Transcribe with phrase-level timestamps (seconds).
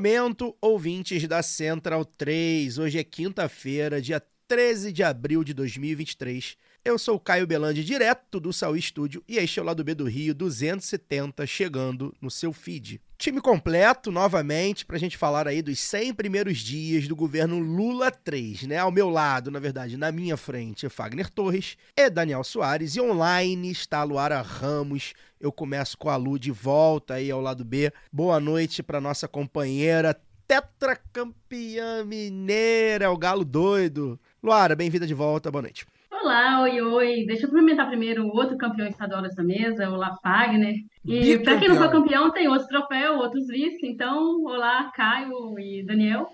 [0.00, 2.78] Momento, ouvintes da Central 3.
[2.78, 4.18] Hoje é quinta-feira, dia
[4.48, 6.56] 13 de abril de 2023.
[6.82, 9.94] Eu sou o Caio Belandi, direto do Saúl Estúdio, e este é o Lado B
[9.94, 12.98] do Rio 270, chegando no seu feed.
[13.18, 18.10] Time completo, novamente, para a gente falar aí dos 100 primeiros dias do governo Lula
[18.10, 18.78] 3, né?
[18.78, 23.00] Ao meu lado, na verdade, na minha frente, é Fagner Torres e Daniel Soares, e
[23.02, 25.12] online está a Luara Ramos.
[25.38, 27.92] Eu começo com a Lu de volta aí ao lado B.
[28.10, 34.18] Boa noite para nossa companheira tetracampeã mineira, o Galo Doido.
[34.42, 35.86] Luara, bem-vinda de volta, boa noite.
[36.22, 37.24] Olá, oi, oi.
[37.26, 40.74] Deixa eu cumprimentar primeiro o outro campeão estadual dessa mesa, o La Fagner.
[41.02, 43.86] E para quem não foi campeão, tem outros troféus, outros vice.
[43.86, 46.28] Então, olá, Caio e Daniel.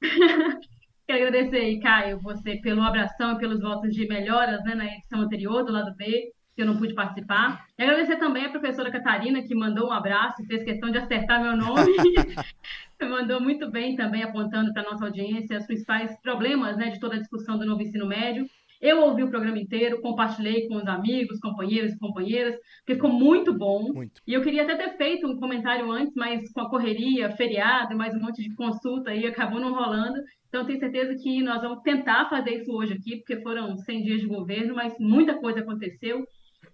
[1.08, 5.20] Quero agradecer aí, Caio, você pelo abração e pelos votos de melhoras né, na edição
[5.20, 7.64] anterior do lado B, que eu não pude participar.
[7.76, 11.42] E agradecer também a professora Catarina, que mandou um abraço e fez questão de acertar
[11.42, 11.92] meu nome.
[13.08, 17.16] mandou muito bem também, apontando para a nossa audiência os principais problemas né, de toda
[17.16, 18.46] a discussão do novo ensino médio.
[18.82, 23.56] Eu ouvi o programa inteiro, compartilhei com os amigos, companheiros e companheiras, porque ficou muito
[23.56, 23.92] bom.
[23.94, 24.20] Muito.
[24.26, 28.12] E eu queria até ter feito um comentário antes, mas com a correria, feriado, mais
[28.12, 30.20] um monte de consulta aí, acabou não rolando.
[30.48, 34.20] Então, tenho certeza que nós vamos tentar fazer isso hoje aqui, porque foram 100 dias
[34.20, 36.26] de governo, mas muita coisa aconteceu.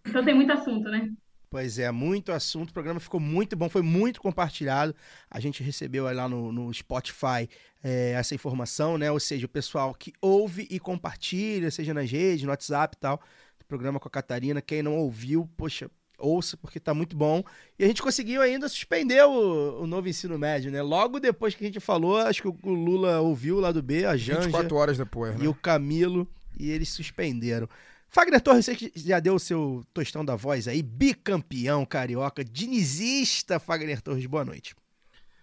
[0.06, 1.10] Então, tem muito assunto, né?
[1.50, 2.70] Pois é, muito assunto.
[2.70, 4.94] O programa ficou muito bom, foi muito compartilhado.
[5.30, 7.48] A gente recebeu lá no, no Spotify
[7.82, 9.10] é, essa informação, né?
[9.10, 13.20] Ou seja, o pessoal que ouve e compartilha, seja nas redes, no WhatsApp e tal.
[13.60, 14.60] O programa com a Catarina.
[14.60, 17.42] Quem não ouviu, poxa, ouça, porque tá muito bom.
[17.78, 20.82] E a gente conseguiu ainda suspender o, o novo ensino médio, né?
[20.82, 24.16] Logo depois que a gente falou, acho que o Lula ouviu lá do B, a
[24.16, 25.44] Janja 24 horas depois, né?
[25.44, 27.68] e o Camilo, e eles suspenderam.
[28.10, 33.60] Fagner Torres, você que já deu o seu tostão da voz aí, bicampeão carioca, dinizista
[33.60, 34.74] Fagner Torres, boa noite.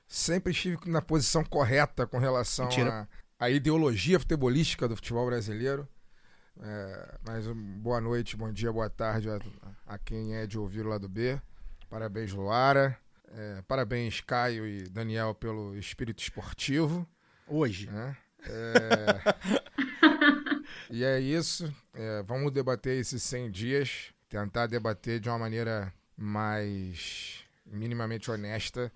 [0.08, 2.68] Sempre estive na posição correta com relação
[3.40, 5.88] à ideologia futebolística do futebol brasileiro.
[6.62, 9.40] É, mas boa noite, bom dia, boa tarde a,
[9.86, 11.40] a quem é de ouvir o lado B.
[11.90, 12.98] Parabéns, Luara.
[13.28, 17.08] É, parabéns, Caio e Daniel, pelo espírito esportivo.
[17.48, 17.88] Hoje.
[17.88, 18.18] né?
[18.48, 20.15] É,
[20.90, 21.74] e é isso.
[21.94, 28.92] É, vamos debater esses 100 dias, tentar debater de uma maneira mais minimamente honesta,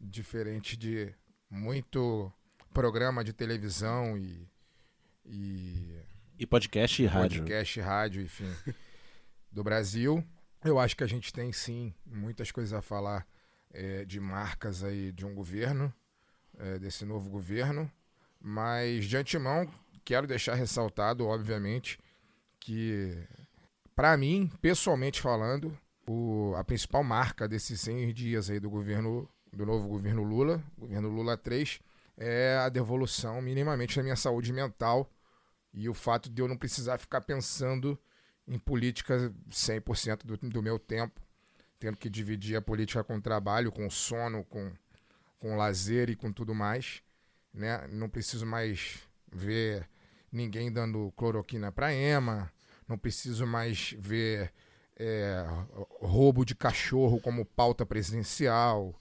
[0.00, 1.12] diferente de
[1.50, 2.32] muito
[2.72, 4.48] programa de televisão e,
[5.24, 6.00] e
[6.38, 7.40] E podcast e rádio.
[7.40, 8.50] podcast, rádio, enfim,
[9.50, 10.24] do Brasil.
[10.64, 13.26] Eu acho que a gente tem sim muitas coisas a falar
[13.72, 15.92] é, de marcas aí de um governo,
[16.58, 17.90] é, desse novo governo,
[18.40, 19.70] mas de antemão
[20.06, 21.98] quero deixar ressaltado, obviamente,
[22.60, 23.12] que
[23.94, 25.76] para mim, pessoalmente falando,
[26.08, 31.08] o- a principal marca desses 100 dias aí do governo do novo governo Lula, governo
[31.08, 31.80] Lula 3,
[32.16, 35.10] é a devolução minimamente da minha saúde mental
[35.74, 37.98] e o fato de eu não precisar ficar pensando
[38.46, 41.20] em política 100% do, do meu tempo,
[41.80, 44.72] tendo que dividir a política com o trabalho, com o sono, com,
[45.38, 47.02] com lazer e com tudo mais.
[47.52, 47.86] Né?
[47.88, 48.98] Não preciso mais
[49.32, 49.88] ver
[50.30, 52.52] ninguém dando cloroquina para ema,
[52.88, 54.52] não preciso mais ver
[54.96, 55.44] é,
[56.00, 58.94] roubo de cachorro como pauta presidencial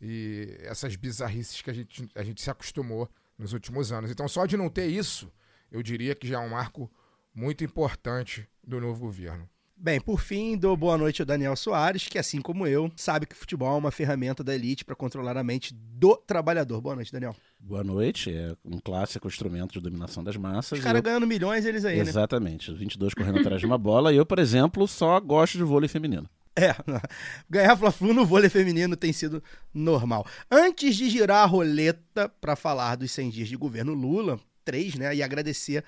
[0.00, 4.10] e essas bizarrices que a gente, a gente se acostumou nos últimos anos.
[4.10, 5.32] Então, só de não ter isso,
[5.70, 6.90] eu diria que já é um marco
[7.34, 9.48] muito importante do novo governo.
[9.80, 13.34] Bem, por fim, dou boa noite ao Daniel Soares, que assim como eu, sabe que
[13.36, 16.80] futebol é uma ferramenta da elite para controlar a mente do trabalhador.
[16.80, 17.36] Boa noite, Daniel.
[17.60, 20.80] Boa noite, é um clássico instrumento de dominação das massas.
[20.80, 22.02] Os caras eu- ganhando milhões, eles aí, né?
[22.02, 24.12] Exatamente, os 22 correndo atrás de uma bola.
[24.12, 26.28] E eu, por exemplo, só gosto de vôlei feminino.
[26.56, 26.74] É,
[27.48, 29.40] ganhar Fla-Flu no vôlei feminino tem sido
[29.72, 30.26] normal.
[30.50, 35.14] Antes de girar a roleta para falar dos 100 dias de governo Lula, três, né,
[35.14, 35.84] e agradecer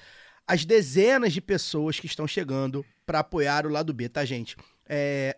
[0.46, 4.56] as dezenas de pessoas que estão chegando para apoiar o lado B, tá, gente?
[4.88, 5.36] É,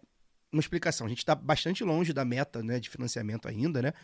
[0.52, 3.94] uma explicação, a gente está bastante longe da meta né, de financiamento ainda, né?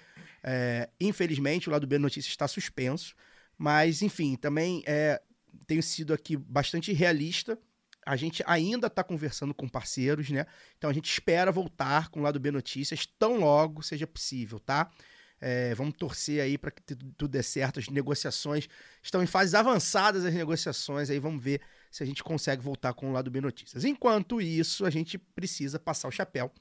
[0.42, 3.14] É, infelizmente, o lado B Notícias está suspenso,
[3.58, 5.20] mas, enfim, também é,
[5.66, 7.58] tenho sido aqui bastante realista
[8.06, 10.46] A gente ainda está conversando com parceiros, né?
[10.78, 14.90] Então a gente espera voltar com o lado B Notícias tão logo seja possível, tá?
[15.38, 17.78] É, vamos torcer aí para que tudo, dê certo.
[17.78, 18.66] As negociações
[19.02, 21.10] estão em fases avançadas, as negociações.
[21.10, 21.60] Aí vamos ver
[21.90, 23.84] se a gente consegue voltar com o lado B Notícias.
[23.84, 26.52] Enquanto isso, a gente precisa passar o chapéu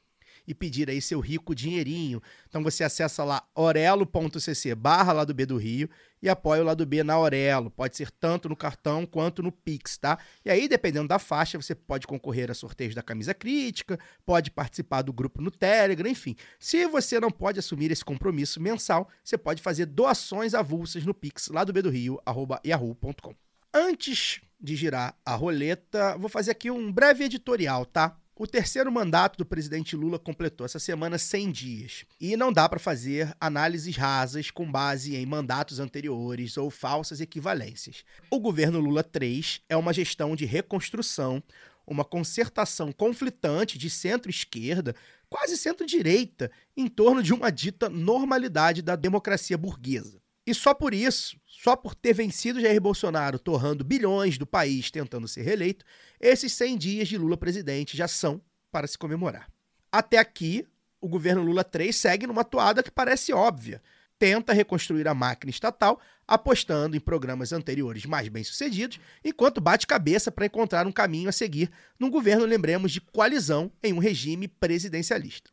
[0.47, 2.21] e pedir aí seu rico dinheirinho.
[2.47, 5.89] Então você acessa lá orelo.cc barra lado B do Rio
[6.21, 7.69] e apoia o lado B na Orelo.
[7.69, 10.17] Pode ser tanto no cartão quanto no Pix, tá?
[10.43, 15.03] E aí, dependendo da faixa, você pode concorrer a sorteios da camisa crítica, pode participar
[15.03, 16.35] do grupo no Telegram, enfim.
[16.59, 21.49] Se você não pode assumir esse compromisso mensal, você pode fazer doações avulsas no Pix,
[21.49, 23.35] lado B do Rio, arroba yahoo.com.
[23.73, 28.17] Antes de girar a roleta, vou fazer aqui um breve editorial, tá?
[28.39, 32.05] O terceiro mandato do presidente Lula completou essa semana 100 dias.
[32.21, 38.03] E não dá para fazer análises rasas com base em mandatos anteriores ou falsas equivalências.
[38.29, 41.41] O governo Lula 3 é uma gestão de reconstrução,
[41.87, 44.93] uma concertação conflitante de centro-esquerda,
[45.27, 50.21] quase centro-direita, em torno de uma dita normalidade da democracia burguesa.
[50.47, 55.27] E só por isso, só por ter vencido Jair Bolsonaro torrando bilhões do país tentando
[55.27, 55.83] ser reeleito,
[56.21, 58.41] esses 100 dias de Lula presidente já são
[58.71, 59.51] para se comemorar.
[59.91, 60.65] Até aqui,
[61.01, 63.81] o governo Lula 3 segue numa toada que parece óbvia.
[64.17, 70.45] Tenta reconstruir a máquina estatal, apostando em programas anteriores mais bem-sucedidos, enquanto bate cabeça para
[70.45, 71.69] encontrar um caminho a seguir
[71.99, 75.51] num governo, lembremos, de coalizão em um regime presidencialista.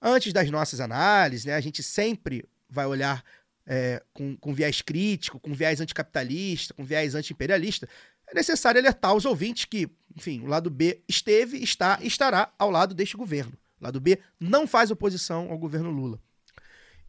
[0.00, 3.24] Antes das nossas análises, né, a gente sempre vai olhar
[3.72, 7.88] é, com, com viés crítico, com viés anticapitalista, com viés antiimperialista,
[8.26, 12.68] é necessário alertar os ouvintes que, enfim, o lado B esteve, está e estará ao
[12.68, 13.52] lado deste governo.
[13.80, 16.20] O lado B não faz oposição ao governo Lula.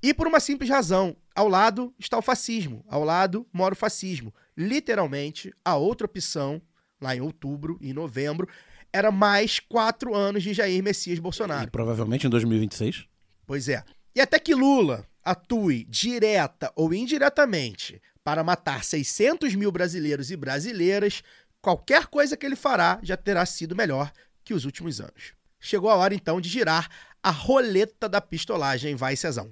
[0.04, 4.32] E por uma simples razão, ao lado está o fascismo, ao lado mora o fascismo.
[4.56, 6.62] Literalmente, a outra opção,
[7.02, 8.48] lá em outubro e novembro,
[8.94, 11.68] era mais quatro anos de Jair Messias Bolsonaro.
[11.68, 13.08] E provavelmente em 2026.
[13.48, 13.84] Pois é.
[14.16, 21.24] E até que Lula atue direta ou indiretamente para matar 600 mil brasileiros e brasileiras,
[21.62, 24.12] qualquer coisa que ele fará já terá sido melhor
[24.44, 25.34] que os últimos anos.
[25.60, 26.90] Chegou a hora então de girar
[27.22, 28.96] a roleta da pistolagem.
[28.96, 29.52] Vai, Cezão.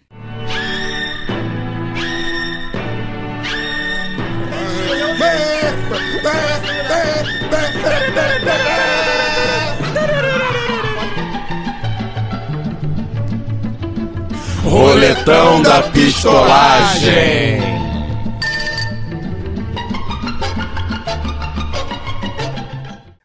[14.69, 17.59] Roletão da pistolagem.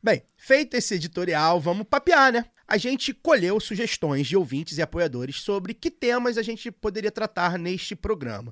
[0.03, 2.47] Bem, feito esse editorial, vamos papear, né?
[2.67, 7.59] A gente colheu sugestões de ouvintes e apoiadores sobre que temas a gente poderia tratar
[7.59, 8.51] neste programa.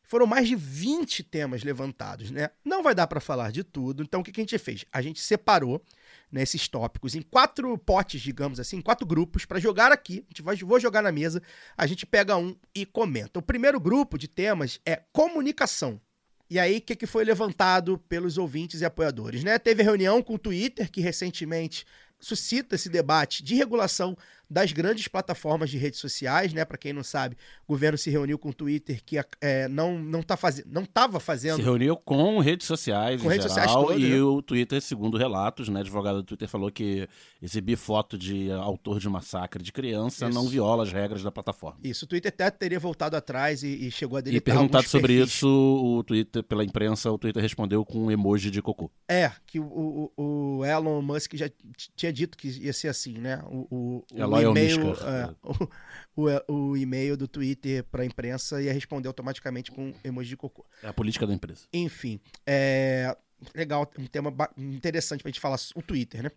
[0.00, 2.50] Foram mais de 20 temas levantados, né?
[2.64, 4.84] Não vai dar para falar de tudo, então o que a gente fez?
[4.92, 5.82] A gente separou
[6.30, 10.24] né, esses tópicos em quatro potes, digamos assim, quatro grupos para jogar aqui.
[10.26, 11.42] A gente vai vou jogar na mesa,
[11.76, 13.38] a gente pega um e comenta.
[13.38, 16.00] O primeiro grupo de temas é comunicação.
[16.48, 19.44] E aí, o que, que foi levantado pelos ouvintes e apoiadores?
[19.44, 19.56] Né?
[19.56, 21.86] Teve reunião com o Twitter, que recentemente
[22.18, 24.16] suscita esse debate de regulação
[24.50, 26.64] das grandes plataformas de redes sociais, né?
[26.64, 27.36] Para quem não sabe,
[27.68, 31.20] o governo se reuniu com o Twitter que é, não não tá fazendo, não estava
[31.20, 31.56] fazendo.
[31.56, 34.22] Se reuniu com redes sociais Com redes geral, sociais todas, e né?
[34.22, 37.08] o Twitter, segundo relatos, né, advogado do Twitter falou que
[37.40, 40.34] exibir foto de autor de massacre de criança Isso.
[40.34, 41.78] não viola as regras da plataforma.
[41.84, 44.90] Isso, o Twitter até teria voltado atrás e, e chegou a E deletar perguntado alguns
[44.90, 45.34] sobre perfis.
[45.34, 48.90] isso, o Twitter, pela imprensa, o Twitter respondeu com um emoji de cocô.
[49.08, 51.48] É, que o, o, o Elon Musk já
[51.94, 53.42] tinha dito que ia ser assim, né?
[53.46, 58.62] O, o, o Elon e-mail, é, o, o, o e-mail do Twitter para a imprensa
[58.62, 60.64] ia responder automaticamente com emoji de cocô.
[60.82, 61.62] É a política da empresa.
[61.72, 63.16] Enfim, é
[63.54, 66.30] legal, um tema interessante pra gente falar, o Twitter, né?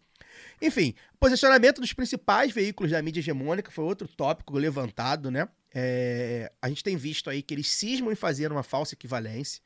[0.61, 5.47] Enfim, posicionamento dos principais veículos da mídia hegemônica foi outro tópico levantado, né?
[5.73, 9.61] É, a gente tem visto aí que eles cismam em fazer uma falsa equivalência.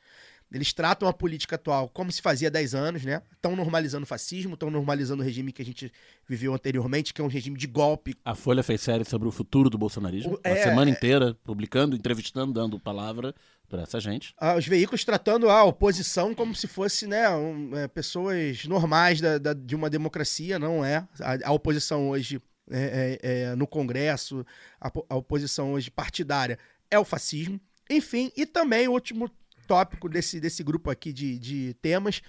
[0.52, 3.22] Eles tratam a política atual como se fazia há 10 anos, né?
[3.34, 5.92] Estão normalizando o fascismo, estão normalizando o regime que a gente
[6.28, 8.16] viveu anteriormente, que é um regime de golpe.
[8.24, 10.34] A Folha fez série sobre o futuro do bolsonarismo.
[10.36, 13.36] O- a é- semana inteira, publicando, entrevistando, dando palavra
[13.68, 14.34] para essa gente.
[14.38, 19.38] Ah, os veículos tratando a oposição como se fosse né, um, é, pessoas normais da-
[19.38, 21.06] da- de uma democracia, não é?
[21.20, 24.46] A, a oposição hoje é, é, é, no Congresso,
[24.80, 26.58] a, a oposição hoje partidária
[26.90, 27.60] é o fascismo.
[27.90, 29.30] Enfim, e também o último
[29.68, 32.22] tópico desse, desse grupo aqui de, de temas,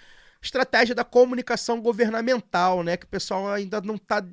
[0.43, 2.97] estratégia da comunicação governamental, né?
[2.97, 4.25] Que o pessoal ainda não está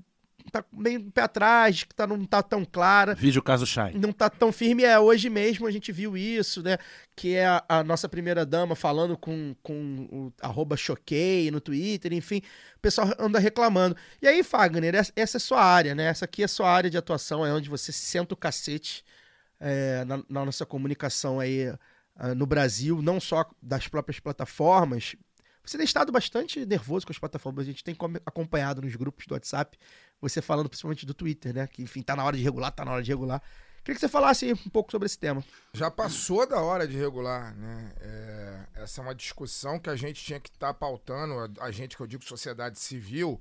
[0.51, 3.15] tá bem pé atrás, que tá, não tá tão clara.
[3.15, 3.93] Vídeo caso Shai.
[3.93, 4.83] Não tá tão firme.
[4.83, 6.77] É, hoje mesmo a gente viu isso, né?
[7.15, 12.13] Que é a, a nossa primeira dama falando com, com o arroba choquei no Twitter,
[12.13, 12.41] enfim.
[12.77, 13.95] O pessoal anda reclamando.
[14.21, 16.05] E aí, Fagner, essa, essa é sua área, né?
[16.05, 19.03] Essa aqui é sua área de atuação, é onde você senta o cacete
[19.59, 21.73] é, na, na nossa comunicação aí
[22.15, 25.15] ah, no Brasil, não só das próprias plataformas,
[25.65, 27.63] você tem estado bastante nervoso com as plataformas.
[27.63, 27.95] A gente tem
[28.25, 29.77] acompanhado nos grupos do WhatsApp,
[30.21, 31.67] você falando principalmente do Twitter, né?
[31.67, 33.41] Que, enfim, tá na hora de regular, tá na hora de regular.
[33.83, 35.43] Queria que você falasse um pouco sobre esse tema.
[35.73, 37.93] Já passou da hora de regular, né?
[37.99, 42.01] É, essa é uma discussão que a gente tinha que estar pautando, a, gente que
[42.01, 43.39] eu digo sociedade civil,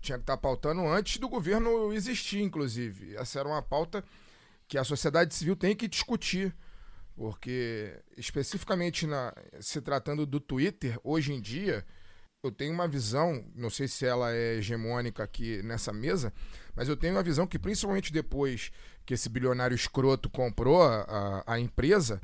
[0.00, 3.16] tinha que estar pautando antes do governo existir, inclusive.
[3.16, 4.04] Essa era uma pauta
[4.68, 6.54] que a sociedade civil tem que discutir.
[7.16, 11.84] Porque, especificamente na, se tratando do Twitter, hoje em dia,
[12.42, 16.32] eu tenho uma visão, não sei se ela é hegemônica aqui nessa mesa,
[16.74, 18.70] mas eu tenho uma visão que, principalmente depois
[19.06, 22.20] que esse bilionário escroto comprou a, a, empresa,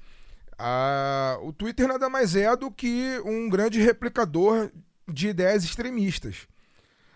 [0.59, 4.71] a, o Twitter nada mais é do que um grande replicador
[5.09, 6.47] de ideias extremistas.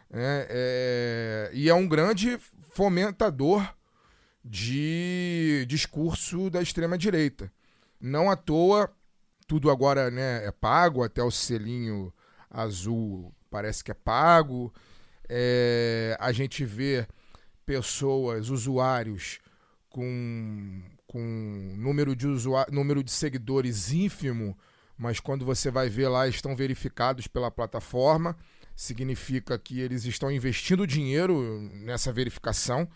[0.09, 0.47] né?
[0.49, 2.39] É, e é um grande
[2.73, 3.69] fomentador
[4.43, 7.53] de discurso da extrema-direita.
[8.01, 8.91] Não à toa,
[9.47, 12.13] tudo agora né, é pago, até o selinho
[12.51, 14.73] azul parece que é pago.
[15.29, 17.07] É, a gente vê
[17.65, 19.39] pessoas, usuários,
[19.89, 24.57] com, com número, de usua- número de seguidores ínfimo,
[24.97, 28.37] mas quando você vai ver lá, estão verificados pela plataforma.
[28.75, 32.87] Significa que eles estão investindo dinheiro nessa verificação.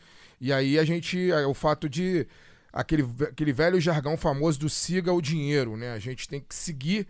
[0.41, 1.31] E aí a gente.
[1.33, 2.27] é, O fato de.
[2.73, 5.93] Aquele, aquele velho jargão famoso do siga o dinheiro, né?
[5.93, 7.07] A gente tem que seguir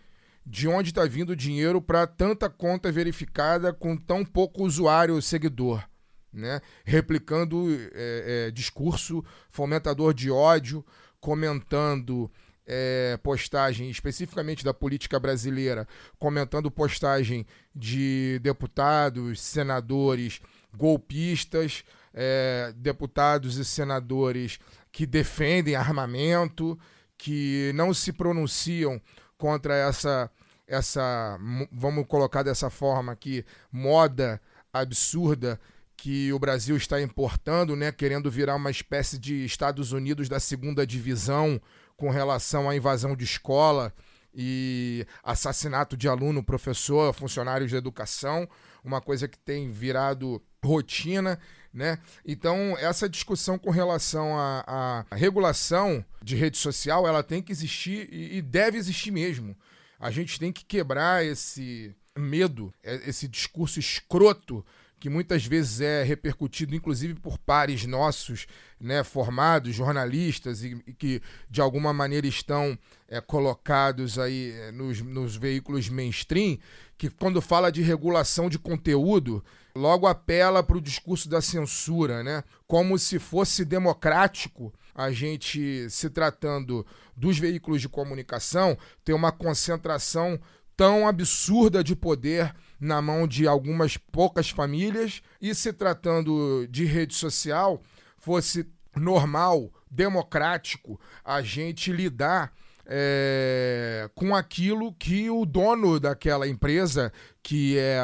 [0.47, 5.85] de onde está vindo o dinheiro para tanta conta verificada com tão pouco usuário seguidor,
[6.33, 6.61] né?
[6.85, 10.85] Replicando é, é, discurso fomentador de ódio,
[11.21, 12.31] comentando
[12.67, 15.89] é, postagem especificamente da política brasileira,
[16.19, 20.41] comentando postagem de deputados, senadores
[20.73, 24.59] golpistas, é, deputados e senadores
[24.93, 26.79] que defendem armamento,
[27.17, 29.01] que não se pronunciam
[29.37, 30.31] contra essa,
[30.67, 34.41] essa mo- vamos colocar dessa forma aqui, moda
[34.73, 35.61] absurda
[35.97, 40.87] que o Brasil está importando, né, querendo virar uma espécie de Estados Unidos da segunda
[40.87, 41.61] divisão
[41.97, 43.93] com relação à invasão de escola
[44.35, 48.49] e assassinato de aluno, professor, funcionários de educação,
[48.83, 51.39] uma coisa que tem virado rotina,
[51.73, 51.99] né?
[52.27, 58.09] Então, essa discussão com relação à, à regulação de rede social, ela tem que existir
[58.13, 59.57] e, e deve existir mesmo.
[59.99, 64.65] A gente tem que quebrar esse medo, é- esse discurso escroto
[64.99, 68.47] que muitas vezes é repercutido, inclusive por pares nossos,
[68.79, 75.01] né, formados, jornalistas, e, e que de alguma maneira estão é, colocados aí é, nos,
[75.01, 76.59] nos veículos mainstream,
[76.99, 79.43] que quando fala de regulação de conteúdo,
[79.75, 82.45] logo apela para o discurso da censura, né?
[82.67, 86.87] Como se fosse democrático a gente, se tratando
[87.17, 90.39] dos veículos de comunicação, ter uma concentração
[90.77, 97.15] tão absurda de poder na mão de algumas poucas famílias e se tratando de rede
[97.15, 97.83] social
[98.19, 102.53] fosse normal, democrático a gente lidar
[102.93, 108.01] é, com aquilo que o dono daquela empresa, que é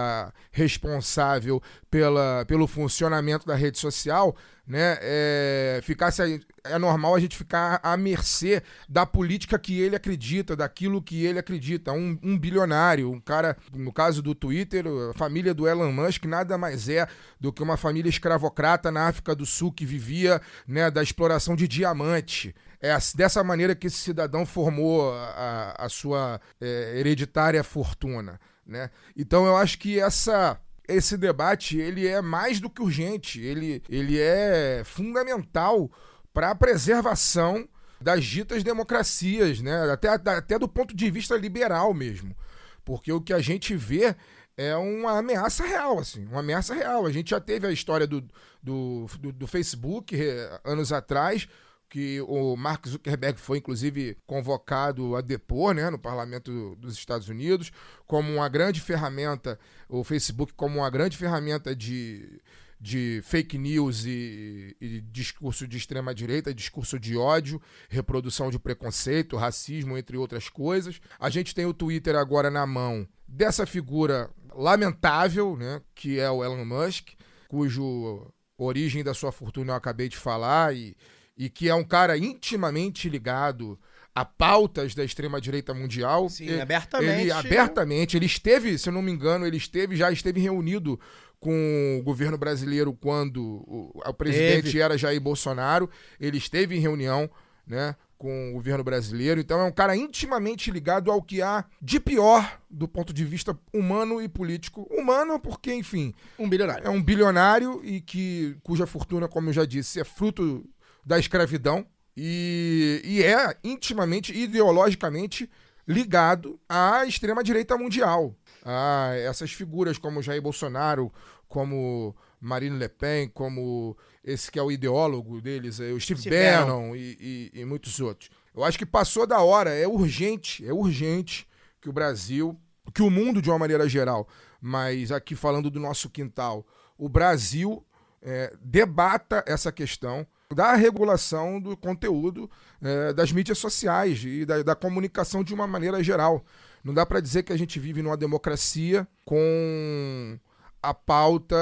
[0.52, 7.80] responsável pela, pelo funcionamento da rede social, né, é, ficasse é normal a gente ficar
[7.82, 11.92] à mercê da política que ele acredita, daquilo que ele acredita.
[11.92, 16.56] Um, um bilionário, um cara, no caso do Twitter, a família do Elon Musk nada
[16.56, 17.06] mais é
[17.40, 21.66] do que uma família escravocrata na África do Sul que vivia né, da exploração de
[21.66, 22.54] diamante.
[22.86, 28.40] É dessa maneira que esse cidadão formou a, a sua é, hereditária fortuna.
[28.66, 28.90] Né?
[29.16, 34.20] Então eu acho que essa esse debate ele é mais do que urgente, ele, ele
[34.20, 35.90] é fundamental
[36.32, 37.68] para a preservação
[38.00, 39.90] das ditas democracias, né?
[39.90, 42.36] até, até do ponto de vista liberal mesmo.
[42.84, 44.14] Porque o que a gente vê
[44.56, 47.04] é uma ameaça real, assim, uma ameaça real.
[47.04, 48.22] A gente já teve a história do,
[48.62, 51.48] do, do, do Facebook eh, anos atrás,
[51.88, 57.70] que o Mark Zuckerberg foi inclusive convocado a depor né, no parlamento dos Estados Unidos
[58.06, 62.40] como uma grande ferramenta, o Facebook como uma grande ferramenta de,
[62.80, 69.36] de fake news e, e discurso de extrema direita, discurso de ódio, reprodução de preconceito,
[69.36, 71.00] racismo, entre outras coisas.
[71.18, 76.42] A gente tem o Twitter agora na mão dessa figura lamentável, né, que é o
[76.42, 77.10] Elon Musk,
[77.48, 80.96] cujo origem da sua fortuna eu acabei de falar, e,
[81.36, 83.78] e que é um cara intimamente ligado
[84.14, 86.28] a pautas da extrema-direita mundial.
[86.30, 87.20] Sim, Ele- abertamente.
[87.20, 90.98] Ele, abertamente, ele esteve, se eu não me engano, ele esteve, já esteve reunido
[91.38, 94.80] com o governo brasileiro quando o, o presidente Teve.
[94.80, 95.90] era Jair Bolsonaro.
[96.18, 97.28] Ele esteve em reunião,
[97.66, 97.94] né?
[98.16, 102.58] Com o governo brasileiro, então é um cara intimamente ligado ao que há de pior
[102.70, 104.88] do ponto de vista humano e político.
[104.90, 106.86] Humano, porque, enfim, Um bilionário.
[106.86, 110.64] é um bilionário e que cuja fortuna, como eu já disse, é fruto
[111.06, 111.86] da escravidão
[112.16, 115.48] e, e é intimamente, ideologicamente
[115.86, 118.34] ligado à extrema-direita mundial.
[118.64, 121.12] A essas figuras como Jair Bolsonaro,
[121.46, 126.34] como Marine Le Pen, como esse que é o ideólogo deles, é o Steve, Steve
[126.36, 127.16] Bannon e,
[127.54, 128.28] e- e muitos outros.
[128.54, 131.46] Eu acho que passou da hora, é urgente, é urgente
[131.80, 132.58] que o Brasil,
[132.92, 134.26] que o mundo de uma maneira geral,
[134.60, 136.66] mas aqui falando do nosso quintal,
[136.98, 137.86] o Brasil
[138.20, 142.50] é, debata essa questão da regulação do conteúdo
[142.82, 146.44] é, das mídias sociais e da, da comunicação de uma maneira geral.
[146.84, 150.38] Não dá para dizer que a gente vive numa democracia com
[150.80, 151.56] a pauta,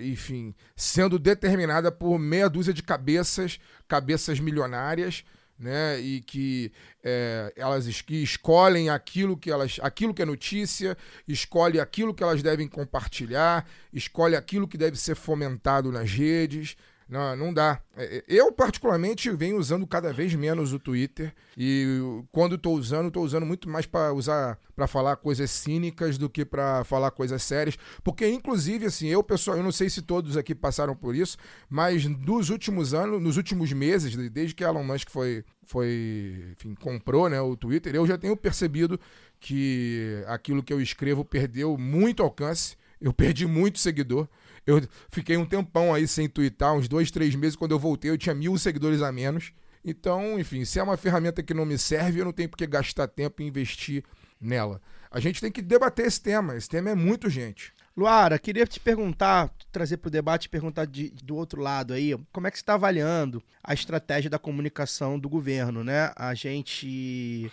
[0.00, 5.24] enfim, sendo determinada por meia dúzia de cabeças, cabeças milionárias,
[5.58, 5.98] né?
[5.98, 6.70] E que
[7.02, 12.42] é, elas que escolhem aquilo que elas, aquilo que é notícia, escolhe aquilo que elas
[12.42, 16.76] devem compartilhar, escolhe aquilo que deve ser fomentado nas redes.
[17.08, 17.80] Não, não dá.
[17.96, 21.34] É, é, Eu, particularmente, venho usando cada vez menos o Twitter.
[21.56, 21.86] E
[22.32, 26.44] quando estou usando, estou usando muito mais para usar para falar coisas cínicas do que
[26.44, 27.78] para falar coisas sérias.
[28.02, 31.36] Porque, inclusive, assim, eu, pessoal, eu não sei se todos aqui passaram por isso,
[31.68, 37.28] mas nos últimos anos, nos últimos meses, desde que Elon Musk foi, foi enfim, comprou
[37.28, 38.98] né, o Twitter, eu já tenho percebido
[39.38, 42.76] que aquilo que eu escrevo perdeu muito alcance.
[43.00, 44.26] Eu perdi muito seguidor.
[44.66, 47.56] Eu fiquei um tempão aí sem twittar, uns dois, três meses.
[47.56, 49.52] Quando eu voltei, eu tinha mil seguidores a menos.
[49.84, 52.66] Então, enfim, se é uma ferramenta que não me serve, eu não tenho por que
[52.66, 54.02] gastar tempo e investir
[54.40, 54.80] nela.
[55.10, 56.56] A gente tem que debater esse tema.
[56.56, 57.72] Esse tema é muito gente.
[57.96, 62.46] Luara, queria te perguntar, trazer para o debate, perguntar de- do outro lado aí, como
[62.46, 66.10] é que você está avaliando a estratégia da comunicação do governo, né?
[66.16, 67.48] A gente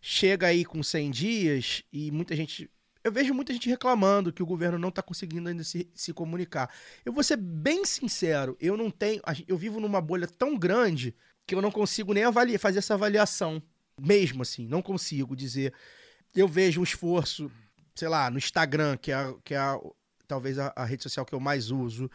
[0.00, 2.68] chega aí com 100 dias e muita gente...
[3.04, 6.74] Eu vejo muita gente reclamando que o governo não está conseguindo ainda se, se comunicar.
[7.04, 9.20] Eu vou ser bem sincero, eu não tenho...
[9.46, 11.14] Eu vivo numa bolha tão grande
[11.46, 13.62] que eu não consigo nem avaliar, fazer essa avaliação.
[14.00, 15.72] Mesmo assim, não consigo dizer...
[16.34, 17.48] Eu vejo um esforço
[17.94, 19.60] sei lá, no Instagram, que é, que é
[20.26, 22.10] talvez a, a rede social que eu mais uso,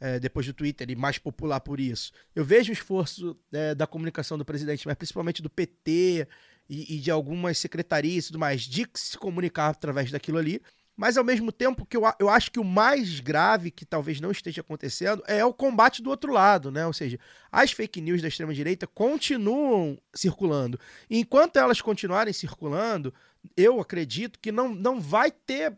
[0.00, 2.12] é, depois do Twitter, e mais popular por isso.
[2.34, 6.28] Eu vejo o esforço é, da comunicação do presidente, mas principalmente do PT
[6.68, 10.60] e, e de algumas secretarias e tudo mais, de se comunicar através daquilo ali.
[10.96, 14.30] Mas ao mesmo tempo que eu, eu acho que o mais grave que talvez não
[14.30, 16.86] esteja acontecendo é o combate do outro lado, né?
[16.86, 17.18] Ou seja,
[17.50, 20.78] as fake news da extrema-direita continuam circulando.
[21.10, 23.12] E enquanto elas continuarem circulando,
[23.56, 25.76] eu acredito que não, não vai ter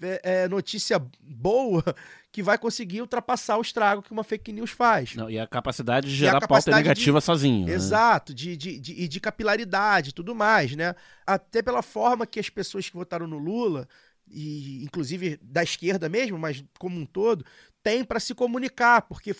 [0.00, 1.82] é, é, notícia boa
[2.32, 5.14] que vai conseguir ultrapassar o estrago que uma fake news faz.
[5.14, 7.66] Não, e a capacidade de gerar pauta capacidade negativa sozinho.
[7.66, 7.72] né?
[7.72, 10.94] Exato, de, de, de, e de capilaridade e tudo mais, né?
[11.26, 13.88] Até pela forma que as pessoas que votaram no Lula,
[14.28, 17.44] e inclusive da esquerda mesmo, mas como um todo,
[17.82, 19.34] têm para se comunicar, porque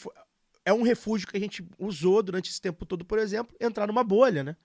[0.65, 4.03] é um refúgio que a gente usou durante esse tempo todo, por exemplo, entrar numa
[4.03, 4.57] bolha, né?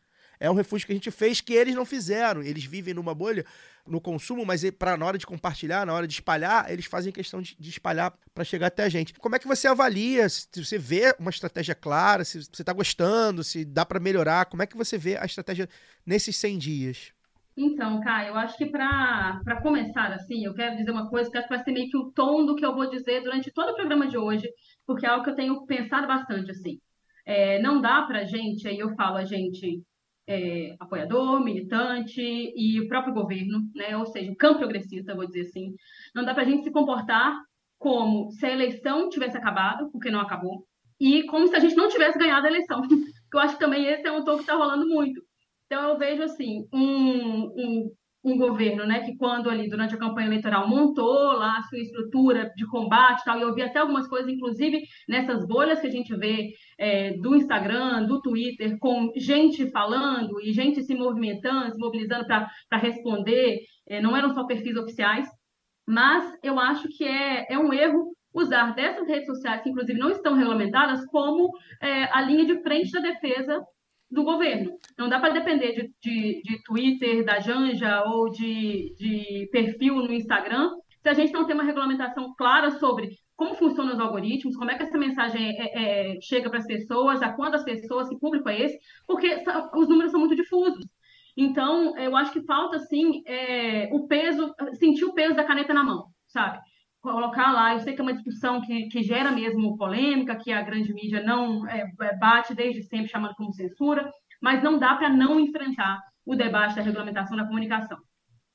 [0.41, 2.41] É um refúgio que a gente fez que eles não fizeram.
[2.41, 3.45] Eles vivem numa bolha
[3.85, 7.43] no consumo, mas para na hora de compartilhar, na hora de espalhar, eles fazem questão
[7.43, 9.13] de, de espalhar para chegar até a gente.
[9.13, 10.27] Como é que você avalia?
[10.27, 14.63] Se você vê uma estratégia clara, se você está gostando, se dá para melhorar, como
[14.63, 15.69] é que você vê a estratégia
[16.03, 17.13] nesses 100 dias?
[17.55, 21.47] Então, Caio, eu acho que para começar assim, eu quero dizer uma coisa que acho
[21.47, 23.75] que vai ser meio que o tom do que eu vou dizer durante todo o
[23.75, 24.49] programa de hoje,
[24.87, 26.79] porque é algo que eu tenho pensado bastante assim.
[27.27, 29.83] É, não dá para gente, aí eu falo a gente
[30.31, 33.97] é, apoiador, militante e o próprio governo, né?
[33.97, 35.75] Ou seja, o campo progressista, vou dizer assim,
[36.15, 37.37] não dá para a gente se comportar
[37.77, 40.65] como se a eleição tivesse acabado, porque não acabou,
[40.99, 42.81] e como se a gente não tivesse ganhado a eleição.
[43.33, 45.21] Eu acho que também esse é um tom que está rolando muito.
[45.65, 47.91] Então eu vejo assim um, um,
[48.23, 52.51] um governo, né, que quando ali durante a campanha eleitoral montou lá a sua estrutura
[52.55, 55.91] de combate, e tal, e eu vi até algumas coisas, inclusive nessas bolhas que a
[55.91, 61.79] gente vê é, do Instagram, do Twitter, com gente falando e gente se movimentando, se
[61.79, 63.59] mobilizando para responder.
[63.87, 65.27] É, não eram só perfis oficiais,
[65.87, 70.09] mas eu acho que é, é um erro usar dessas redes sociais, que inclusive não
[70.09, 73.61] estão regulamentadas, como é, a linha de frente da defesa
[74.11, 74.77] do governo.
[74.97, 80.13] Não dá para depender de, de, de, Twitter, da Janja ou de, de perfil no
[80.13, 80.71] Instagram,
[81.01, 84.75] se a gente não tem uma regulamentação clara sobre como funcionam os algoritmos, como é
[84.75, 88.61] que essa mensagem é, é, chega para as pessoas, a quantas pessoas, que público é
[88.61, 89.43] esse, porque
[89.73, 90.85] os números são muito difusos.
[91.35, 95.83] Então, eu acho que falta, assim, é, o peso, sentir o peso da caneta na
[95.83, 96.59] mão, sabe?
[97.01, 100.61] Colocar lá, eu sei que é uma discussão que, que gera mesmo polêmica, que a
[100.61, 104.09] grande mídia não é, é bate desde sempre chamando como censura,
[104.41, 107.97] mas não dá para não enfrentar o debate da regulamentação da comunicação.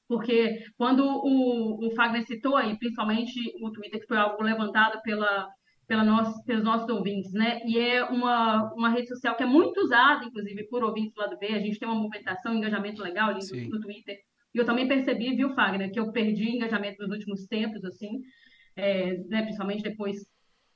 [0.09, 5.49] Porque quando o, o Fagner citou aí, principalmente o Twitter, que foi algo levantado pela,
[5.87, 7.61] pela nossa, pelos nossos ouvintes, né?
[7.65, 11.39] E é uma, uma rede social que é muito usada, inclusive, por ouvintes do lado
[11.39, 11.47] B.
[11.49, 14.17] A gente tem uma movimentação, um engajamento legal ali no, no, Twitter.
[14.57, 18.21] E eu também percebi, viu, Fagner, que eu perdi engajamento nos últimos tempos, assim,
[18.75, 20.17] é, né, principalmente depois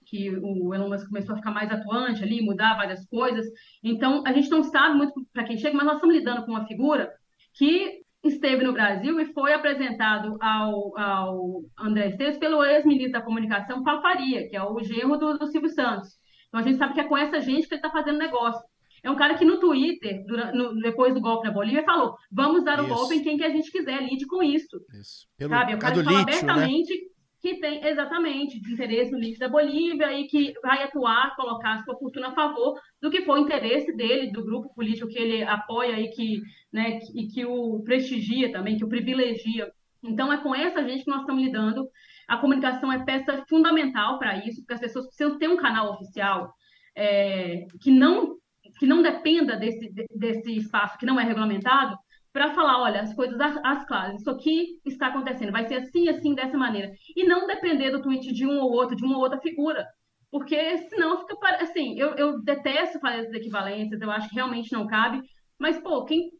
[0.04, 3.46] que o Elon Musk começou a ficar mais atuante ali, mudar várias coisas.
[3.82, 6.66] Então, a gente não sabe muito para quem chega, mas nós estamos lidando com uma
[6.66, 7.10] figura
[7.54, 13.82] que esteve no Brasil e foi apresentado ao, ao André Esteves pelo ex-ministro da Comunicação,
[13.82, 16.18] Paulo Faria, que é o genro do, do Silvio Santos.
[16.48, 18.60] Então a gente sabe que é com essa gente que ele está fazendo negócio.
[19.02, 22.64] É um cara que no Twitter, durante, no, depois do golpe na Bolívia, falou: vamos
[22.64, 22.94] dar o isso.
[22.94, 24.80] golpe em quem que a gente quiser, lide com isso.
[25.00, 25.26] Isso.
[25.36, 25.72] Pelo, sabe?
[25.72, 26.38] É o cara que fala lítio, né?
[26.38, 27.10] abertamente né?
[27.40, 31.96] que tem exatamente de interesse no lixo da Bolívia e que vai atuar, colocar sua
[31.96, 35.98] fortuna a favor do que for o interesse dele, do grupo político que ele apoia
[35.98, 39.72] e que, né, e que o prestigia também, que o privilegia.
[40.02, 41.88] Então, é com essa gente que nós estamos lidando.
[42.28, 46.54] A comunicação é peça fundamental para isso, porque as pessoas precisam ter um canal oficial
[46.94, 48.36] é, que não
[48.80, 51.94] que não dependa desse, desse espaço que não é regulamentado,
[52.32, 56.34] para falar, olha, as coisas as claras, isso aqui está acontecendo, vai ser assim, assim,
[56.34, 56.90] dessa maneira.
[57.14, 59.86] E não depender do tweet de um ou outro, de uma ou outra figura.
[60.30, 64.86] Porque senão fica, assim, eu, eu detesto fazer essas equivalências, eu acho que realmente não
[64.86, 65.20] cabe,
[65.58, 66.30] mas, pô, quem,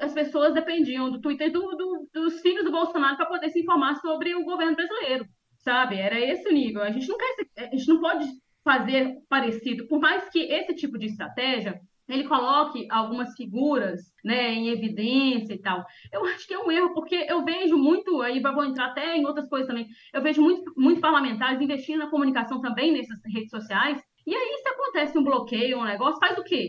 [0.00, 3.94] as pessoas dependiam do Twitter do, do, dos filhos do Bolsonaro para poder se informar
[4.00, 5.24] sobre o governo brasileiro,
[5.58, 5.96] sabe?
[5.96, 6.82] Era esse o nível.
[6.82, 8.26] A gente não quer, a gente não pode
[8.66, 14.68] fazer parecido, por mais que esse tipo de estratégia ele coloque algumas figuras né, em
[14.68, 15.84] evidência e tal.
[16.12, 19.24] Eu acho que é um erro, porque eu vejo muito, aí vou entrar até em
[19.24, 24.00] outras coisas também, eu vejo muitos muito parlamentares investindo na comunicação também nessas redes sociais,
[24.26, 26.68] e aí se acontece um bloqueio, um negócio, faz o quê?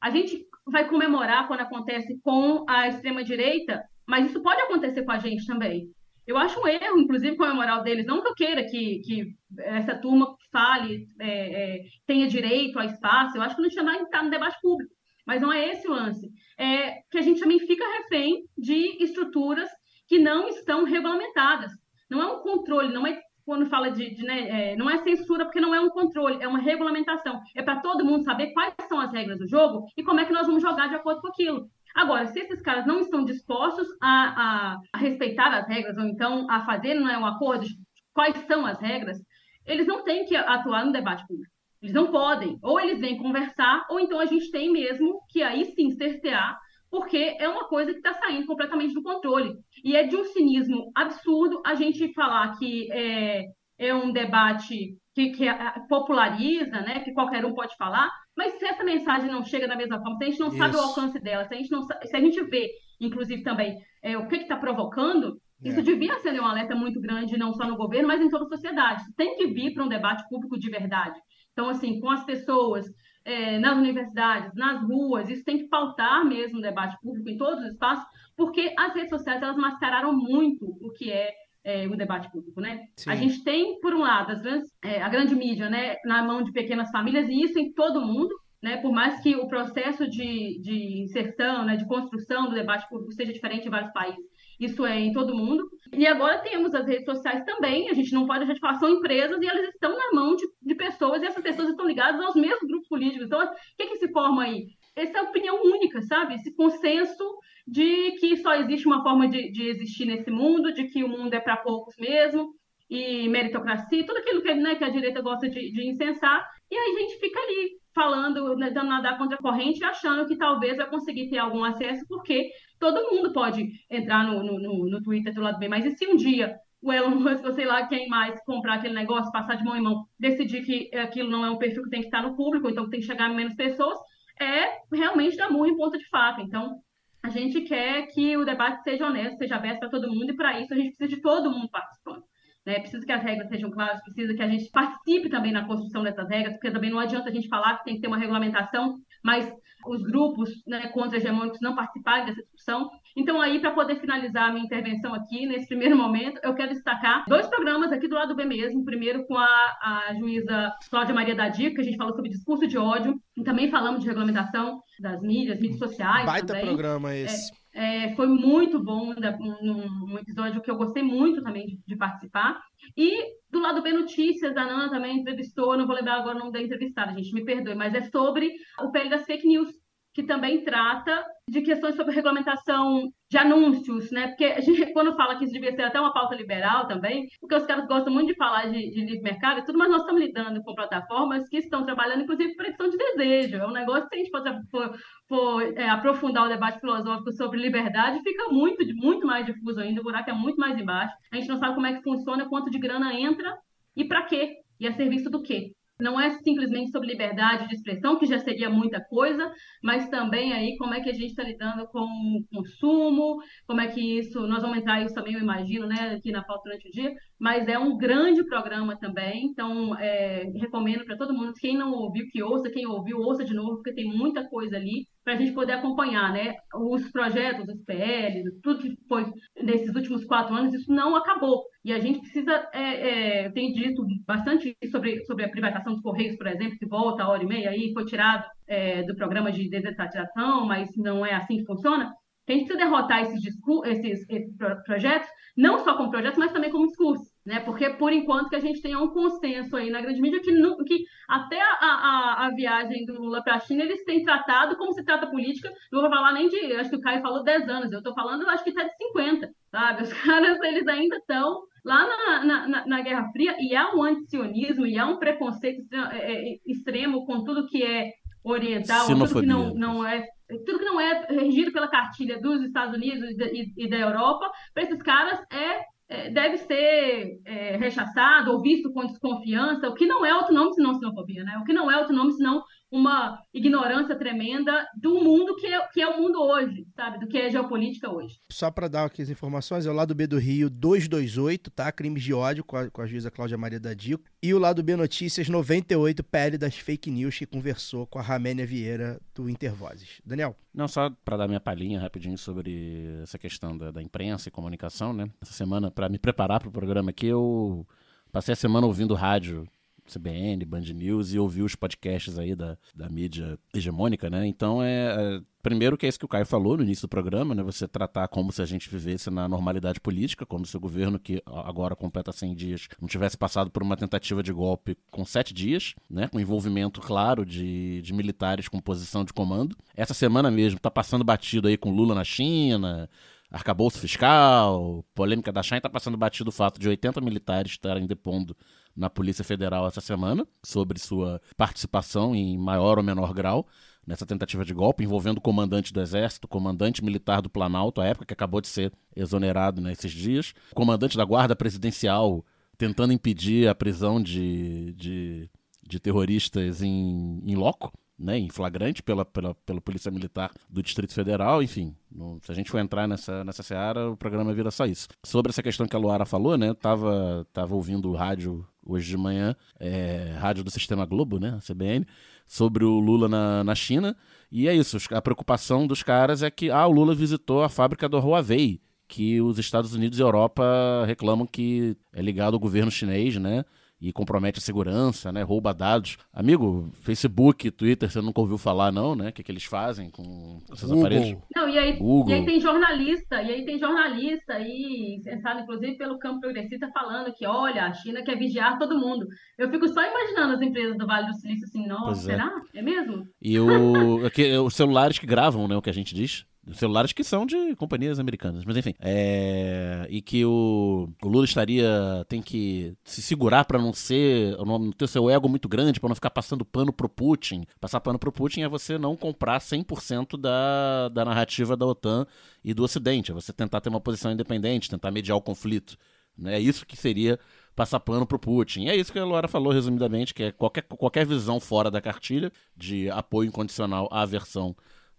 [0.00, 5.18] A gente vai comemorar quando acontece com a extrema-direita, mas isso pode acontecer com a
[5.18, 5.90] gente também.
[6.26, 8.06] Eu acho um erro, inclusive, comemorar o deles.
[8.06, 13.36] Não que eu queira que, que essa turma fale, é, é, tenha direito a espaço.
[13.36, 14.92] Eu acho que não tinha nada estar no debate público.
[15.26, 16.30] Mas não é esse o lance.
[16.56, 19.68] É que a gente também fica refém de estruturas
[20.06, 21.72] que não estão regulamentadas.
[22.08, 25.44] Não é um controle, não é quando fala de, de né, é, não é censura
[25.44, 27.40] porque não é um controle, é uma regulamentação.
[27.56, 30.32] É para todo mundo saber quais são as regras do jogo e como é que
[30.32, 31.66] nós vamos jogar de acordo com aquilo.
[31.94, 36.50] Agora, se esses caras não estão dispostos a, a, a respeitar as regras, ou então
[36.50, 37.66] a fazer não é um acordo
[38.12, 39.18] quais são as regras,
[39.66, 41.52] eles não têm que atuar no debate público.
[41.82, 42.58] Eles não podem.
[42.62, 46.58] Ou eles vêm conversar, ou então a gente tem mesmo que aí sim cercear,
[46.90, 49.54] porque é uma coisa que está saindo completamente do controle.
[49.84, 53.44] E é de um cinismo absurdo a gente falar que é,
[53.78, 55.46] é um debate que, que
[55.88, 60.00] populariza, né, que qualquer um pode falar, mas se essa mensagem não chega da mesma
[60.00, 60.56] forma, se a gente não Isso.
[60.56, 64.18] sabe o alcance dela, se a gente, não, se a gente vê, inclusive também, é,
[64.18, 65.68] o que está provocando, é.
[65.68, 68.48] isso devia ser um alerta muito grande, não só no governo, mas em toda a
[68.48, 69.02] sociedade.
[69.02, 71.18] Isso tem que vir para um debate público de verdade.
[71.52, 72.86] Então, assim, com as pessoas,
[73.24, 77.64] é, nas universidades, nas ruas, isso tem que pautar mesmo o debate público em todos
[77.64, 78.04] os espaços,
[78.36, 81.32] porque as redes sociais elas mascararam muito o que é
[81.64, 82.86] é, o debate público, né?
[82.96, 83.10] Sim.
[83.10, 86.52] A gente tem, por um lado, grandes, é, a grande mídia, né, na mão de
[86.52, 88.76] pequenas famílias, e isso em todo mundo, né?
[88.76, 93.32] Por mais que o processo de, de inserção, né, de construção do debate público seja
[93.32, 94.22] diferente em vários países,
[94.58, 95.68] isso é em todo mundo.
[95.92, 98.88] E agora temos as redes sociais também, a gente não pode deixar de falar, são
[98.88, 102.34] empresas e elas estão na mão de, de pessoas, e essas pessoas estão ligadas aos
[102.34, 103.26] mesmos grupos políticos.
[103.26, 104.66] Então, o que, que se forma aí?
[104.96, 106.34] Essa é opinião única, sabe?
[106.34, 107.24] Esse consenso
[107.66, 111.32] de que só existe uma forma de, de existir nesse mundo, de que o mundo
[111.34, 112.54] é para poucos mesmo,
[112.88, 116.94] e meritocracia, tudo aquilo que, né, que a direita gosta de, de incensar, e aí
[116.94, 120.88] a gente fica ali falando, né, dando nadar contra a corrente, achando que talvez vai
[120.90, 122.50] conseguir ter algum acesso, porque
[122.84, 126.16] todo mundo pode entrar no, no, no Twitter do lado bem, mas e se um
[126.16, 129.74] dia o Elon Musk, ou sei lá quem mais, comprar aquele negócio, passar de mão
[129.74, 132.68] em mão, decidir que aquilo não é um perfil que tem que estar no público,
[132.68, 133.98] então tem que chegar a menos pessoas,
[134.38, 136.42] é realmente dar murro em ponta de faca.
[136.42, 136.74] Então,
[137.22, 140.60] a gente quer que o debate seja honesto, seja aberto para todo mundo, e para
[140.60, 142.22] isso a gente precisa de todo mundo participando.
[142.66, 142.80] Né?
[142.80, 146.28] Precisa que as regras sejam claras, precisa que a gente participe também na construção dessas
[146.28, 149.50] regras, porque também não adianta a gente falar que tem que ter uma regulamentação mas
[149.86, 152.90] os grupos né, contra-hegemônicos não participarem dessa discussão.
[153.16, 157.24] Então, aí, para poder finalizar a minha intervenção aqui, nesse primeiro momento, eu quero destacar
[157.28, 158.84] dois programas aqui do lado B mesmo.
[158.84, 162.76] Primeiro, com a, a juíza Cláudia Maria Dadico, que a gente falou sobre discurso de
[162.76, 166.26] ódio, e também falamos de regulamentação das mídias, mídias sociais.
[166.26, 166.66] Baita também.
[166.66, 167.52] programa esse.
[167.52, 171.96] É, é, foi muito bom, um, um, episódio que eu gostei muito também de, de,
[171.96, 172.60] participar.
[172.96, 176.52] E do lado B Notícias, a Nana também entrevistou, não vou lembrar agora o nome
[176.52, 179.68] da entrevistada, gente, me perdoe, mas é sobre o PL das fake news,
[180.14, 184.28] que também trata de questões sobre regulamentação de anúncios, né?
[184.28, 187.56] Porque a gente, quando fala que isso devia ser até uma pauta liberal também, porque
[187.56, 190.22] os caras gostam muito de falar de, de livre mercado e tudo, mas nós estamos
[190.22, 193.56] lidando com plataformas que estão trabalhando, inclusive, por questão de desejo.
[193.56, 194.98] É um negócio que, se a gente for, for,
[195.28, 200.04] for é, aprofundar o debate filosófico sobre liberdade, fica muito, muito mais difuso ainda, o
[200.04, 201.12] buraco é muito mais embaixo.
[201.32, 203.52] A gente não sabe como é que funciona, quanto de grana entra
[203.96, 205.72] e para quê, e a serviço do quê.
[206.04, 209.50] Não é simplesmente sobre liberdade de expressão, que já seria muita coisa,
[209.82, 213.88] mas também aí como é que a gente está lidando com o consumo, como é
[213.88, 216.90] que isso, nós vamos entrar isso também, eu imagino, né, aqui na pauta durante o
[216.90, 221.90] dia, mas é um grande programa também, então é, recomendo para todo mundo, quem não
[221.92, 225.36] ouviu, que ouça, quem ouviu, ouça de novo, porque tem muita coisa ali para a
[225.36, 229.24] gente poder acompanhar, né, os projetos, os PLs, tudo que foi
[229.62, 234.04] nesses últimos quatro anos, isso não acabou, e a gente precisa, é, é, tem dito
[234.26, 237.70] bastante sobre, sobre a privatização dos Correios, por exemplo, que volta a hora e meia
[237.70, 242.12] aí, foi tirado é, do programa de desestatização, mas não é assim que funciona.
[242.46, 243.42] A gente precisa derrotar esses,
[243.86, 247.33] esses, esses projetos, não só como projetos, mas também como discurso.
[247.44, 247.60] Né?
[247.60, 250.50] Porque, por enquanto, que a gente tenha um consenso aí na grande mídia que,
[250.84, 254.94] que até a, a, a viagem do Lula para a China eles têm tratado como
[254.94, 255.70] se trata política.
[255.92, 258.48] Não vou falar nem de, acho que o Caio falou 10 anos, eu estou falando,
[258.48, 260.02] acho que está de 50, sabe?
[260.04, 264.86] Os caras, eles ainda estão lá na, na, na, Guerra Fria, e há um antisionismo,
[264.86, 268.10] e há um preconceito é, é, extremo com tudo que é
[268.42, 270.26] oriental, tudo que não, não é
[270.66, 273.30] tudo que não é regido pela cartilha dos Estados Unidos
[273.76, 279.88] e, da Europa, para esses caras é, deve ser é, rechaçado ou visto com desconfiança,
[279.88, 281.56] o que não é outro nome senão xenofobia, né?
[281.58, 286.00] O que não é outro nome senão uma ignorância tremenda do mundo que é, que
[286.00, 287.18] é o mundo hoje, sabe?
[287.18, 288.38] Do que é geopolítica hoje.
[288.50, 291.90] Só para dar aqui as informações, é o lado B do Rio 228, tá?
[291.90, 294.24] Crimes de ódio com a, com a juíza Cláudia Maria da Dico.
[294.42, 298.66] E o lado B Notícias 98, PL das fake news, que conversou com a Raménia
[298.66, 300.20] Vieira do Intervozes.
[300.24, 300.56] Daniel?
[300.72, 305.12] Não, só para dar minha palhinha rapidinho sobre essa questão da, da imprensa e comunicação,
[305.12, 305.28] né?
[305.40, 307.86] Essa semana, para me preparar para o programa aqui, eu
[308.30, 309.66] passei a semana ouvindo rádio
[310.10, 314.46] CBN, Band News e ouvir os podcasts aí da, da mídia hegemônica, né?
[314.46, 317.54] Então é, é, Primeiro que é isso que o Caio falou no início do programa,
[317.54, 317.62] né?
[317.62, 321.42] Você tratar como se a gente vivesse na normalidade política, como se o governo que
[321.46, 325.94] agora completa 100 dias não tivesse passado por uma tentativa de golpe com sete dias,
[326.10, 326.28] né?
[326.28, 329.74] Com envolvimento claro de, de militares com posição de comando.
[329.96, 333.08] Essa semana mesmo tá passando batido aí com Lula na China,
[333.50, 338.54] arcabouço fiscal, polêmica da China, tá passando batido o fato de 80 militares estarem depondo
[338.96, 343.66] na Polícia Federal essa semana sobre sua participação em maior ou menor grau
[344.06, 348.26] nessa tentativa de golpe envolvendo o comandante do Exército, comandante militar do Planalto, à época
[348.26, 352.44] que acabou de ser exonerado nesses dias, comandante da Guarda Presidencial
[352.76, 355.50] tentando impedir a prisão de, de,
[355.82, 361.12] de terroristas em, em loco né, em flagrante pela, pela, pela Polícia Militar do Distrito
[361.12, 361.94] Federal, enfim.
[362.42, 365.08] Se a gente for entrar nessa, nessa seara, o programa vira só isso.
[365.24, 369.16] Sobre essa questão que a Luara falou, né, tava, tava ouvindo o rádio hoje de
[369.16, 372.06] manhã, é, rádio do Sistema Globo, né, CBN,
[372.46, 374.16] sobre o Lula na, na China,
[374.50, 378.08] e é isso, a preocupação dos caras é que, ah, o Lula visitou a fábrica
[378.08, 380.64] do Huawei, que os Estados Unidos e Europa
[381.06, 383.64] reclamam que é ligado ao governo chinês, né,
[384.04, 385.42] e compromete a segurança, né?
[385.42, 386.18] Rouba dados.
[386.30, 389.30] Amigo, Facebook, Twitter, você nunca ouviu falar, não, né?
[389.30, 391.06] O que, que eles fazem com esses Google.
[391.06, 391.38] aparelhos?
[391.56, 392.30] Não, e aí, Google.
[392.30, 397.32] e aí tem jornalista, e aí tem jornalista aí, sentado inclusive pelo campo progressista, falando
[397.32, 399.26] que, olha, a China quer vigiar todo mundo.
[399.56, 402.34] Eu fico só imaginando as empresas do Vale do Silício assim, nossa, é.
[402.34, 402.52] será?
[402.74, 403.24] É mesmo?
[403.40, 405.74] E o, aqui, os celulares que gravam, né?
[405.76, 408.94] O que a gente diz celulares que são de companhias americanas, mas enfim.
[409.00, 410.06] É...
[410.08, 412.24] E que o, o Lula estaria.
[412.28, 414.56] tem que se segurar para não ser.
[414.58, 417.64] não ter seu ego muito grande, para não ficar passando pano pro Putin.
[417.80, 422.26] Passar pano pro Putin é você não comprar 100% da, da narrativa da OTAN
[422.64, 423.30] e do Ocidente.
[423.30, 425.96] É você tentar ter uma posição independente, tentar mediar o conflito.
[426.36, 426.56] Né?
[426.56, 427.38] É isso que seria
[427.74, 428.84] passar pano pro Putin.
[428.84, 432.00] E é isso que a Laura falou resumidamente, que é qualquer, qualquer visão fora da
[432.00, 434.74] cartilha de apoio incondicional à versão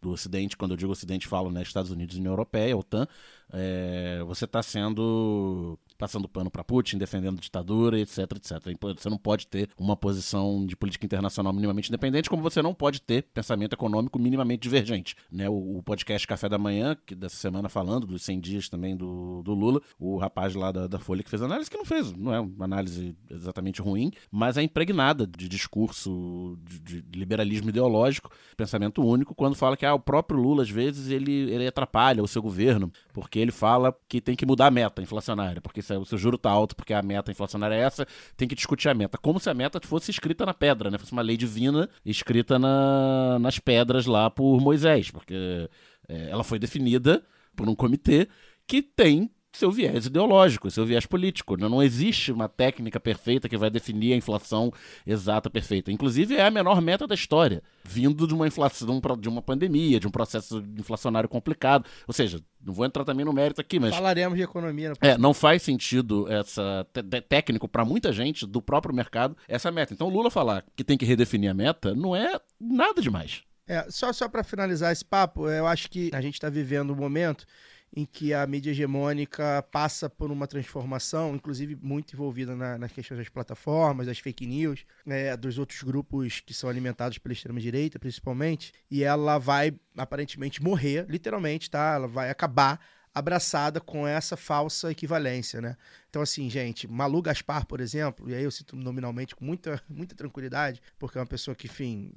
[0.06, 3.08] do Ocidente, quando eu digo Ocidente, falo né, Estados Unidos e União Europeia, OTAN,
[3.52, 8.78] é, você está sendo passando pano para Putin, defendendo ditadura, etc, etc.
[8.98, 13.02] Você não pode ter uma posição de política internacional minimamente independente, como você não pode
[13.02, 15.16] ter pensamento econômico minimamente divergente.
[15.32, 15.50] Né?
[15.50, 19.42] O, o podcast Café da Manhã, que dessa semana falando dos 100 dias também do,
[19.44, 22.34] do Lula, o rapaz lá da, da Folha que fez análise, que não fez, não
[22.34, 29.04] é uma análise exatamente ruim, mas é impregnada de discurso de, de liberalismo ideológico, pensamento
[29.04, 32.42] único, quando fala que ah, o próprio Lula, às vezes, ele, ele atrapalha o seu
[32.42, 36.18] governo, porque ele fala que tem que mudar a meta inflacionária, porque se o seu
[36.18, 39.18] juro tá alto, porque a meta inflacionária é essa, tem que discutir a meta.
[39.18, 40.98] Como se a meta fosse escrita na pedra, né?
[40.98, 45.70] Fosse uma lei divina escrita na, nas pedras lá por Moisés, porque
[46.08, 47.24] é, ela foi definida
[47.56, 48.28] por um comitê
[48.68, 51.58] que tem seu viés ideológico, seu viés político.
[51.58, 54.72] Não existe uma técnica perfeita que vai definir a inflação
[55.06, 55.92] exata perfeita.
[55.92, 60.08] Inclusive, é a menor meta da história, vindo de uma inflação, de uma pandemia, de
[60.08, 61.86] um processo inflacionário complicado.
[62.08, 63.94] Ou seja, não vou entrar também no mérito aqui, mas.
[63.94, 64.90] Falaremos de economia.
[64.90, 66.86] No é, não faz sentido essa
[67.30, 69.94] técnico para muita gente do próprio mercado essa meta.
[69.94, 73.44] Então, Lula falar que tem que redefinir a meta não é nada demais.
[73.68, 76.96] É, só, só para finalizar esse papo, eu acho que a gente está vivendo um
[76.96, 77.46] momento
[77.96, 83.18] em que a mídia hegemônica passa por uma transformação, inclusive muito envolvida na, nas questões
[83.20, 88.74] das plataformas, das fake news, é, dos outros grupos que são alimentados pela extrema-direita, principalmente,
[88.92, 91.94] e ela vai aparentemente morrer, literalmente, tá?
[91.96, 92.80] Ela vai acabar
[93.16, 95.78] abraçada com essa falsa equivalência, né?
[96.10, 100.14] Então, assim, gente, Malu Gaspar, por exemplo, e aí eu cito nominalmente com muita, muita
[100.14, 102.12] tranquilidade, porque é uma pessoa que, enfim,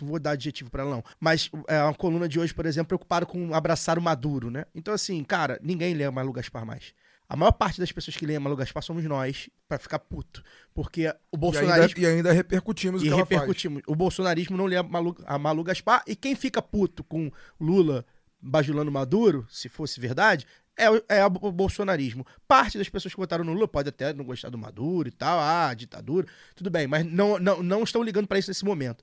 [0.00, 2.88] não vou dar adjetivo para ela não, mas é uma coluna de hoje, por exemplo,
[2.88, 4.66] preocupado com abraçar o Maduro, né?
[4.74, 6.92] Então, assim, cara, ninguém lê Malu Gaspar mais.
[7.26, 10.42] A maior parte das pessoas que leem Malu Gaspar somos nós, para ficar puto.
[10.74, 11.98] Porque o bolsonarismo.
[11.98, 13.82] E ainda, e ainda repercutimos o e que repercutimos.
[13.86, 16.02] O bolsonarismo não lê a Malu, a Malu Gaspar.
[16.06, 18.04] E quem fica puto com Lula
[18.44, 22.26] bajulando Maduro, se fosse verdade, é, é o bolsonarismo.
[22.46, 25.38] Parte das pessoas que votaram no Lula pode até não gostar do Maduro e tal,
[25.40, 29.02] ah, ditadura, tudo bem, mas não, não, não estão ligando para isso nesse momento.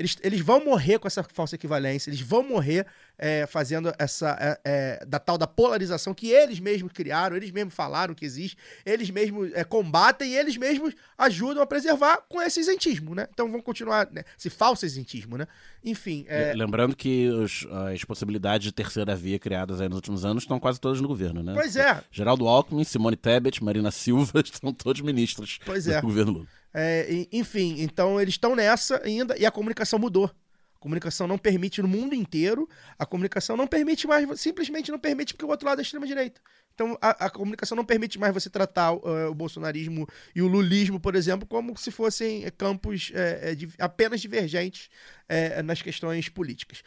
[0.00, 2.86] Eles, eles vão morrer com essa falsa equivalência, eles vão morrer
[3.18, 7.74] é, fazendo essa é, é, da tal da polarização que eles mesmos criaram, eles mesmos
[7.74, 12.60] falaram que existe, eles mesmos é, combatem e eles mesmos ajudam a preservar com esse
[12.60, 13.28] isentismo, né?
[13.30, 14.24] Então vão continuar, né?
[14.38, 15.46] esse falso isentismo, né?
[15.84, 16.24] Enfim.
[16.28, 20.58] É Lembrando que os, as possibilidades de terceira via criadas aí nos últimos anos estão
[20.58, 21.52] quase todas no governo, né?
[21.52, 22.02] Pois é.
[22.10, 26.00] Geraldo Alckmin, Simone Tebet, Marina Silva estão todos ministros pois é.
[26.00, 26.59] do governo Lula.
[26.72, 30.26] É, enfim, então eles estão nessa ainda e a comunicação mudou.
[30.26, 35.34] A comunicação não permite no mundo inteiro, a comunicação não permite mais, simplesmente não permite
[35.34, 36.40] porque o outro lado é extrema-direita.
[36.74, 40.98] Então a, a, comunicação não permite mais você tratar uh, o bolsonarismo e o lulismo,
[40.98, 44.88] por exemplo, como se fossem campos é, é, apenas divergentes
[45.28, 46.82] é, nas questões políticas.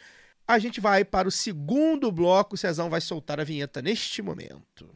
[0.46, 4.90] A gente vai para o segundo bloco, o Cezão vai soltar a vinheta neste momento.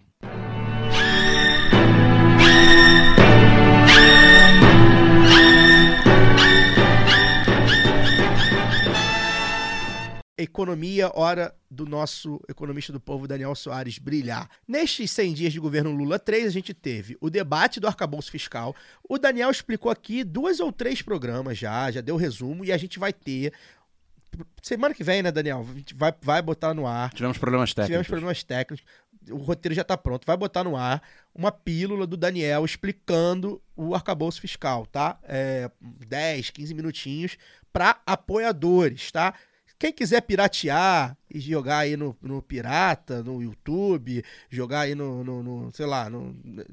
[10.39, 14.49] Economia, hora do nosso economista do povo, Daniel Soares, brilhar.
[14.67, 18.75] Nestes 100 dias de governo Lula 3, a gente teve o debate do arcabouço fiscal.
[19.07, 22.99] O Daniel explicou aqui duas ou três programas já, já deu resumo, e a gente
[22.99, 23.53] vai ter.
[24.63, 25.67] Semana que vem, né, Daniel?
[25.69, 27.13] A gente vai, vai botar no ar.
[27.13, 27.89] Tivemos problemas técnicos.
[27.89, 28.87] Tivemos problemas técnicos.
[29.31, 30.25] O roteiro já está pronto.
[30.25, 31.03] Vai botar no ar
[31.35, 35.19] uma pílula do Daniel explicando o arcabouço fiscal, tá?
[35.25, 37.37] É, 10, 15 minutinhos
[37.73, 39.35] para apoiadores, tá?
[39.79, 45.43] Quem quiser piratear e jogar aí no, no Pirata, no YouTube, jogar aí no, no,
[45.43, 46.65] no sei lá, no, no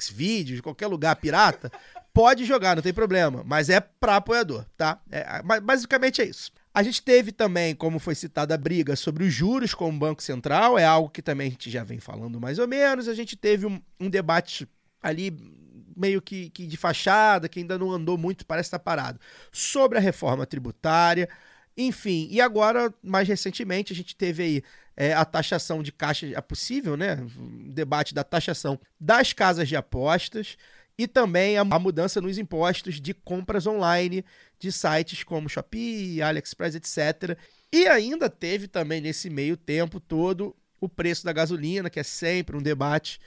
[0.00, 1.70] Xvideos, qualquer lugar pirata,
[2.12, 3.42] pode jogar, não tem problema.
[3.44, 5.00] Mas é para apoiador, tá?
[5.10, 6.50] É, basicamente é isso.
[6.74, 10.22] A gente teve também, como foi citada, a briga sobre os juros com o Banco
[10.22, 13.08] Central, é algo que também a gente já vem falando mais ou menos.
[13.08, 14.68] A gente teve um, um debate
[15.02, 15.30] ali
[15.96, 19.18] meio que, que, de fachada, que ainda não andou muito, parece estar parado,
[19.50, 21.28] sobre a reforma tributária.
[21.76, 24.62] Enfim, e agora, mais recentemente, a gente teve aí
[24.96, 27.18] é, a taxação de caixa, é possível, né?
[27.68, 30.56] Debate da taxação das casas de apostas
[30.98, 34.24] e também a, a, mudança nos impostos de compras online
[34.58, 37.38] de sites como Shopee, AliExpress, etc.
[37.70, 42.56] E ainda teve também nesse meio tempo todo o preço da gasolina, que é sempre
[42.56, 43.20] um debate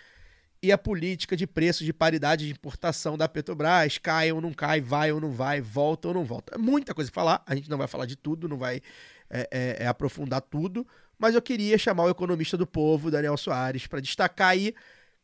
[0.62, 4.82] e a política de preços de paridade de importação da Petrobras, cai ou não cai,
[4.82, 6.56] vai ou não vai, volta ou não volta.
[6.56, 8.82] É muita coisa para falar, a gente não vai falar de tudo, não vai
[9.30, 10.86] é, é, é aprofundar tudo,
[11.17, 14.74] mas eu queria chamar o economista do povo, Daniel Soares, para destacar aí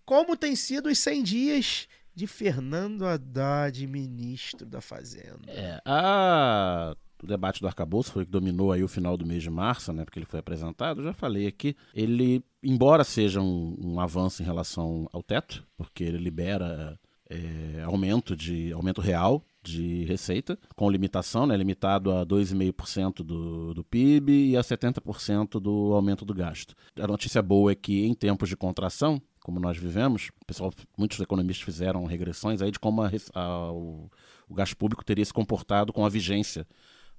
[0.05, 5.51] como tem sido os 100 dias de Fernando Haddad, ministro da Fazenda.
[5.51, 9.43] É, a o debate do arcabouço foi o que dominou aí o final do mês
[9.43, 13.75] de março, né, porque ele foi apresentado, eu já falei aqui, ele, embora seja um,
[13.81, 16.99] um avanço em relação ao teto, porque ele libera
[17.29, 23.83] é, aumento, de, aumento real de receita, com limitação, né, limitado a 2,5% do, do
[23.83, 26.75] PIB e a 70% do aumento do gasto.
[26.99, 31.65] A notícia boa é que em tempos de contração, como nós vivemos, pessoal, muitos economistas
[31.65, 34.09] fizeram regressões aí de como a, a, o,
[34.47, 36.67] o gasto público teria se comportado com a vigência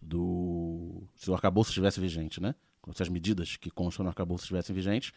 [0.06, 1.02] do.
[1.16, 2.54] se o arcabouço estivesse vigente, né?
[2.94, 5.12] Se as medidas que constam no arcabouço estivessem vigentes.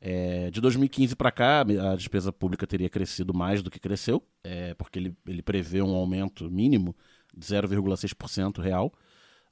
[0.00, 4.72] É, de 2015 para cá, a despesa pública teria crescido mais do que cresceu, é,
[4.72, 6.96] porque ele, ele prevê um aumento mínimo
[7.36, 8.90] de 0,6% real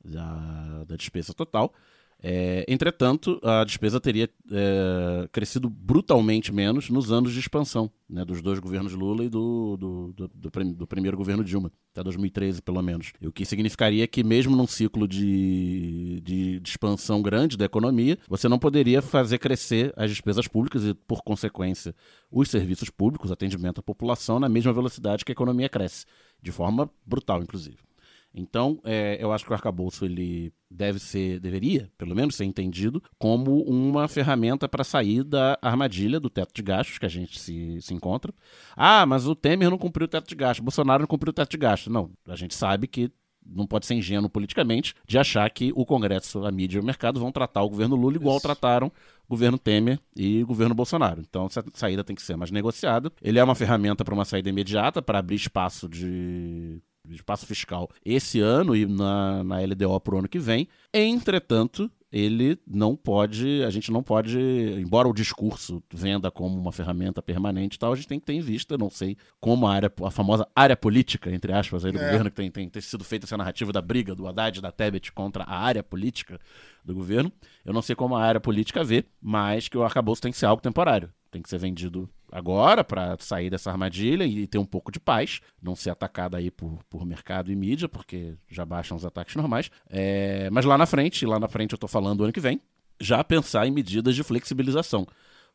[0.03, 1.75] da, da despesa total.
[2.21, 8.43] É, entretanto, a despesa teria é, crescido brutalmente menos nos anos de expansão né, dos
[8.43, 12.83] dois governos Lula e do, do, do, do, do primeiro governo Dilma, até 2013 pelo
[12.83, 13.13] menos.
[13.23, 18.49] O que significaria que, mesmo num ciclo de, de, de expansão grande da economia, você
[18.49, 21.95] não poderia fazer crescer as despesas públicas e, por consequência,
[22.31, 26.05] os serviços públicos, atendimento à população, na mesma velocidade que a economia cresce,
[26.43, 27.88] de forma brutal, inclusive.
[28.35, 33.03] Então, é, eu acho que o arcabouço ele deve ser, deveria, pelo menos, ser entendido
[33.19, 37.81] como uma ferramenta para sair da armadilha do teto de gastos que a gente se,
[37.81, 38.33] se encontra.
[38.77, 41.51] Ah, mas o Temer não cumpriu o teto de gastos, Bolsonaro não cumpriu o teto
[41.51, 41.93] de gastos.
[41.93, 43.11] Não, a gente sabe que
[43.45, 47.19] não pode ser ingênuo politicamente de achar que o Congresso, a mídia e o mercado
[47.19, 48.43] vão tratar o governo Lula igual Isso.
[48.43, 48.89] trataram
[49.27, 51.23] o governo Temer e o governo Bolsonaro.
[51.27, 53.11] Então, essa saída tem que ser mais negociada.
[53.23, 56.81] Ele é uma ferramenta para uma saída imediata, para abrir espaço de
[57.15, 60.69] espaço fiscal esse ano e na, na LDO para o ano que vem.
[60.93, 67.21] Entretanto, ele não pode, a gente não pode, embora o discurso venda como uma ferramenta
[67.21, 69.93] permanente e tal, a gente tem que ter em vista, não sei como a área,
[70.03, 72.05] a famosa área política, entre aspas, aí do é.
[72.05, 74.73] governo, que tem, tem, tem sido feita essa narrativa da briga do Haddad e da
[74.73, 76.39] Tebet contra a área política
[76.83, 77.31] do governo.
[77.65, 80.47] Eu não sei como a área política vê, mas que o arcabouço tem que ser
[80.47, 81.13] algo temporário.
[81.31, 85.41] Tem que ser vendido agora para sair dessa armadilha e ter um pouco de paz,
[85.63, 89.71] não ser atacado aí por, por mercado e mídia, porque já baixam os ataques normais.
[89.89, 92.61] É, mas lá na frente, lá na frente eu estou falando ano que vem,
[93.01, 95.07] já pensar em medidas de flexibilização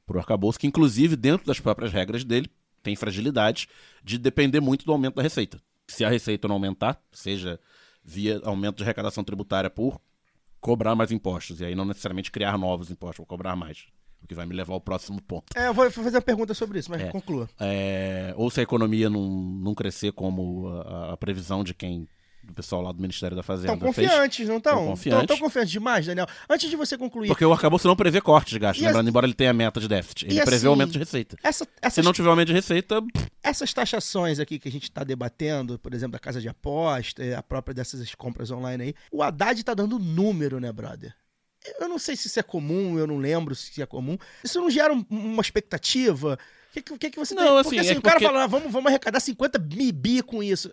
[0.05, 2.49] para o arcabouço, que inclusive dentro das próprias regras dele
[2.82, 3.67] tem fragilidade
[4.03, 5.61] de depender muito do aumento da receita.
[5.88, 7.59] Se a receita não aumentar, seja
[8.03, 9.99] via aumento de arrecadação tributária por
[10.59, 13.86] cobrar mais impostos, e aí não necessariamente criar novos impostos, vou cobrar mais
[14.24, 15.45] o que vai me levar ao próximo ponto.
[15.55, 17.49] É, eu vou fazer uma pergunta sobre isso, mas é, conclua.
[17.59, 22.07] É, ou se a economia não, não crescer como a, a previsão de quem
[22.43, 23.74] do pessoal lá do Ministério da Fazenda.
[23.74, 24.49] Estão confiantes, fez.
[24.49, 24.86] não estão?
[24.86, 25.24] Confiantes.
[25.24, 26.28] Estão confiantes demais, Daniel.
[26.49, 27.28] Antes de você concluir.
[27.28, 30.26] Porque o arcabouço não prevê corte de gasto, lembrando, embora ele tenha meta de déficit.
[30.26, 31.38] Ele prevê assim, aumento de receita.
[31.41, 33.01] Essa, essas, Se não tiver aumento de receita.
[33.41, 37.41] Essas taxações aqui que a gente está debatendo, por exemplo, da casa de aposta, a
[37.43, 41.15] própria dessas compras online aí, o Haddad está dando número, né, brother?
[41.80, 44.18] Eu não sei se isso é comum, eu não lembro se é comum.
[44.43, 46.38] Isso não gera uma expectativa?
[46.76, 47.57] O que, que, que você não, tem?
[47.57, 50.72] Assim, porque assim, é o cara fala, ah, vamos, vamos arrecadar 50 bi com isso.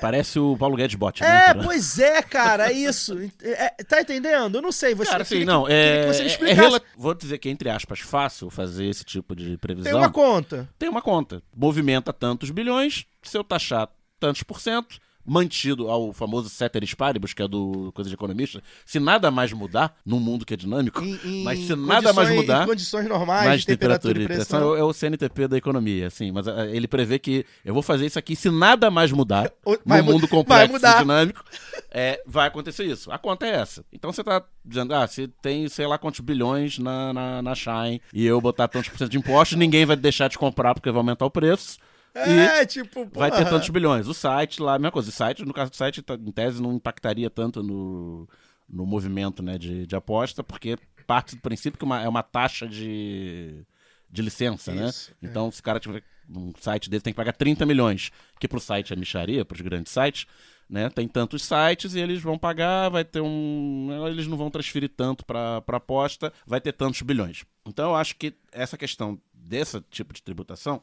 [0.00, 1.50] Parece o Paulo Guedes bot, né?
[1.50, 3.16] É, pois é, cara, é isso.
[3.40, 4.56] É, tá entendendo?
[4.56, 4.92] Eu não sei.
[4.94, 6.74] Você, cara, assim, não, que, é, que você me explicasse.
[6.74, 9.92] É, é Vou dizer que, entre aspas, fácil fazer esse tipo de previsão.
[9.92, 10.68] Tem uma conta.
[10.76, 11.40] Tem uma conta.
[11.54, 17.42] Movimenta tantos bilhões, se eu taxar tantos por cento, mantido ao famoso ceteris paribus, que
[17.42, 21.18] é do coisa de economista, se nada mais mudar, num mundo que é dinâmico, em,
[21.24, 22.64] em mas se nada mais mudar...
[22.64, 24.76] Em condições normais, mais de temperatura, temperatura e pressão...
[24.76, 28.18] É o CNTP da economia, assim, mas uh, ele prevê que eu vou fazer isso
[28.18, 29.50] aqui, se nada mais mudar,
[29.84, 31.42] vai no mundo complexo e dinâmico,
[31.90, 33.10] é, vai acontecer isso.
[33.10, 33.84] A conta é essa.
[33.92, 38.00] Então você tá dizendo, ah, se tem sei lá quantos bilhões na, na, na Shine
[38.12, 40.98] e eu botar tantos por cento de impostos, ninguém vai deixar de comprar porque vai
[40.98, 41.78] aumentar o preço,
[42.16, 43.28] é, tipo, porra.
[43.28, 44.06] Vai ter tantos bilhões.
[44.08, 45.08] O site lá, a mesma coisa.
[45.08, 48.28] O site, no caso do site, tá, em tese, não impactaria tanto no,
[48.68, 52.66] no movimento né, de, de aposta, porque parte do princípio que uma, é uma taxa
[52.66, 53.64] de,
[54.10, 54.88] de licença, né?
[54.88, 55.28] Isso, né?
[55.30, 58.10] Então, se o cara tiver um site dele, tem que pagar 30 milhões,
[58.40, 60.26] que pro site é micharia, pros grandes sites,
[60.68, 60.90] né?
[60.90, 63.88] Tem tantos sites e eles vão pagar, vai ter um.
[64.08, 67.44] Eles não vão transferir tanto para aposta, vai ter tantos bilhões.
[67.64, 70.82] Então, eu acho que essa questão desse tipo de tributação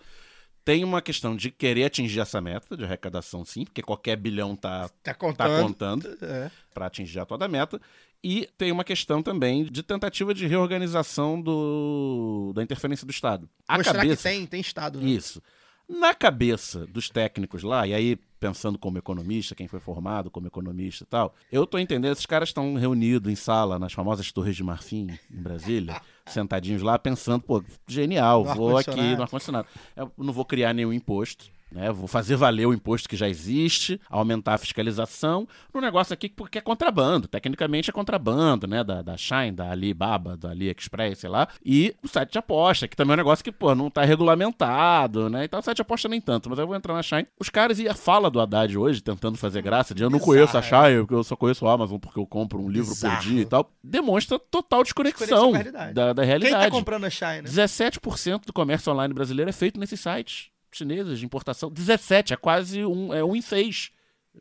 [0.65, 4.89] tem uma questão de querer atingir essa meta de arrecadação, sim, porque qualquer bilhão tá,
[5.01, 6.51] tá contando, tá contando é.
[6.73, 7.81] para atingir a toda a meta.
[8.23, 13.49] E tem uma questão também de tentativa de reorganização do, da interferência do Estado.
[13.67, 15.01] A Mostrar cabeça, que tem, tem Estado.
[15.01, 15.09] Né?
[15.09, 15.41] Isso.
[15.89, 21.03] Na cabeça dos técnicos lá, e aí pensando como economista, quem foi formado como economista
[21.03, 24.63] e tal, eu tô entendendo, esses caras estão reunidos em sala nas famosas Torres de
[24.63, 29.67] Marfim, em Brasília, sentadinhos lá, pensando, pô, genial, no vou aqui no ar-condicionado.
[29.95, 31.91] Eu não vou criar nenhum imposto, Né?
[31.91, 36.59] Vou fazer valer o imposto que já existe, aumentar a fiscalização no negócio aqui porque
[36.59, 37.27] é contrabando.
[37.27, 38.83] Tecnicamente é contrabando, né?
[38.83, 41.47] Da, da Shine, da Alibaba, da AliExpress, sei lá.
[41.65, 45.29] E o site de aposta, que também é um negócio que, pô, não tá regulamentado,
[45.29, 45.45] né?
[45.45, 47.27] Então o site de aposta nem tanto, mas eu vou entrar na Shine.
[47.39, 50.57] Os caras, e a fala do Haddad hoje, tentando fazer graça, de eu não conheço
[50.57, 50.61] a.
[50.61, 53.69] Shine, eu só conheço a Amazon porque eu compro um livro por dia e tal,
[53.83, 55.93] demonstra total Desconexão desconexão com a realidade.
[55.93, 56.65] da, da Quem realidade.
[56.65, 57.41] tá comprando a Shine?
[57.41, 57.49] né?
[57.49, 61.69] 17% do comércio online brasileiro é feito nesses sites chineses de importação.
[61.71, 63.91] 17, é quase um, é um em seis.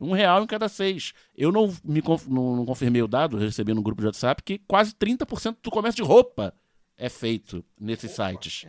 [0.01, 1.13] Um real em cada seis.
[1.37, 4.59] Eu não me conf- não, não confirmei o dado, recebi no grupo de WhatsApp, que
[4.59, 6.55] quase 30% do comércio de roupa
[6.97, 8.67] é feito nesses sites.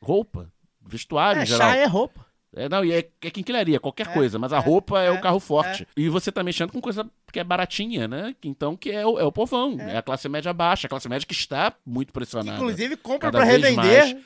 [0.00, 0.50] Roupa,
[0.80, 1.70] vestuário É, em geral.
[1.70, 2.23] Shine é roupa.
[2.56, 5.10] É, não, e é, é quinquilharia, qualquer É, coisa, mas a é, roupa é, é,
[5.10, 5.86] o carro forte.
[5.96, 8.34] E você tá mexendo com coisa que é baratinha, né?
[8.44, 9.96] Então, que é o, é o povão, é.
[9.96, 12.56] a classe média baixa, a classe média que está muito pressionada.
[12.56, 14.20] Inclusive compra vez revender mesmo.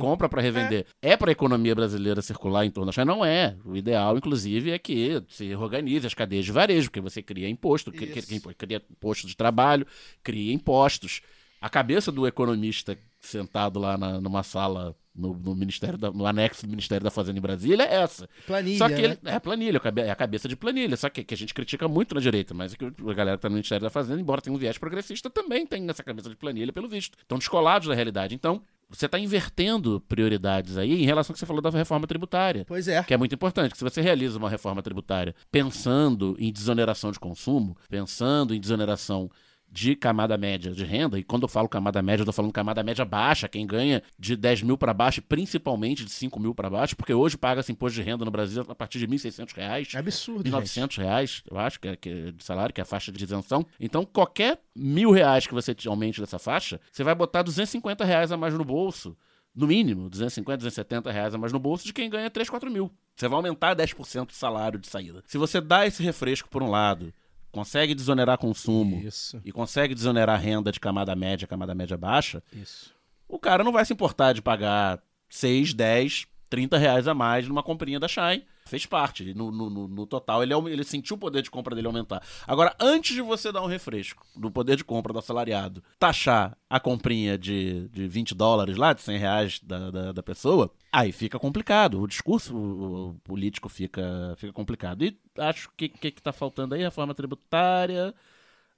[0.00, 0.86] compra para revender.
[1.00, 3.04] É, para a economia brasileira circular em torno da China?
[3.04, 3.56] Não é.
[3.64, 7.92] O ideal, inclusive, é que se organize as cadeias de varejo, porque você cria imposto,
[7.92, 9.86] cria, cria- cria imposto de trabalho,
[10.22, 11.20] cria impostos.
[11.60, 16.64] A cabeça do economista sentado lá na- numa sala no, no Ministério da- no anexo
[16.64, 18.28] do Ministério da Fazenda em Brasília é essa.
[18.46, 19.02] Planilha, Só que né?
[19.02, 20.96] ele é planilha, é a cabeça de planilha.
[20.96, 23.42] Só que, que a gente critica muito na direita, mas é que a galera que
[23.42, 26.36] tá no Ministério da Fazenda, embora tenha um viés progressista, também tem nessa cabeça de
[26.36, 27.18] planilha, pelo visto.
[27.18, 28.34] Estão descolados da realidade.
[28.34, 32.64] Então, você está invertendo prioridades aí em relação ao que você falou da reforma tributária.
[32.66, 33.02] Pois é.
[33.02, 37.18] Que é muito importante, que se você realiza uma reforma tributária pensando em desoneração de
[37.20, 39.30] consumo, pensando em desoneração
[39.70, 42.82] de camada média de renda, e quando eu falo camada média, eu tô falando camada
[42.82, 46.68] média baixa, quem ganha de 10 mil para baixo, e principalmente de 5 mil para
[46.68, 49.88] baixo, porque hoje paga-se imposto de renda no Brasil a partir de 1.600 reais.
[49.94, 50.52] É absurdo, R$ gente.
[50.52, 53.22] 900 reais, eu acho, que é, que é de salário, que é a faixa de
[53.22, 53.64] isenção.
[53.78, 58.32] Então, qualquer mil reais que você te aumente dessa faixa, você vai botar 250 reais
[58.32, 59.16] a mais no bolso.
[59.54, 62.90] No mínimo, 250, 270 reais a mais no bolso de quem ganha 3, 4 mil.
[63.16, 65.22] Você vai aumentar 10% do salário de saída.
[65.26, 67.12] Se você dá esse refresco por um lado,
[67.50, 72.94] consegue desonerar consumo Isso, e consegue desonerar renda de camada média, camada média baixa, isso.
[73.28, 77.62] o cara não vai se importar de pagar 6, 10, 30 reais a mais numa
[77.62, 78.44] comprinha da Shine.
[78.70, 79.34] Fez parte.
[79.34, 82.22] No, no- no- total, ele, ele sentiu o poder de compra dele aumentar.
[82.46, 86.78] Agora, antes de você dar um refresco do poder de compra do assalariado, taxar a
[86.78, 91.38] comprinha de, de 20 dólares lá, de 100 reais da, da, da pessoa, aí fica
[91.38, 92.00] complicado.
[92.00, 95.02] O discurso o- o político fica, fica complicado.
[95.04, 96.80] E acho que o que, que tá faltando aí?
[96.82, 98.14] Reforma tributária,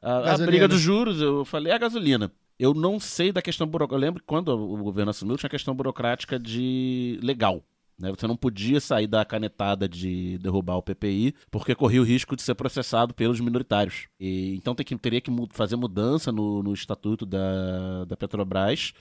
[0.01, 2.33] a, a briga dos juros, eu falei a gasolina.
[2.59, 3.97] Eu não sei da questão burocrática.
[3.97, 7.63] Eu lembro que quando o governo assumiu, tinha a questão burocrática de legal.
[7.99, 8.11] Né?
[8.11, 12.43] Você não podia sair da canetada de derrubar o PPI, porque corria o risco de
[12.43, 14.09] ser processado pelos minoritários.
[14.19, 18.93] E, então que, teria que fazer mudança no, no estatuto da, da Petrobras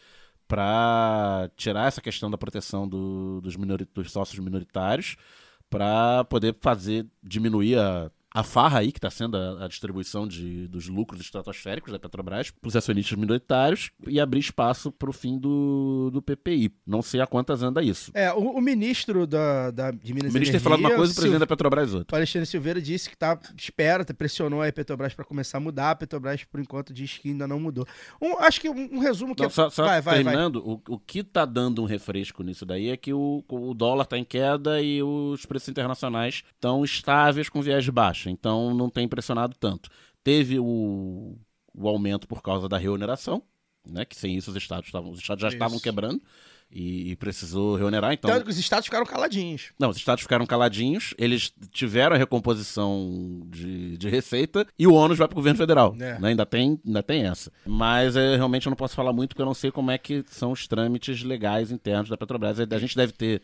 [0.47, 3.55] para tirar essa questão da proteção do- dos,
[3.93, 5.15] dos sócios minoritários
[5.69, 10.67] para poder fazer diminuir a, a farra aí que está sendo a, a distribuição de,
[10.67, 15.37] dos lucros estratosféricos da Petrobras para os acionistas minoritários e abrir espaço para o fim
[15.37, 16.71] do, do PPI.
[16.87, 18.11] Não sei a quantas anda isso.
[18.13, 21.13] É, o, o ministro da, da, de Minas O ministro tem falado uma coisa e
[21.13, 22.15] o presidente Sil- da Petrobras outra.
[22.15, 25.91] O Alexandre Silveira disse que tá, espera, pressionou a Petrobras para começar a mudar.
[25.91, 27.85] A Petrobras, por enquanto, diz que ainda não mudou.
[28.21, 30.23] Um- acho que um, um resumo que Não, só só vai, vai, vai.
[30.23, 34.03] terminando, O, o que está dando um refresco nisso daí é que o, o dólar
[34.03, 37.91] está em queda e os preços internacionais estão estáveis com viés de
[38.29, 39.89] Então não tem pressionado tanto.
[40.23, 41.37] Teve o,
[41.73, 43.41] o aumento por causa da reoneração,
[43.89, 44.05] né?
[44.05, 45.55] Que sem isso os estados estavam, os estados já Isso.
[45.55, 46.21] estavam quebrando
[46.73, 48.13] e, precisou reonerar.
[48.13, 49.71] Então Tanto que os estados ficaram caladinhos.
[49.77, 55.17] não, os estados ficaram caladinhos, eles tiveram a recomposição de, de receita e o ônus
[55.17, 55.93] vai para o governo federal.
[55.99, 56.17] É.
[56.19, 56.29] né?
[56.29, 57.51] Ainda, tem, ainda tem essa.
[57.65, 60.23] Mas é, realmente eu não posso falar muito porque eu não sei como é que
[60.27, 62.59] são os trâmites legais internos da Petrobras.
[62.59, 63.41] A gente deve ter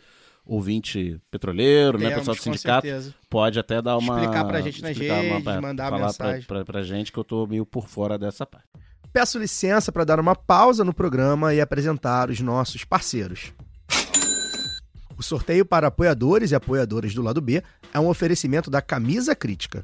[0.48, 2.10] ouvinte petroleiro, né?
[2.10, 2.88] Temos, Pessoal do sindicato.
[3.30, 4.20] Pode até dar uma.
[4.20, 6.42] Explicar pra gente nas redes, pra- mandar falar mensagem.
[6.48, 8.68] Pra, pra, pra gente que eu tô meio por fora dessa parte.
[9.14, 13.52] Peço licença para dar uma pausa no programa e apresentar os nossos parceiros.
[15.18, 19.84] O sorteio para apoiadores e apoiadoras do lado B é um oferecimento da Camisa Crítica.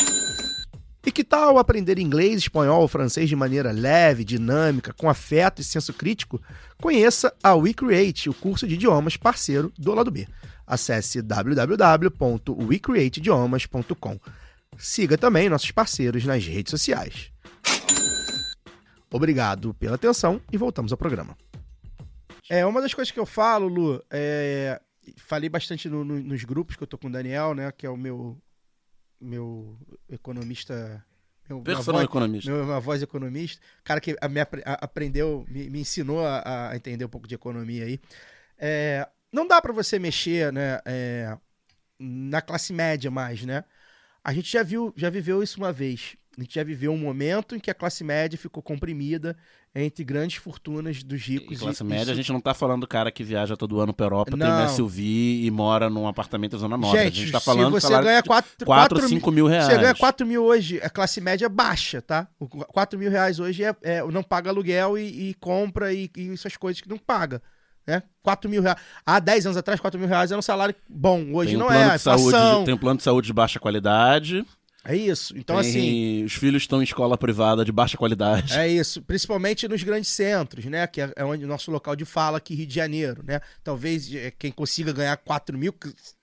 [1.05, 5.63] E que tal aprender inglês, espanhol ou francês de maneira leve, dinâmica, com afeto e
[5.63, 6.39] senso crítico?
[6.79, 10.27] Conheça a WeCreate, o curso de idiomas parceiro do lado B.
[10.67, 14.19] Acesse www.wecreateidiomas.com.
[14.77, 17.31] Siga também nossos parceiros nas redes sociais.
[19.11, 21.35] Obrigado pela atenção e voltamos ao programa.
[22.49, 24.79] É, uma das coisas que eu falo, Lu, é,
[25.17, 27.89] falei bastante no- no- nos grupos que eu tô com o Daniel, né, que é
[27.89, 28.37] o meu,
[29.21, 29.77] meu
[30.09, 31.05] economista...
[31.49, 32.51] Meu, minha Personal voz- economista.
[32.51, 34.47] meu, uma voz economista, cara que me a-
[34.81, 37.99] aprendeu, me, me ensinou a, a entender um pouco de economia aí.
[38.57, 41.37] É, não dá pra você mexer, né, é,
[41.99, 43.63] na classe média mais, né?
[44.23, 46.15] A gente já viu, já viveu isso uma vez.
[46.37, 49.35] A gente já viveu um momento em que a classe média ficou comprimida
[49.73, 51.59] entre grandes fortunas dos E ricos.
[51.59, 53.93] classe e- média, isso- a gente não tá falando do cara que viaja todo ano
[53.93, 54.65] pra Europa, tem Não.
[54.65, 56.97] um SUV e mora num apartamento na Zona Norte.
[56.97, 59.65] a Gente, gente tá falando se você ganha de 4, 4 5 mil reais.
[59.67, 62.27] Você ganha 4 mil hoje, a classe média baixa, tá?
[62.39, 66.31] O 4 mil reais hoje é, é- não paga aluguel e, e compra e, e
[66.33, 67.41] essas coisas que não paga.
[67.87, 68.03] Né?
[68.21, 68.77] 4 mil reais.
[69.03, 71.33] Há 10 anos atrás, 4 mil reais era um salário bom.
[71.33, 71.95] Hoje Tem um não é.
[71.95, 74.45] de saúde, tem um plano de saúde de baixa qualidade.
[74.83, 75.37] É isso.
[75.37, 76.23] Então, tem- assim.
[76.25, 78.53] Os filhos estão em escola privada de baixa qualidade.
[78.57, 80.87] É isso, principalmente nos grandes centros, né?
[80.87, 83.41] Que é é onde o nosso local de fala aqui, Rio de Janeiro, né?
[83.63, 85.73] Talvez é, quem consiga ganhar 4 mil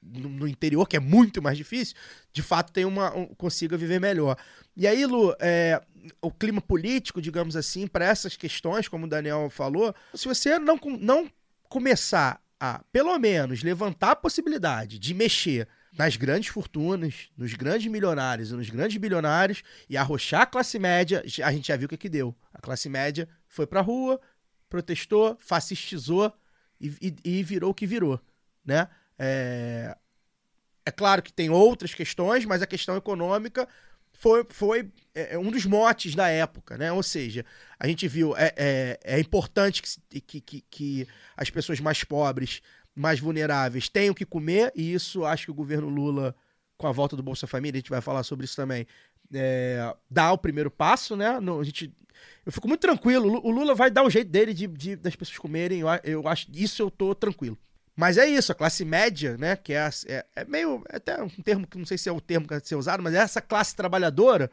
[0.02, 1.94] no interior, que é muito mais difícil,
[2.32, 4.36] de fato tem uma, um- consiga viver melhor.
[4.76, 5.80] E aí, Lu, é,
[6.20, 10.78] o clima político, digamos assim, para essas questões, como o Daniel falou, se você não,
[11.00, 11.30] não
[11.68, 18.50] começar a, pelo menos, levantar a possibilidade de mexer nas grandes fortunas, nos grandes milionários
[18.50, 21.96] e nos grandes bilionários e arrochar a classe média, a gente já viu o que,
[21.96, 22.34] que deu.
[22.52, 24.20] A classe média foi pra rua,
[24.68, 26.32] protestou, fascistizou
[26.80, 28.20] e, e- e virou o que virou,
[28.64, 28.88] né?
[29.18, 29.96] É...
[30.86, 33.68] é claro que tem outras questões, mas a questão econômica
[34.12, 36.92] foi, foi é, é um dos motes da época, né?
[36.92, 37.44] Ou seja,
[37.78, 42.60] a gente viu, é, é, é importante que, que, que, que as pessoas mais pobres,
[42.98, 46.34] mais vulneráveis tenham que comer, e isso acho que o governo Lula,
[46.76, 48.86] com a volta do Bolsa Família, a gente vai falar sobre isso também,
[49.32, 51.38] é, dá o primeiro passo, né?
[51.40, 51.92] No- a gente,
[52.44, 54.96] eu fico muito tranquilo, o Lu- o Lula vai dar o jeito dele de, de-
[54.96, 57.56] das pessoas comerem, eu, eu acho, isso eu tô tranquilo.
[57.96, 59.56] Mas é isso, a classe média, né?
[59.56, 60.84] Que é, é, é meio.
[60.88, 63.02] É até um termo que não sei se é o termo que vai ser usado,
[63.02, 64.48] mas é essa classe trabalhadora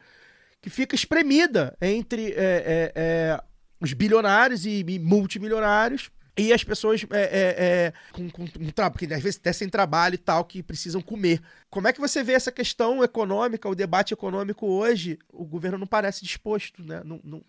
[0.60, 3.40] que fica espremida entre é, é, é,
[3.80, 9.22] os bilionários e, e multimilionários e as pessoas é, é, é, com, com, com às
[9.22, 11.40] vezes até sem trabalho e tal, que precisam comer.
[11.70, 15.18] Como é que você vê essa questão econômica, o debate econômico hoje?
[15.32, 17.02] O governo não parece disposto, né?
[17.02, 17.42] Não, não,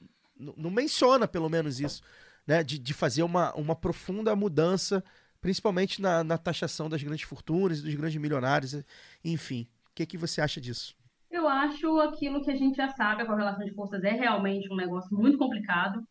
[0.56, 2.02] não, menciona, pelo menos, isso,
[2.46, 2.64] né?
[2.64, 5.04] De, de fazer uma, uma profunda mudança,
[5.42, 8.76] principalmente na, na taxação das grandes fortunas dos grandes milionários,
[9.24, 9.68] enfim.
[9.92, 10.96] O que, que você acha disso?
[11.30, 14.78] Eu acho aquilo que a gente já sabe, a correlação de forças é realmente um
[14.78, 16.08] negócio muito complicado.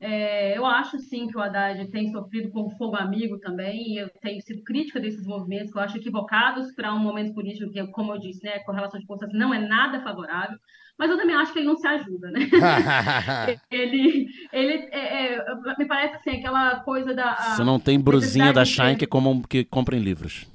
[0.00, 4.08] É, eu acho sim que o Haddad tem sofrido com fogo amigo também, e eu
[4.20, 8.14] tenho sido crítica desses movimentos, que eu acho equivocados para um momento político que, como
[8.14, 10.56] eu disse, né, a correlação de forças não é nada favorável,
[10.96, 12.40] mas eu também acho que ele não se ajuda, né?
[13.70, 15.44] ele, ele é, é,
[15.78, 17.32] me parece assim, aquela coisa da.
[17.32, 19.06] a- Você não tem brusinha da Shine que,
[19.48, 20.46] que comprem livros.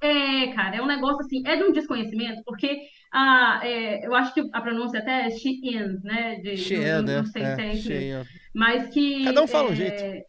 [0.00, 2.80] É, cara, é um negócio assim, é de um desconhecimento, porque
[3.12, 6.36] a, é, eu acho que a pronúncia até é Shein, né?
[6.36, 7.02] De, Shein, né?
[7.02, 8.24] não sei se é Shein.
[8.54, 9.24] mas que.
[9.24, 10.26] Cada um fala um é, jeito.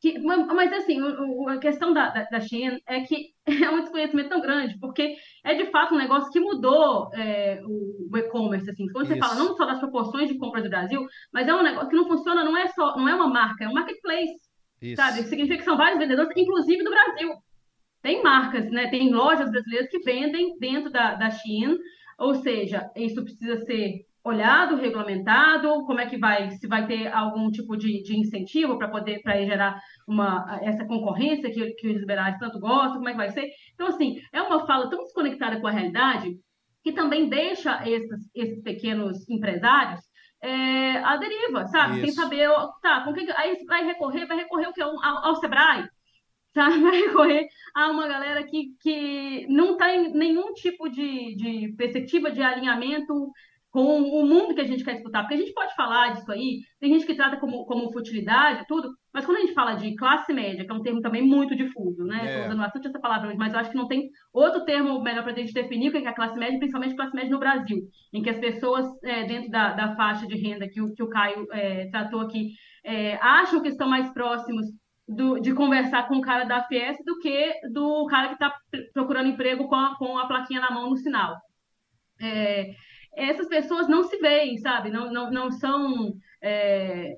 [0.00, 0.98] que- mas assim,
[1.48, 5.54] a questão da, da, da Shein é que é um desconhecimento tão grande, porque é
[5.54, 8.86] de fato um negócio que mudou é, o, e-commerce, assim.
[8.92, 9.26] Quando você Isso.
[9.26, 12.06] fala não só das proporções de compras do Brasil, mas é um negócio que não
[12.08, 14.44] funciona, não é só, não é uma marca, é um marketplace.
[14.80, 14.96] Isso.
[14.96, 15.22] Sabe?
[15.24, 17.30] Significa que são vários vendedores, inclusive do Brasil.
[18.02, 18.88] Tem marcas, né?
[18.88, 21.78] Tem lojas brasileiras que vendem dentro da, da Shein,
[22.18, 27.50] ou seja, isso precisa ser olhado, regulamentado, como é que vai, se vai ter algum
[27.50, 32.38] tipo de, de incentivo para poder para gerar uma, essa concorrência que, que os liberais
[32.38, 33.50] tanto gostam, como é que vai ser.
[33.74, 36.30] Então, assim, é uma fala tão desconectada com a realidade
[36.82, 40.00] que também deixa esses, esses pequenos empresários
[40.42, 42.00] é, à deriva, sabe?
[42.00, 42.20] Sem Isso.
[42.20, 44.82] saber, ó, tá, com que, aí vai recorrer, vai recorrer o quê?
[44.82, 45.86] Ao, ao Sebrae,
[46.54, 46.78] sabe?
[46.80, 52.42] Vai recorrer a uma galera que, que não tem nenhum tipo de, de perspectiva de
[52.42, 53.32] alinhamento
[53.74, 55.22] com o mundo que a gente quer disputar.
[55.22, 58.88] Porque a gente pode falar disso aí, tem gente que trata como, como futilidade, tudo,
[59.12, 62.04] mas quando a gente fala de classe média, que é um termo também muito difuso,
[62.04, 62.20] né?
[62.22, 62.28] É.
[62.28, 65.24] Estou usando bastante essa palavra hoje, mas eu acho que não tem outro termo melhor
[65.24, 67.78] para a gente definir o que é a classe média, principalmente classe média no Brasil,
[68.12, 71.08] em que as pessoas é, dentro da, da faixa de renda que o, que o
[71.08, 72.52] Caio é, tratou aqui
[72.84, 74.66] é, acham que estão mais próximos
[75.06, 78.54] do- de conversar com o cara da Fies do que do cara que está
[78.92, 81.36] procurando emprego com a, com a plaquinha na mão no sinal.
[82.20, 82.72] É,
[83.16, 84.90] essas pessoas não se veem, sabe?
[84.90, 87.16] Não, não, não são é,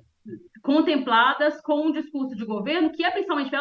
[0.63, 3.61] contempladas com um discurso de governo que é principalmente para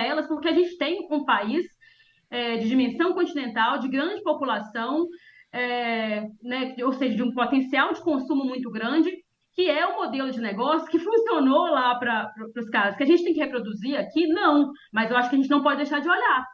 [0.00, 1.66] ela, elas, porque a gente tem um país
[2.30, 5.06] é, de dimensão continental, de grande população,
[5.52, 9.10] é, né, ou seja, de um potencial de consumo muito grande,
[9.56, 12.94] que é o modelo de negócio que funcionou lá para os caras.
[12.94, 14.70] Que a gente tem que reproduzir aqui, não.
[14.92, 16.44] Mas eu acho que a gente não pode deixar de olhar.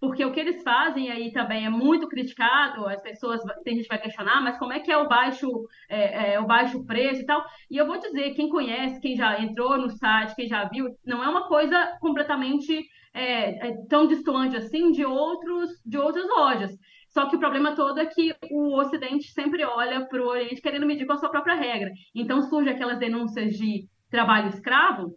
[0.00, 3.94] Porque o que eles fazem aí também é muito criticado, as pessoas, tem gente que
[3.94, 5.48] vai questionar, mas como é que é o baixo,
[5.88, 7.44] é, é, o baixo preço e tal?
[7.70, 11.22] E eu vou dizer, quem conhece, quem já entrou no site, quem já viu, não
[11.22, 12.84] é uma coisa completamente
[13.14, 16.72] é, é tão distante assim de, outros, de outras lojas.
[17.12, 20.86] Só que o problema todo é que o Ocidente sempre olha para o Oriente querendo
[20.86, 21.90] medir com a sua própria regra.
[22.14, 25.14] Então surge aquelas denúncias de trabalho escravo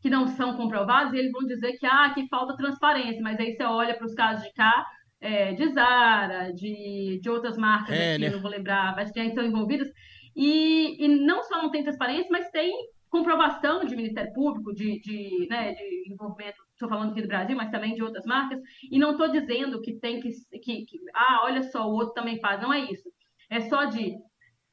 [0.00, 3.20] que não são comprovadas e eles vão dizer que ah, que falta transparência.
[3.22, 4.86] Mas aí você olha para os casos de cá,
[5.20, 8.30] é, de Zara, de, de outras marcas É, aqui, né?
[8.30, 9.88] não vou lembrar, mas que já estão envolvidas.
[10.36, 12.72] E, e não só não tem transparência, mas tem
[13.08, 17.70] comprovação de Ministério Público, de, de, né, de envolvimento, estou falando aqui do Brasil, mas
[17.70, 18.60] também de outras marcas,
[18.90, 22.38] e não estou dizendo que tem que, que, que, ah, olha só, o outro também
[22.38, 23.10] faz, não é isso.
[23.50, 24.14] É só de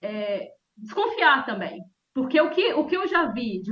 [0.01, 1.81] é, desconfiar também,
[2.13, 3.71] porque o que, o que eu já vi de,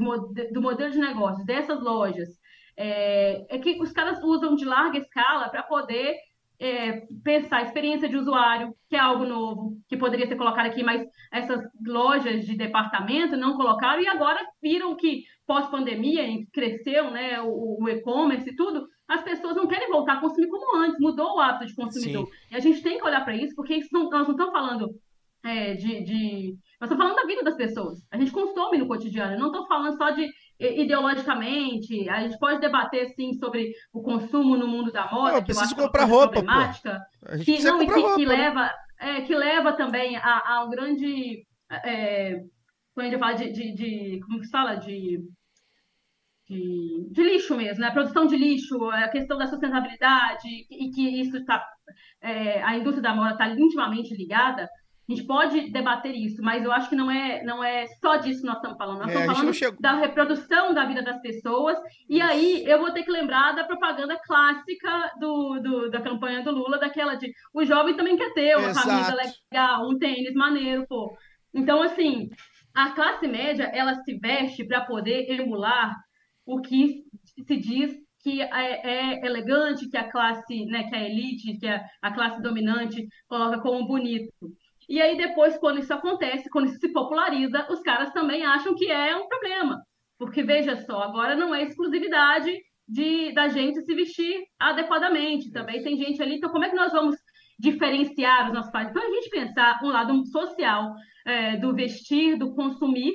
[0.52, 2.30] do modelo de negócio dessas lojas
[2.78, 6.16] é, é que os caras usam de larga escala para poder
[6.62, 10.84] é, pensar a experiência de usuário, que é algo novo, que poderia ser colocado aqui,
[10.84, 11.04] mas
[11.34, 17.42] essas lojas de departamento não colocaram e agora viram que pós-pandemia, em que cresceu né,
[17.42, 21.36] o, o e-commerce e tudo, as pessoas não querem voltar a consumir como antes, mudou
[21.36, 22.28] o hábito de consumidor.
[22.52, 24.90] E a gente tem que olhar para isso, porque isso não- nós não estamos falando
[25.44, 27.98] é, de, de- Nós estamos falando da vida das pessoas.
[28.12, 29.34] A gente consome no cotidiano.
[29.34, 30.30] Eu não estou falando só de
[30.82, 32.10] ideologicamente.
[32.10, 35.52] A gente pode debater, sim, sobre o consumo no mundo da moda, Não, eu que
[35.52, 36.42] eu preciso que é uma comprar roupa,
[37.44, 38.16] que, não, comprar que, roupa.
[38.16, 38.36] que né?
[38.36, 41.46] leva, é, que leva também a, a um grande.
[41.72, 42.42] É,
[42.94, 44.76] quando a gente fala de, de, de- Como que se fala?
[44.76, 45.20] De,
[46.50, 47.88] de, de lixo mesmo, né?
[47.88, 51.66] A produção de lixo, a questão da sustentabilidade, e que isso está.
[52.66, 54.68] a indústria da moda está intimamente ligada.
[55.12, 58.40] A gente pode debater isso, mas eu acho que não é, não é só disso
[58.42, 59.00] que nós estamos falando.
[59.00, 61.78] Nós É, estamos falando chegou- da reprodução da vida das pessoas.
[62.10, 66.52] E aí eu vou ter que lembrar da propaganda clássica do, do- da campanha do
[66.52, 68.88] Lula, daquela de o jovem também quer ter uma Exato.
[68.88, 69.16] camisa
[69.52, 71.14] legal, um tênis maneiro, pô.
[71.54, 72.30] Então, assim,
[72.74, 75.94] a classe média, ela se veste para poder emular
[76.46, 77.04] o que
[77.46, 78.48] se diz que é,
[79.18, 83.60] é elegante, que a classe, né, que a elite, que a, a classe dominante coloca
[83.60, 84.32] como bonito.
[84.92, 88.92] E aí depois, quando isso acontece, quando isso se populariza, os caras também acham que
[88.92, 89.82] é um problema.
[90.20, 92.54] Porque, veja só, agora não é exclusividade
[92.86, 95.50] de, da gente se vestir adequadamente.
[95.50, 96.36] Também tem gente ali.
[96.36, 97.16] Então, como é que nós vamos
[97.58, 98.90] diferenciar os nossos pais?
[98.90, 100.94] Então, a gente pensar um lado social
[101.26, 103.14] é, do vestir, do consumir,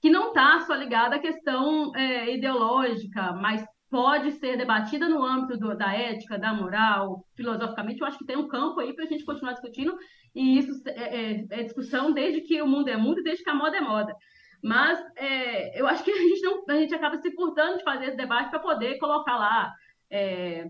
[0.00, 5.58] que não está só ligada à questão é, ideológica, mas pode ser debatida no âmbito
[5.58, 8.00] do- da ética, da moral, filosoficamente.
[8.00, 9.94] Eu acho que tem um campo aí para a gente continuar discutindo,
[10.34, 13.50] e isso é, é- é discussão desde que o mundo é mundo e desde que
[13.50, 14.14] a moda é moda.
[14.62, 18.06] Mas é, eu acho que a gente, não, a gente acaba se furtando de fazer
[18.06, 19.72] esse debate para poder colocar lá
[20.10, 20.66] é,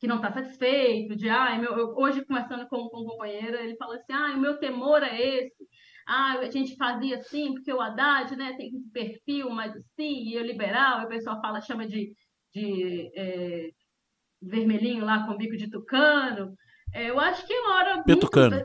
[0.00, 3.76] que não está satisfeito, de ah, meu, eu- hoje conversando com, com um companheiro, ele
[3.76, 5.54] falou assim, ah, o meu temor é esse,
[6.06, 10.44] ah, a gente fazia assim, porque o Haddad, né, tem perfil mais assim, e eu
[10.44, 12.12] liberal, e o pessoal fala, chama de,
[12.54, 13.70] de é,
[14.40, 16.54] vermelhinho lá com bico de tucano.
[16.92, 18.64] É, eu acho que é uma hora muito- Petucano.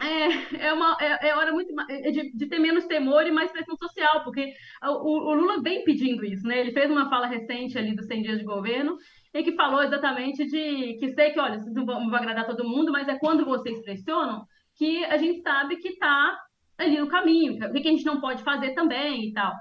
[0.00, 3.52] é, é, uma, é, é hora muito é de, de ter menos temor e mais
[3.52, 4.52] pressão social, porque
[4.82, 6.58] o, o Lula vem pedindo isso, né?
[6.58, 8.96] Ele fez uma fala recente ali dos 100 dias de governo,
[9.34, 12.90] em que falou exatamente de que sei que, olha, isso não vai agradar todo mundo,
[12.90, 14.44] mas é quando vocês pressionam
[14.76, 16.38] que a gente sabe que está
[16.78, 19.52] ali no caminho, o que a gente não pode fazer também e tal.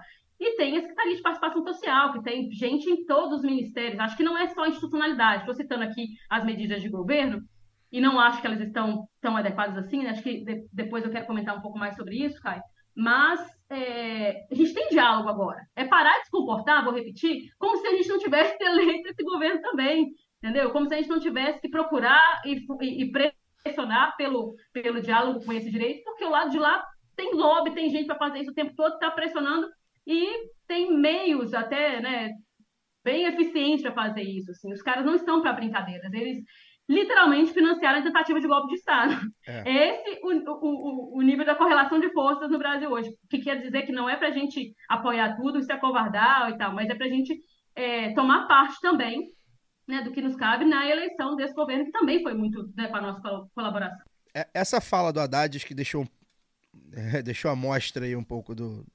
[0.43, 3.99] E tem a Secretaria de Participação Social, que tem gente em todos os ministérios.
[3.99, 5.41] Acho que não é só institucionalidade.
[5.41, 7.41] Estou citando aqui as medidas de governo,
[7.91, 10.01] e não acho que elas estão tão adequadas assim.
[10.03, 10.09] né?
[10.09, 12.61] Acho que de- depois eu quero comentar um pouco mais sobre isso, Caio.
[12.95, 13.39] Mas
[13.69, 15.59] é, a gente tem diálogo agora.
[15.75, 19.23] É parar de se comportar, vou repetir, como se a gente não tivesse eleito esse
[19.23, 20.07] governo também,
[20.41, 20.71] entendeu?
[20.71, 23.11] Como se a gente não tivesse que procurar e, e- e
[23.63, 26.83] pressionar pelo, pelo diálogo com esse direito, porque o lado de lá
[27.15, 29.67] tem lobby, tem gente para fazer isso o tempo todo, está pressionando
[30.07, 32.31] e tem meios até, né,
[33.03, 34.51] bem eficientes para fazer isso.
[34.51, 34.71] Assim.
[34.73, 36.43] Os caras não estão para brincadeiras, eles
[36.89, 39.13] literalmente financiaram a tentativa de golpe de Estado.
[39.47, 39.87] É.
[39.89, 40.29] Esse o,
[40.61, 43.91] o, o- nível da correlação de forças no Brasil hoje, o que quer dizer que
[43.93, 47.05] não é para a gente apoiar tudo e se acovardar e tal, mas é para
[47.05, 47.39] a gente
[47.75, 49.21] é, tomar parte também
[49.87, 52.99] né, do que nos cabe na eleição desse governo, que também foi muito né, para
[52.99, 53.99] a nossa col- colaboração.
[54.35, 56.05] É- Essa fala do Haddad que deixou,
[56.93, 58.85] é, deixou a mostra aí um pouco do.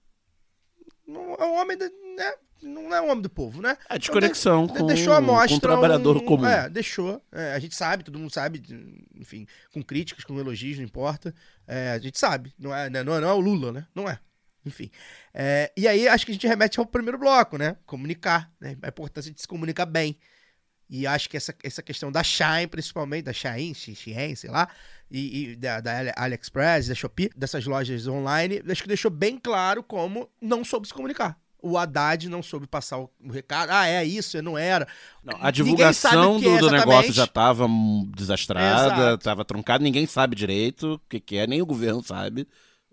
[1.07, 2.35] Não é um homem, da- né?
[2.63, 3.77] Não é um homem do povo, né?
[3.89, 6.47] A desconexão Então, de- com, deixou a mostra com o trabalhador um- comum.
[6.47, 7.23] É, deixou.
[7.31, 8.63] É, a gente sabe, todo mundo sabe,
[9.15, 11.35] enfim, com críticas, com elogios, não importa.
[11.67, 12.53] É, a gente sabe.
[12.59, 13.87] Não é, né, não é, não é o Lula, né?
[13.95, 14.19] Não é.
[14.65, 14.91] Enfim.
[15.33, 17.77] É, e aí acho que a gente remete ao primeiro bloco, né?
[17.87, 18.77] Comunicar, né?
[18.83, 20.19] A importância de se comunicar bem.
[20.89, 24.69] E acho que essa, essa questão da Shine, principalmente, da Shein, Shein, sei lá,
[25.11, 29.39] e, e da, da Ali- AliExpress, da Shopee, dessas lojas online, acho que deixou bem
[29.39, 31.39] claro como não soube se comunicar.
[31.63, 33.71] O Haddad não soube passar o, recado.
[33.71, 34.87] Ah, é isso, não era.
[35.25, 37.67] Não, a divulgação do, é do negócio já estava
[38.15, 42.47] desastrada, estava truncada, ninguém sabe direito o que, que é, nem o governo sabe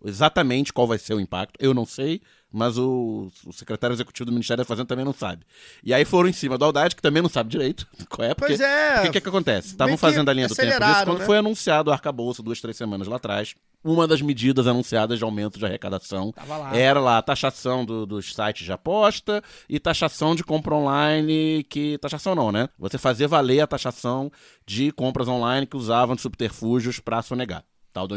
[0.03, 1.53] exatamente qual vai ser o impacto.
[1.59, 2.22] Eu não sei,
[2.54, 5.43] mas o, o secretário executivo do Ministério da Fazenda também não sabe.
[5.84, 8.54] E aí foram em cima do Haddad, que também não sabe direito qual é, porque
[8.56, 8.99] Pois é.
[8.99, 9.70] o que, que, é que acontece?
[9.70, 11.26] Estavam fazendo a linha do tempo disso quando né?
[11.26, 13.56] foi anunciado o arcabouço duas, três semanas lá atrás.
[13.84, 16.74] Uma das medidas anunciadas de aumento de arrecadação lá.
[16.78, 21.97] era lá a taxação do- dos sites de aposta e taxação de compra online, que.
[21.97, 22.70] Taxação não, né?
[22.80, 24.32] Você fazer valer a taxação
[24.66, 27.66] de compras online que usavam de subterfúgios para sonegar.
[27.91, 28.16] Tal do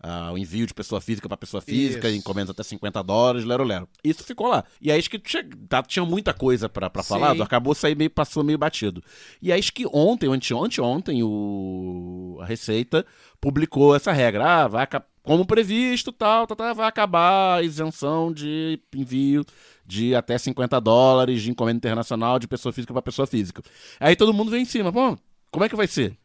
[0.00, 3.88] ah, o envio de pessoa física para pessoa física, encomendas até 50 dólares, lero lero.
[4.02, 4.64] Isso ficou lá.
[4.80, 6.68] E aí acho que tinha, tá- tinha muita coisa
[7.02, 7.08] Sim.
[7.08, 9.02] falar, do acabou sair meio passou meio batido.
[9.42, 13.04] E aí acho que ontem, anteontem, o a Receita
[13.40, 14.44] publicou essa regra.
[14.62, 14.86] Ah, vai
[15.22, 19.44] como previsto, tal, tal, tal, vai acabar a isenção de envio
[19.84, 23.62] de até 50 dólares de encomenda internacional de pessoa física para pessoa física.
[24.00, 25.18] Aí todo mundo vem em cima, pô,
[25.50, 26.16] como é que vai ser?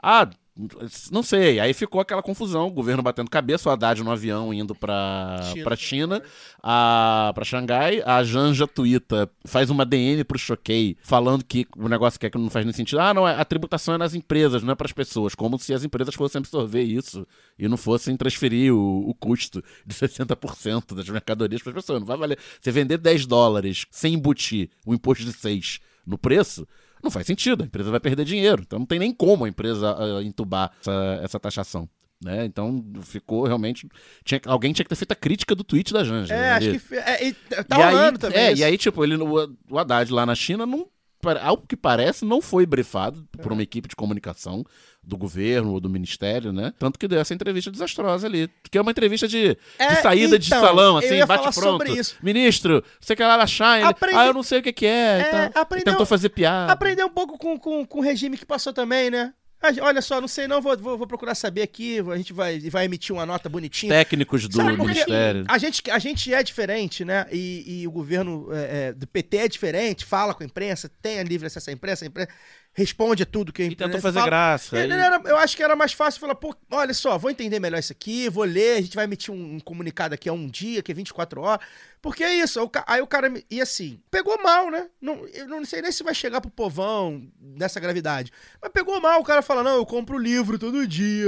[0.00, 0.28] Ah,
[1.10, 1.60] não sei.
[1.60, 5.64] Aí ficou aquela confusão, o governo batendo cabeça, o Haddad no avião indo pra China.
[5.64, 6.22] pra China,
[6.62, 12.18] a, pra Xangai, a Janja Tuita faz uma DN pro Choquei, falando que o negócio
[12.18, 13.00] que, é que não faz nem sentido.
[13.00, 15.34] Ah, não, é- a tributação é nas empresas, não é pras pessoas.
[15.34, 17.26] Como se as empresas fossem absorver isso
[17.58, 22.00] e não fossem transferir o, o custo de 60% das mercadorias pras pessoas.
[22.00, 22.38] Não vai valer.
[22.60, 26.66] Você vender 10 dólares sem embutir o imposto de 6 no preço,
[27.02, 28.62] não faz sentido, a empresa vai perder dinheiro.
[28.66, 31.88] Então não tem nem como a empresa ah, entubar essa, essa taxação.
[32.22, 32.46] Né?
[32.46, 33.86] Então ficou realmente.
[34.24, 36.34] Tinha, alguém tinha que ter feito a crítica do tweet da Janja.
[36.34, 36.52] É, né?
[36.52, 36.94] acho que.
[36.94, 38.38] É, e tá e aí, rolando também.
[38.38, 38.62] É, isso.
[38.62, 40.88] e aí, tipo, ele, o, o Haddad lá na China não.
[41.42, 44.64] Ao que parece, não foi brifado por uma equipe de comunicação
[45.02, 46.72] do governo ou do ministério, né?
[46.78, 48.48] Tanto que deu essa entrevista desastrosa ali.
[48.70, 51.84] Que é uma entrevista de, de É, saída de então, salão, eu assim, bate pronto.
[52.22, 53.76] Ministro, você quer lá China?
[53.78, 55.20] Ele, Aprendi- Ah, eu não sei o que, que é.
[55.20, 56.72] É, aprendeu- tentou fazer piada.
[56.72, 59.32] Aprender um pouco com, com, com o regime que passou também, né?
[59.60, 62.58] Ah, Olha só, não sei não, vou, vou, vou procurar saber aqui, a gente vai,
[62.70, 63.92] vai emitir uma nota bonitinha.
[63.92, 65.44] Técnicos do Sabe ministério.
[65.48, 67.26] A gente, a gente é diferente, né?
[67.32, 71.18] E, e o governo é, é, do PT é diferente, fala com a imprensa, tem
[71.18, 72.30] a livre acesso à imprensa, a imprensa
[72.76, 74.26] responde a tudo que a E tentou fazer fala.
[74.30, 74.76] graça.
[74.78, 77.78] E era- eu acho que era mais fácil falar, pô, olha só, vou entender melhor
[77.78, 80.82] isso aqui, vou ler, a gente vai emitir um, um comunicado aqui a um dia,
[80.82, 81.64] que é 24 horas.
[82.02, 83.32] Porque é isso, aí o cara.
[83.50, 84.88] E assim, pegou mal, né?
[85.00, 88.30] Não, eu não sei nem se vai chegar pro povão nessa gravidade.
[88.62, 91.26] Mas pegou mal, o cara fala, não, eu compro livro todo dia.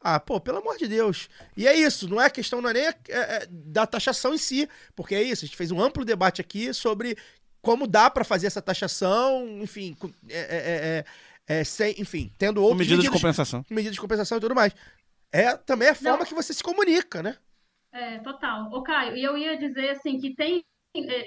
[0.00, 1.28] Ah, pô, pelo amor de Deus.
[1.56, 4.68] E é isso, não é questão, não é nem é, é, da taxação em si.
[4.96, 7.16] Porque é isso, a gente fez um amplo debate aqui sobre
[7.62, 11.04] como dá pra fazer essa taxação, enfim, com- é, é,
[11.48, 13.64] é, é, sem, enfim, tendo Com outros medidas de compensação.
[13.70, 14.74] medidas de compensação e tudo mais.
[15.32, 16.26] É também a forma Não.
[16.26, 17.36] que você se comunica, né?
[17.92, 18.70] É, total.
[18.72, 20.64] Ô, Caio, e eu ia dizer assim que tem.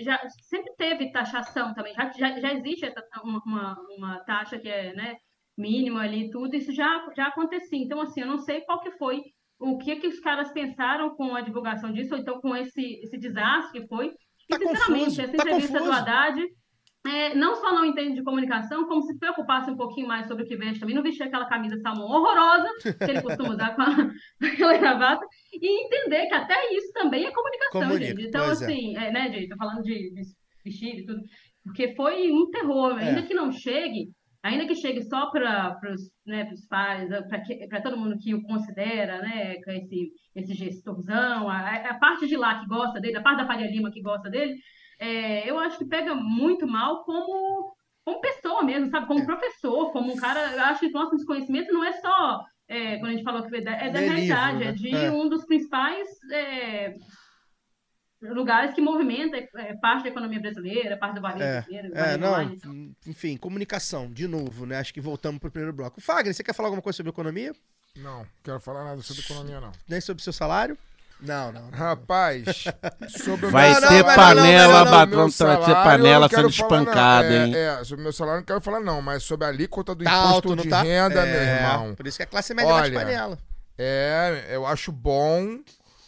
[0.01, 0.19] Já,
[0.49, 4.93] sempre teve taxação também, já, já, já existe essa- uma, uma, uma taxa que é
[4.93, 5.15] né,
[5.57, 7.79] mínima ali e tudo, isso já, já acontecia.
[7.79, 9.21] Então, assim, eu não sei qual que foi,
[9.59, 13.17] o que que os caras pensaram com a divulgação disso, ou então com esse, esse
[13.17, 14.11] desastre que foi.
[14.49, 15.91] Tá e, sinceramente, confuso, essa tá entrevista do.
[15.91, 16.43] Haddad
[17.05, 20.47] é, não só não entende de comunicação, como se preocupasse um pouquinho mais sobre o
[20.47, 24.11] que veste também, não vestir aquela camisa salmão horrorosa que ele costuma usar com, a,
[24.41, 28.27] aquela gravata, e entender que até isso também é comunicação, Comunica, gente.
[28.27, 28.51] Então, é.
[28.51, 30.21] assim, é, né, gente, tô falando de, de
[30.63, 31.19] vestir e tudo,
[31.65, 33.23] porque foi um terror, ainda É.
[33.23, 34.09] que não chegue,
[34.43, 37.09] ainda que chegue só para os né, pros pais,
[37.69, 42.35] para todo mundo que o considera, né, com esse, esse gestorzão, a, a parte de
[42.35, 44.55] lá que gosta dele, a parte da Faria Lima que gosta dele,
[44.99, 47.73] é, eu acho que pega muito mal como,
[48.05, 49.07] como pessoa mesmo, sabe?
[49.07, 49.25] Como É.
[49.25, 50.51] professor, como um cara.
[50.53, 52.43] Eu acho que nosso desconhecimento não é só.
[52.67, 54.67] é, quando a gente falou que é da, é da realidade, né?
[54.67, 55.11] é de É.
[55.11, 56.93] um dos principais é,
[58.29, 61.91] lugares que movimenta é, parte da economia brasileira, parte do varejo É, brasileiro.
[61.97, 62.91] É, não, online, então.
[63.07, 64.77] enfim, comunicação, de novo, né?
[64.79, 65.99] Acho que voltamos pro primeiro bloco.
[66.01, 67.53] Fagner, você quer falar alguma coisa sobre economia?
[67.97, 69.71] Não, quero falar nada sobre economia, não.
[69.87, 70.77] Nem sobre seu salário?
[71.21, 71.69] Não, não.
[71.69, 72.65] Rapaz,
[73.23, 74.91] sobre o Vai meu Não, ter não, não, salário, não, não, panela, não, meu
[75.29, 76.49] batom- vai ter panela sendo falar, não.
[76.81, 77.55] espancada, É, hein?
[77.55, 80.11] É, sobre o meu salário não quero falar, não, mas sobre a alíquota do Tá
[80.11, 80.81] imposto alto, não de tá?
[80.81, 81.95] renda, É, meu irmão.
[81.95, 83.37] Por isso que a classe média bate Olha, panela.
[83.77, 85.59] É, eu acho bom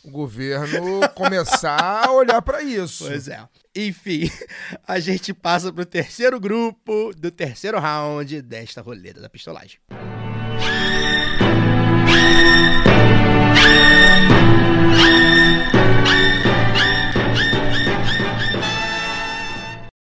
[0.06, 3.06] o governo começar a olhar para isso.
[3.06, 3.43] Pois é.
[3.76, 4.30] Enfim,
[4.88, 9.80] a gente passa para o terceiro grupo do terceiro round desta roleta da pistolagem.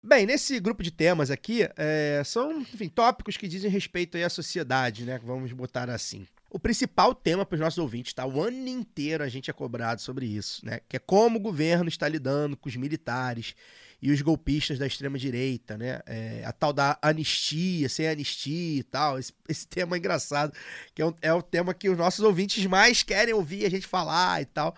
[0.02, 5.04] Bem, nesse grupo de temas aqui, é, são enfim, tópicos que dizem respeito à sociedade,
[5.04, 5.18] né?
[5.24, 6.26] Vamos botar assim.
[6.54, 8.24] O principal tema para os nossos ouvintes, tá?
[8.24, 10.78] O ano inteiro a gente é cobrado sobre isso, né?
[10.88, 13.56] Que é como o governo está lidando com os militares
[14.00, 16.00] e os golpistas da extrema-direita, né?
[16.06, 19.18] É, a tal da anistia, sem anistia e tal.
[19.18, 20.52] Esse, esse tema é engraçado,
[20.94, 23.88] que é, um- é o tema que os nossos ouvintes mais querem ouvir a gente
[23.88, 24.76] falar e tal.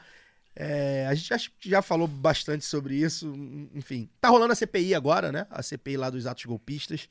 [0.54, 3.30] É, a gente que já falou bastante sobre isso,
[3.74, 4.08] enfim.
[4.18, 5.46] Tá rolando a CPI agora, né?
[5.50, 7.06] A CPI lá dos atos golpistas.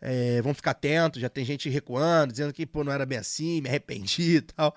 [0.00, 3.60] É, vamos ficar atentos, já tem gente recuando, dizendo que pô, não era bem assim,
[3.60, 4.74] me arrependi e tal.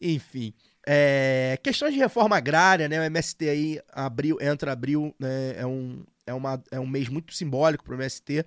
[0.00, 0.52] Enfim.
[0.86, 3.00] É, questões de reforma agrária, né?
[3.00, 5.54] O MST aí, abril, entra abril, né?
[5.56, 8.44] É um, é, uma, é um mês muito simbólico para o MST,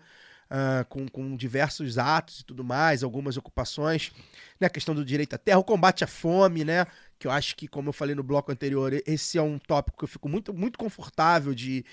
[0.49, 4.11] ah, com, com diversos atos e tudo mais, algumas ocupações,
[4.59, 4.67] né?
[4.67, 6.85] A questão do direito à terra, o combate à fome, né?
[7.19, 10.03] Que eu acho que, como eu falei no bloco anterior, esse é um tópico que
[10.03, 11.85] eu fico muito, muito confortável de,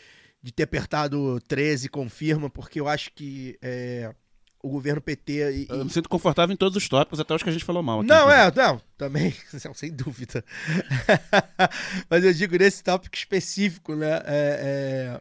[0.43, 4.15] de ter apertado 13, confirma, porque eu acho que é,
[4.63, 5.33] o governo PT.
[5.53, 7.83] E, Eu me sinto confortável em todos os tópicos, até os que a gente falou
[7.83, 8.01] mal.
[8.01, 9.35] aqui, não, é, não, também,
[9.65, 10.45] não, sem dúvida.
[12.09, 14.23] Mas eu digo nesse tópico específico, né?
[14.27, 15.21] é,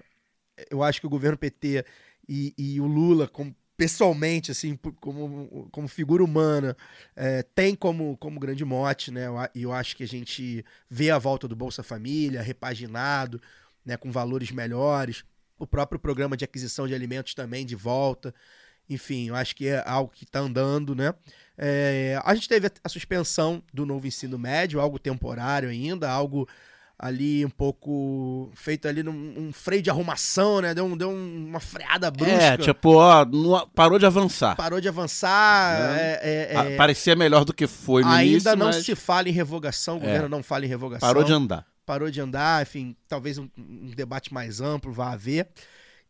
[0.57, 1.85] é, eu acho que o governo PT
[2.27, 6.75] e, e o Lula, como, pessoalmente, assim, como, como figura humana,
[7.15, 9.27] é, tem como, como grande mote, né?
[9.27, 13.39] Eu E eu acho que a gente vê a volta do Bolsa Família, repaginado,
[13.87, 15.23] né, com valores melhores.
[15.57, 18.31] O próprio programa de aquisição de alimentos também de volta.
[18.89, 21.13] Enfim, eu acho que é algo que está andando, né?
[21.57, 26.47] É, a gente teve a- suspensão do novo ensino médio, algo temporário ainda, algo
[26.99, 30.73] ali um pouco feito ali num um freio de arrumação, né?
[30.73, 32.33] Deu, um- deu um- uma freada brusca.
[32.33, 34.55] É, tipo, ó, não- parou de avançar.
[34.55, 35.79] Parou de avançar.
[35.79, 36.01] Né?
[36.01, 36.19] é-
[36.53, 39.31] é- é- Parecia melhor do que foi no ainda início, não mas se fala em
[39.33, 40.05] revogação, o É.
[40.05, 41.07] governo não fala em revogação.
[41.07, 41.65] parou de andar.
[41.87, 45.49] Parou de andar, enfim, talvez um, um debate mais amplo vá haver.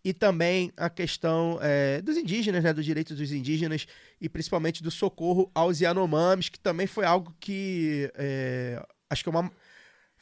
[0.03, 3.87] E também a questão é, dos indígenas, né, dos direitos dos indígenas
[4.21, 9.31] e principalmente do socorro aos Yanomamis, que também foi algo que é, acho que é
[9.31, 9.51] uma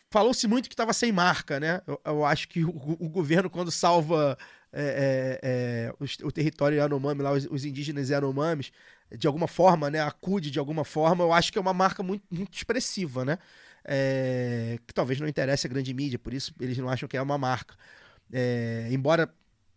[0.10, 1.82] falou-se muito que estava sem marca, né?
[1.88, 4.38] Eu, eu acho que o, o governo quando salva
[4.72, 8.72] é, é, é, os- o território Yanomami, lá os, os indígenas Yanomamis,
[9.18, 12.24] de alguma forma, né, acude de alguma forma, eu acho que é uma marca muito,
[12.32, 13.38] muito expressiva, né?
[13.88, 17.22] É, que talvez não interesse a grande mídia, por isso eles não acham que é
[17.22, 17.76] uma marca.
[18.32, 19.32] É, embora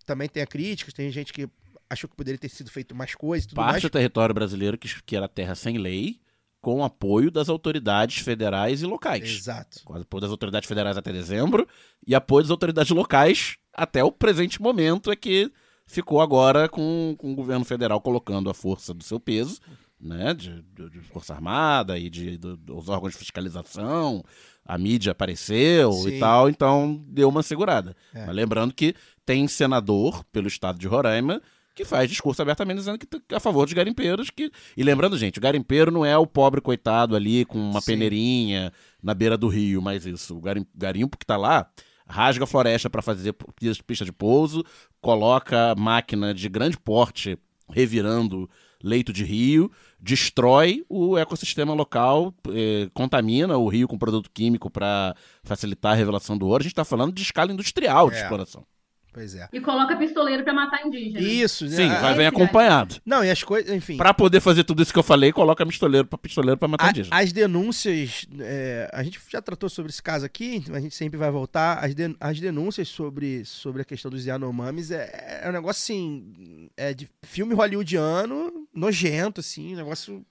[0.06, 1.48] também tenha críticas, tem gente que
[1.90, 3.82] achou que poderia ter sido feito mais coisas e tudo Parte mais.
[3.82, 6.18] do território brasileiro que, que era terra sem lei,
[6.60, 9.28] com apoio das autoridades federais e locais.
[9.28, 9.80] Exato.
[9.84, 11.68] Com apoio das autoridades federais até dezembro
[12.06, 15.52] e apoio das autoridades locais até o presente momento é que
[15.86, 19.60] ficou agora com, com o governo federal colocando a força do seu peso,
[20.00, 24.22] né, de, de- de Força Armada e de, do- dos órgãos de fiscalização,
[24.64, 26.08] a mídia apareceu Sim.
[26.16, 27.96] e tal, então deu uma segurada.
[28.14, 28.26] É.
[28.26, 28.94] Mas lembrando que
[29.26, 31.40] tem senador pelo estado de Roraima
[31.74, 34.30] que faz discurso abertamente dizendo que tá a favor dos garimpeiros.
[34.30, 34.50] Que...
[34.76, 37.92] E lembrando, gente, o garimpeiro não é o pobre coitado ali com uma Sim.
[37.92, 40.36] peneirinha na beira do rio, mas isso.
[40.36, 41.70] O garim- garimpo que tá lá
[42.08, 43.32] rasga a floresta para fazer
[43.86, 44.64] pista de pouso,
[45.00, 47.38] coloca máquina de grande porte
[47.70, 48.48] revirando
[48.82, 49.70] leito de rio,
[50.00, 56.38] destrói o ecossistema local, eh, contamina o rio com produto químico para facilitar a revelação
[56.38, 56.62] do ouro.
[56.62, 58.22] A gente está falando de escala industrial de É.
[58.22, 58.64] exploração.
[59.12, 59.48] Pois é.
[59.52, 61.18] E coloca pistoleiro pra matar indígena.
[61.20, 61.70] Isso, né?
[61.76, 62.26] Sim, vai vem daí.
[62.26, 62.96] acompanhado.
[63.04, 63.96] Não, e as coisas, enfim.
[63.96, 66.90] Pra poder fazer tudo isso que eu falei, coloca pistoleiro pra pistoleiro pra matar A-
[66.90, 67.16] indígena.
[67.16, 71.30] as denúncias, é, a gente já tratou sobre esse caso aqui, a gente sempre vai
[71.30, 71.82] voltar.
[71.84, 76.68] As, den- as denúncias sobre, sobre a questão dos Yanomamis é, é um negócio assim,
[76.76, 80.24] é de filme hollywoodiano, nojento, assim, um negócio.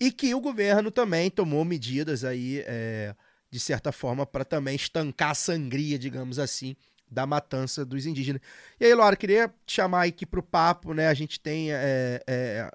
[0.00, 3.14] E que o governo também tomou medidas aí, é,
[3.50, 6.76] de certa forma, para também estancar a sangria, digamos assim,
[7.10, 8.42] da matança dos indígenas.
[8.80, 11.08] E aí, Laura, queria te chamar aqui pro papo, né?
[11.08, 12.70] A gente tem é, é,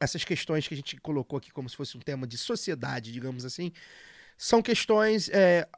[0.00, 3.44] essas questões que a gente colocou aqui como se fosse um tema de sociedade, digamos
[3.44, 3.72] assim,
[4.38, 5.28] são questões.
[5.30, 5.68] é,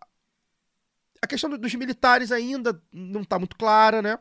[1.23, 4.19] a questão do- dos militares ainda não está muito clara, né?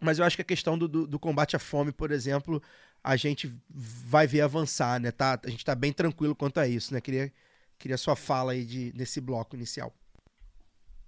[0.00, 2.62] Mas eu acho que a questão do, do- do combate à fome, por exemplo,
[3.04, 5.12] a gente vai ver avançar, né?
[5.12, 7.00] Tá, a gente está bem tranquilo quanto a isso, né?
[7.00, 7.32] Queria,
[7.78, 9.94] queria sua fala aí de, nesse bloco inicial.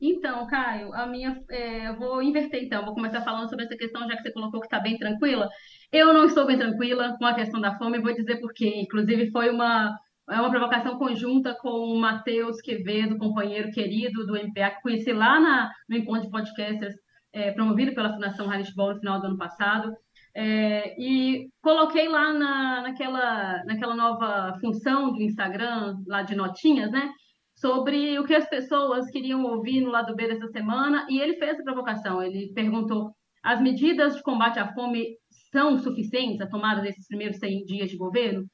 [0.07, 4.07] Então, Caio, a minha, é, eu vou inverter então, vou começar falando sobre essa questão,
[4.07, 5.49] já que você colocou que está bem tranquila.
[5.91, 8.83] Eu não estou bem tranquila com a questão da fome, vou dizer por quê.
[8.83, 9.99] Inclusive, foi uma,
[10.29, 15.41] é uma provocação conjunta com o Matheus Quevedo, companheiro querido do MPA, que conheci lá
[15.41, 16.95] na, no encontro de podcasters
[17.33, 19.91] é, promovido pela Fundação Heinrich Ball no final do ano passado.
[20.37, 27.11] É, e coloquei lá na, naquela, naquela nova função do Instagram, lá de notinhas, né?
[27.55, 31.59] Sobre o que as pessoas queriam ouvir no lado B dessa semana, e ele fez
[31.59, 32.23] a provocação.
[32.23, 35.17] Ele perguntou: as medidas de combate à fome
[35.53, 38.45] são suficientes, a tomada desses primeiros 100 dias de governo?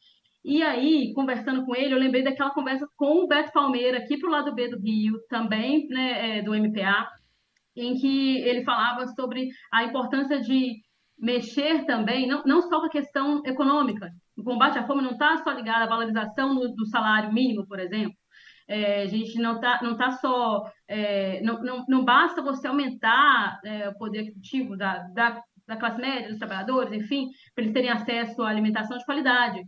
[0.45, 4.29] E aí, conversando com ele, eu lembrei daquela conversa com o Beto Palmeira, aqui para
[4.29, 7.09] o lado B do Rio, também né, é, do MPA,
[7.77, 10.81] em que ele falava sobre a importância de
[11.19, 14.11] mexer também, não, não só com a questão econômica.
[14.37, 17.79] O combate à fome não está só ligado à valorização do, do salário mínimo, por
[17.79, 18.15] exemplo.
[18.71, 20.63] É, a gente não está não tá só.
[20.87, 26.01] É, não, não, não basta você aumentar é, o poder aquisitivo da, da, da classe
[26.01, 29.61] média, dos trabalhadores, enfim, para eles terem acesso à alimentação de qualidade.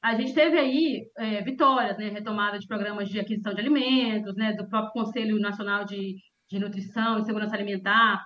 [0.00, 4.52] A gente teve aí é, vitórias, né, retomada de programas de aquisição de alimentos, né,
[4.52, 6.14] do próprio Conselho Nacional de,
[6.48, 8.22] de Nutrição e Segurança Alimentar,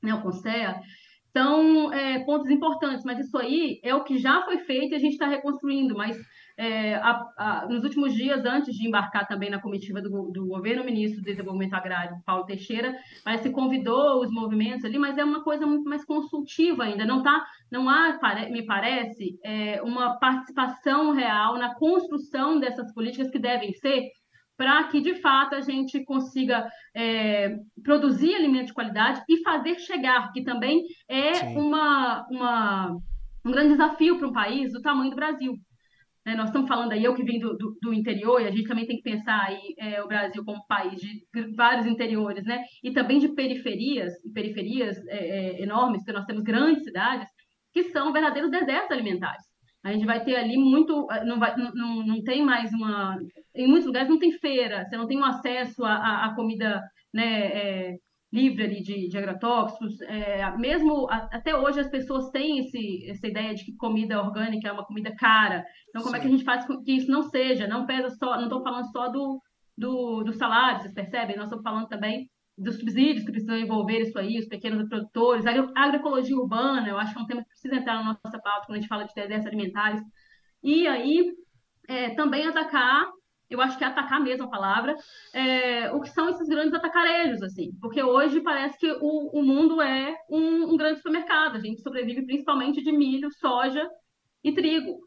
[0.00, 0.80] né, o CONSEA.
[1.30, 5.00] Então, é, pontos importantes, mas isso aí é o que já foi feito e a
[5.00, 5.96] gente está reconstruindo.
[5.96, 6.16] Mas
[6.56, 10.82] é, a, a, nos últimos dias, antes de embarcar também na comitiva do, do governo,
[10.82, 12.94] o ministro do Desenvolvimento Agrário, Paulo Teixeira,
[13.24, 17.04] mas se convidou os movimentos ali, mas é uma coisa muito mais consultiva ainda.
[17.04, 18.18] Não tá, não há,
[18.50, 24.08] me parece, é, uma participação real na construção dessas políticas que devem ser
[24.56, 30.30] para que, de fato, a gente consiga é, produzir alimento de qualidade e fazer chegar,
[30.32, 32.96] que também é uma, uma,
[33.44, 35.54] um grande desafio para um país do tamanho do Brasil.
[36.24, 38.68] É, nós estamos falando aí, eu que vim do, do, do, interior, e a gente
[38.68, 42.62] também tem que pensar aí é, o Brasil como país de vários interiores, né?
[42.82, 47.28] E também de periferias, periferias é, é enormes, porque nós temos grandes cidades
[47.72, 49.42] que são verdadeiros desertos alimentares.
[49.82, 53.18] A gente vai ter ali muito, eh, não, vai, não, não tem mais uma,
[53.54, 56.80] em muitos lugares não tem feira, você não tem um acesso à, comida
[57.12, 57.96] né, é,
[58.32, 60.00] livre ali de, de agrotóxicos.
[60.02, 64.68] É, mesmo a, até hoje as pessoas têm esse, essa ideia de que comida orgânica
[64.68, 65.64] é uma comida cara.
[65.88, 66.18] Então como Sim.
[66.18, 67.66] é que a gente faz com que isso não seja?
[67.66, 69.40] Não pesa só, não estou falando só do,
[69.76, 71.36] do, do salário, vocês percebem?
[71.36, 75.50] Nós estamos falando também dos subsídios que precisam envolver isso aí, os pequenos produtores, a
[75.74, 78.76] agroecologia urbana, eu acho que é um tema que precisa entrar na nossa pauta quando
[78.76, 80.02] a gente fala de desertos alimentares.
[80.62, 81.32] E aí,
[81.88, 83.06] é, também atacar,
[83.54, 84.94] eu acho que é atacar mesmo a palavra,
[85.32, 89.80] é, o que são esses grandes atacarejos, assim, porque hoje parece que o, o mundo
[89.80, 93.88] é um, um grande supermercado, a gente sobrevive principalmente de milho, soja
[94.42, 94.98] e trigo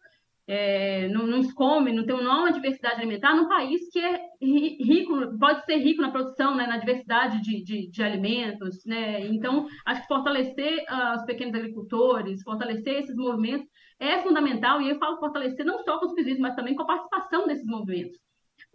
[0.47, 5.65] é, não, não come, não tem uma diversidade alimentar, num país que é rico, pode
[5.65, 8.85] ser rico na produção, né, na diversidade de, de, de alimentos.
[8.85, 9.25] Né?
[9.27, 13.67] Então, acho que fortalecer uh, os pequenos agricultores, fortalecer esses movimentos
[13.99, 16.87] é fundamental, e eu falo fortalecer não só com os pedidos, mas também com a
[16.87, 18.19] participação desses movimentos.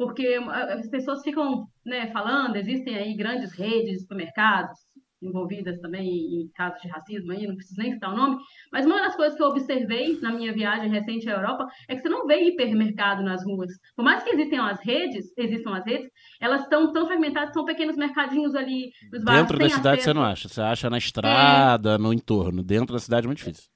[0.00, 4.78] Porque ah, as pessoas ficam né, falando, existem aí grandes redes de supermercados,
[5.20, 8.38] envolvidas também em casos de racismo, aí não preciso nem citar o nome,
[8.72, 12.00] mas uma das coisas que eu observei na minha viagem recente à Europa é que
[12.00, 13.68] você não vê hipermercado nas ruas.
[13.94, 16.08] Por mais que existam as redes, existam as redes,
[16.40, 19.42] elas estão tão fragmentadas, são pequenos mercadinhos ali nos bairros.
[19.42, 20.04] Dentro da cidade acesso.
[20.04, 21.98] você não acha, você acha na estrada, é...
[21.98, 22.62] no entorno.
[22.62, 23.68] Dentro da cidade é muito difícil.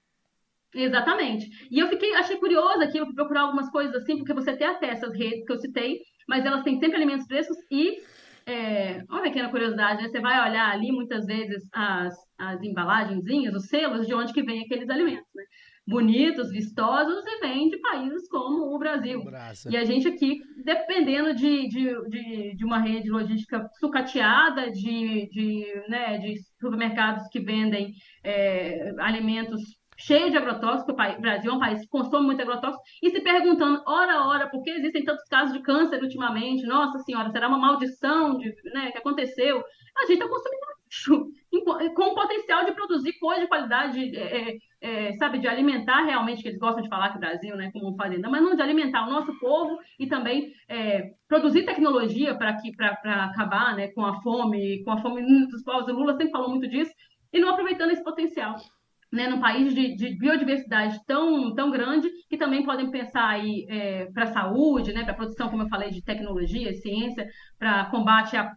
[0.75, 1.47] Exatamente.
[1.71, 4.67] E eu fiquei, achei curiosa aqui, eu fui procurar algumas coisas assim, porque você tem
[4.67, 8.03] até essas redes que eu citei, mas elas têm sempre alimentos frescos e
[8.47, 10.09] é, uma pequena curiosidade, né?
[10.09, 14.63] Você vai olhar ali muitas vezes as, as embalagenzinhas, os selos de onde que vem
[14.63, 15.45] aqueles alimentos, né?
[15.87, 19.23] Bonitos, vistosos e vêm de países como o Brasil.
[19.71, 25.67] E a gente aqui, dependendo de, de, de, de uma rede logística sucateada, de, de,
[25.89, 29.61] né, de supermercados que vendem é, alimentos
[30.07, 33.83] cheio de agrotóxicos, o Brasil é um país que consome muito agrotóxico, e se perguntando,
[33.87, 36.67] hora a hora, por que existem tantos casos de câncer ultimamente?
[36.67, 39.65] Nossa senhora, será uma maldição de, né, que aconteceu?
[39.97, 41.27] A gente está consumindo lixo,
[41.95, 46.43] com o potencial de produzir coisa de qualidade, é, é, é, sabe, de alimentar realmente,
[46.43, 49.07] que eles gostam de falar que o Brasil, né, como fazenda, mas não de alimentar
[49.07, 52.59] o nosso povo e também é, produzir tecnologia para
[53.25, 55.89] acabar né, com a fome, com a fome dos povos.
[55.89, 56.93] O Lula sempre falou muito disso,
[57.33, 58.57] e não aproveitando esse potencial
[59.15, 64.07] né, num país de, de, biodiversidade tão, tão grande, que também podem pensar aí é,
[64.13, 67.27] para a saúde, né, para a produção, como eu falei, de tecnologia, ciência,
[67.59, 68.53] para combate a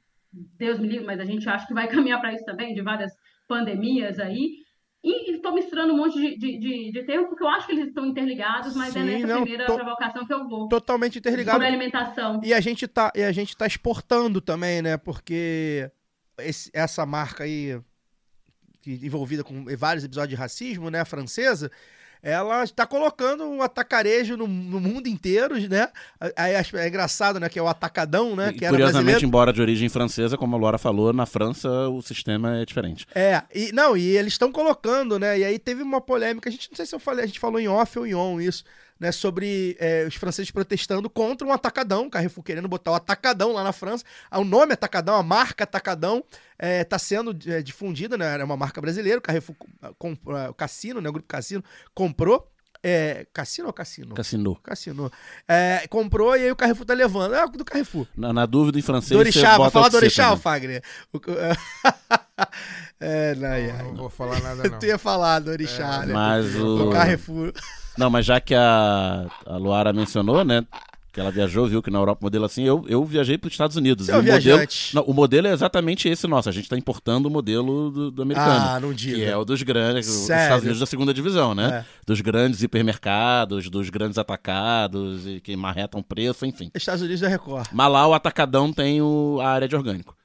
[0.58, 3.12] Deus me livre, mas a gente acha que vai caminhar para isso também, de várias
[3.48, 4.66] pandemias aí.
[5.04, 7.88] E estou misturando um monte de, de, de, de termos, porque eu acho que eles
[7.88, 10.68] estão interligados, mas é Sim, é nessa não, primeira to, provocação que eu vou.
[10.68, 11.56] Totalmente interligado.
[11.56, 12.42] Sobre alimentação.
[12.44, 14.98] E a gente tá, e a gente tá exportando também, né?
[14.98, 15.90] Porque
[16.40, 17.80] esse, essa marca aí
[18.88, 21.72] envolvida com vários episódios de racismo, né, francesa,
[22.22, 25.88] ela está colocando um atacarejo no, no, mundo inteiro, né?
[26.36, 27.48] Aí é engraçado, né?
[27.48, 28.52] Que é o atacadão, né?
[28.52, 32.66] Que curiosamente, embora de origem francesa, como a Laura falou, na França o sistema é
[32.66, 33.06] diferente.
[33.14, 35.40] É, e não, e eles estão colocando, né?
[35.40, 37.60] E aí teve uma polêmica, a gente não sei se eu falei, a gente falou
[37.60, 38.64] em off ou em on isso,
[39.00, 43.64] né, sobre é, os franceses protestando contra um atacadão, Carrefour querendo botar o atacadão lá
[43.64, 44.04] na França.
[44.30, 46.24] Ah, O nome Atacadão, a marca Atacadão,
[46.60, 48.40] está sendo é, difundida, né?
[48.40, 49.56] É uma marca brasileira, o Carrefour,
[49.98, 50.18] com,
[50.50, 51.64] o Cassino, né, o grupo Cassino,
[51.94, 52.52] comprou.
[52.84, 54.14] É, Cassino ou Cassino?
[54.14, 54.56] Cassino.
[54.58, 55.12] Cassino.
[55.48, 57.34] É, comprou e aí o Carrefour tá levando.
[57.34, 58.08] É do Carrefour.
[58.16, 59.10] Na, na dúvida, em francês.
[59.12, 60.38] Do Orixá, você vou bota falar o do C Orixá, também.
[60.42, 60.84] Fagner?
[61.12, 61.20] O-
[63.00, 63.50] é, não,
[63.84, 64.80] Não, não vou falar nada, não.
[64.80, 66.14] Tu ia falar do Orixá, né?
[66.14, 66.92] Mas Do o.
[66.92, 67.52] Carrefour.
[67.98, 70.64] Não, mas já que a, a Luara mencionou, né?
[71.12, 73.48] Que ela viajou, viu que na Europa o modelo é assim, eu, eu viajei para
[73.48, 74.06] os Estados Unidos.
[74.06, 76.48] Você E é o, modelo, não, o modelo é exatamente esse nosso.
[76.48, 78.66] A gente está importando o modelo do, do americano.
[78.70, 79.16] Ah, não diga.
[79.18, 80.44] Que é o dos grandes, os Sério?
[80.44, 81.84] Estados Unidos da segunda divisão, né?
[81.84, 81.86] É.
[82.06, 86.70] Dos grandes hipermercados, dos grandes atacados, e que marretam preço, enfim.
[86.76, 87.66] Estados Unidos da Record.
[87.74, 90.16] Mas lá o atacadão tem o- a área de orgânico.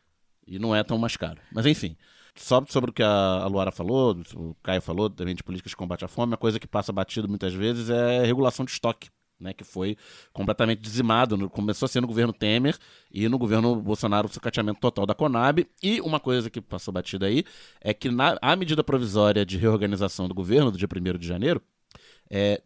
[0.46, 1.40] E não é tão mais caro.
[1.52, 1.96] Mas enfim.
[2.34, 6.04] Só sobre o que a, Luara falou, o Caio falou também de políticas de combate
[6.04, 9.52] à fome, a coisa que passa batido muitas vezes é regulação de estoque, né?
[9.52, 9.98] Que foi
[10.32, 11.50] completamente dizimado.
[11.50, 12.78] começou a ser no governo Temer
[13.10, 15.66] e no governo Bolsonaro o sucateamento total da Conab.
[15.82, 17.44] E uma coisa que passou batida aí
[17.82, 21.60] é que na, a medida provisória de reorganização do governo, do dia 1 de janeiro,
[22.30, 22.62] é,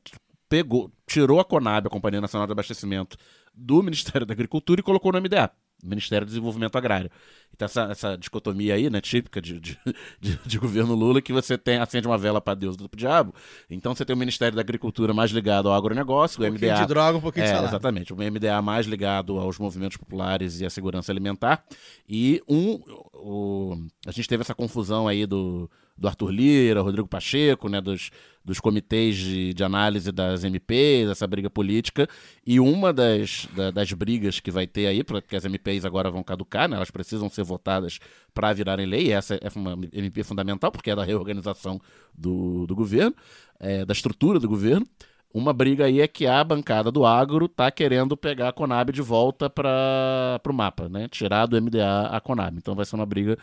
[0.49, 3.17] pegou, tirou a Conab, a Companhia Nacional de Abastecimento,
[3.53, 5.51] do Ministério da Agricultura e colocou no MDA,
[5.83, 7.11] Ministério do Desenvolvimento Agrário.
[7.55, 9.79] Então essa, essa dicotomia aí, né, típica de, de,
[10.21, 13.35] de- de governo Lula, que você tem, acende uma vela para Deus e pro diabo.
[13.71, 16.83] Então você tem o Ministério da Agricultura mais ligado ao agronegócio, o Um pouquinho MDA...
[16.83, 17.71] de droga, um pouquinho de É, salário.
[17.71, 18.13] exatamente.
[18.13, 21.65] O MDA mais ligado aos movimentos populares e à segurança alimentar.
[22.09, 22.81] E um.
[23.15, 23.77] O,
[24.07, 27.81] a gente teve essa confusão aí do, do Arthur Lira, Rodrigo Pacheco, né?
[27.81, 28.11] Dos,
[28.47, 32.09] dos comitês de, de análise das MPs, essa briga política.
[32.47, 36.23] E uma das, da- das brigas que vai ter aí, porque as MPs agora vão
[36.23, 36.77] caducar, né?
[36.77, 37.99] Elas precisam ser votadas
[38.33, 39.09] para virarem lei.
[39.09, 41.81] E essa é uma MP fundamental, porque é da reorganização
[42.17, 43.15] do, do governo,
[43.59, 44.87] é, da estrutura do governo.
[45.35, 49.03] Uma briga aí é que a bancada do agro tá querendo pegar a Conab de
[49.03, 51.09] volta para o mapa, né?
[51.09, 52.57] Tirar do MDA a Conab.
[52.57, 53.37] Então vai ser uma briga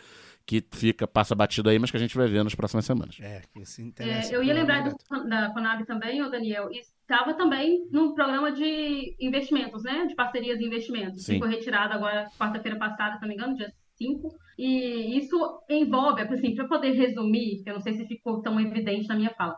[0.46, 3.16] que fica, passa batido aí, mas que a gente vai ver nas próximas semanas.
[3.20, 4.34] É, que se É, interessa.
[4.34, 9.82] eu ia lembrar do- da Conab também, ô Daniel, estava também no programa de investimentos,
[9.82, 10.04] né?
[10.06, 11.34] De parcerias e investimentos, Sim.
[11.34, 14.28] que foi retirado agora quarta-feira passada, se não me engano, dia 5.
[14.58, 15.36] E isso
[15.70, 19.30] envolve, assim, para poder resumir, que eu não sei se ficou tão evidente na minha
[19.30, 19.54] fala.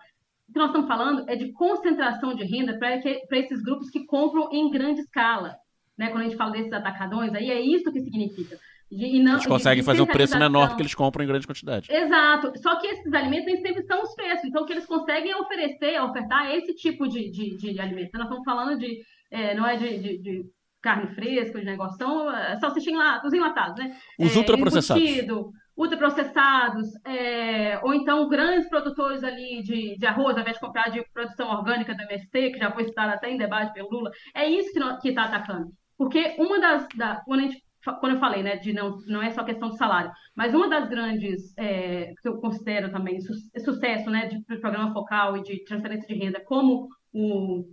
[0.48, 2.94] O que nós estamos falando é de concentração de renda para
[3.38, 5.56] esses grupos que compram em grande escala.
[5.98, 6.08] Né?
[6.10, 8.56] Quando a gente fala desses atacadões, aí é isso que significa.
[8.90, 11.90] De- e não- Eles conseguem fazer um preço menor porque eles compram em grande quantidade.
[11.92, 12.52] Exato.
[12.60, 14.44] Só que esses alimentos nem sempre são os preços.
[14.44, 18.10] Então, o que eles conseguem é oferecer, ofertar esse tipo de, de, de alimento.
[18.14, 19.00] Nós estamos falando de,
[19.30, 20.44] é, não é de, de, de
[20.80, 23.96] carne fresca, de negócio, são é, salsicha enlatados, os enlatados, né?
[24.20, 25.02] Os É, ultraprocessados.
[25.02, 30.88] embutido, ultraprocessados, é, ou então grandes produtores ali de, de arroz, ao invés de comprar
[30.90, 34.10] de produção orgânica do MST, que já foi citado até em debate pelo Lula.
[34.34, 35.70] É isso que está atacando.
[35.98, 36.86] Porque uma das.
[36.94, 37.62] Da, quando, a gente,
[37.94, 40.88] quando eu falei, né, de não, não é só questão de salário, mas uma das
[40.88, 43.32] grandes, é, que eu considero também su
[43.64, 47.64] sucesso, né, de programa focal e de transferência de renda, como o,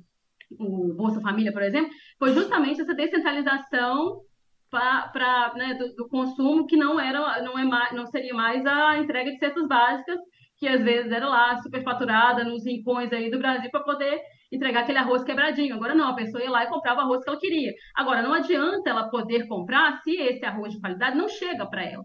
[0.60, 4.22] o Bolsa Família, por exemplo, foi justamente essa descentralização
[4.69, 8.98] para né, do, do consumo que não era não é mais, não seria mais a
[8.98, 10.18] entrega de cestas básicas
[10.57, 14.19] que às vezes era lá superfaturada nos rincões aí do Brasil para poder
[14.56, 15.76] entregar aquele arroz quebradinho.
[15.76, 17.74] Agora não, a pessoa ia lá e comprava o arroz que ela queria.
[17.96, 22.04] Agora não adianta ela poder comprar se esse arroz de qualidade não chega para ela.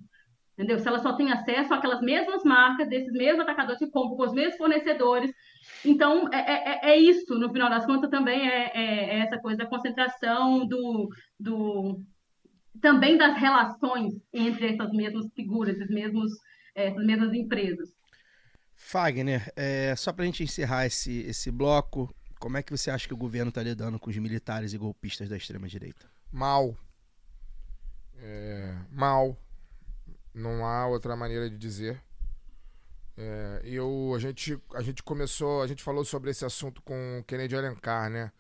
[0.55, 0.79] Entendeu?
[0.81, 4.33] Se ela só tem acesso àquelas mesmas marcas, desses mesmos atacadores que compram com os
[4.33, 5.31] mesmos fornecedores.
[5.85, 9.59] Então, é, é, é isso, no final das contas, também é, é, é essa coisa
[9.59, 11.09] da concentração do,
[11.39, 12.01] do,
[12.81, 16.33] também das relações entre essas mesmas figuras, esses mesmos,
[16.75, 17.91] essas mesmas empresas.
[18.75, 22.09] Fagner, é, só pra gente encerrar esse, esse bloco,
[22.39, 25.29] como é que você acha que o governo tá lidando com os militares e golpistas
[25.29, 26.07] da extrema-direita?
[26.31, 26.77] Mal.
[28.17, 29.37] É, mal.
[30.33, 32.03] Não há outra maneira de dizer.
[33.17, 37.25] É, eu, a, gente, a gente começou, a gente falou sobre esse assunto com o
[37.25, 38.31] Kennedy Alencar, né?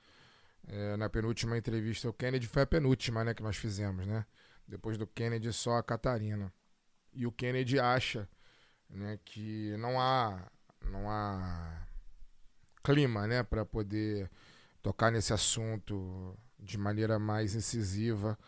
[0.67, 2.09] É, na penúltima entrevista.
[2.09, 4.25] O Kennedy foi a penúltima, né, que nós fizemos, né?
[4.67, 6.53] Depois do Kennedy, só a Catarina.
[7.13, 8.29] E o Kennedy acha
[8.89, 10.47] né, que não há,
[10.85, 11.88] não há
[12.89, 14.31] clima, né, para poder
[14.81, 18.39] tocar nesse assunto de maneira mais incisiva.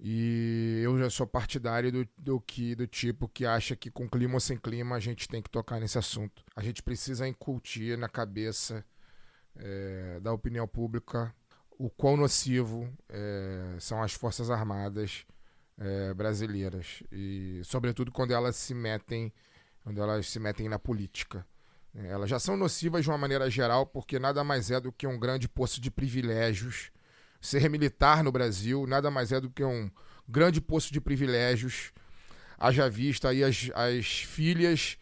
[0.00, 4.34] E eu já sou partidário do, do que do tipo que acha que com clima
[4.34, 6.42] ou sem clima a gente tem que tocar nesse assunto.
[6.56, 8.82] A gente precisa incutir na cabeça
[9.54, 11.34] é, da opinião pública
[11.78, 15.26] o quão nocivo é, são as forças armadas
[15.76, 19.32] é, brasileiras e sobretudo quando elas se metem
[19.82, 21.46] quando elas se metem na política.
[21.94, 25.18] Elas já são nocivas de uma maneira geral, porque nada mais é do que um
[25.18, 26.90] grande poço de privilégios.
[27.40, 29.90] Ser militar no Brasil nada mais é do que um
[30.28, 31.92] grande poço de privilégios.
[32.58, 34.98] Haja vista aí as, as filhas,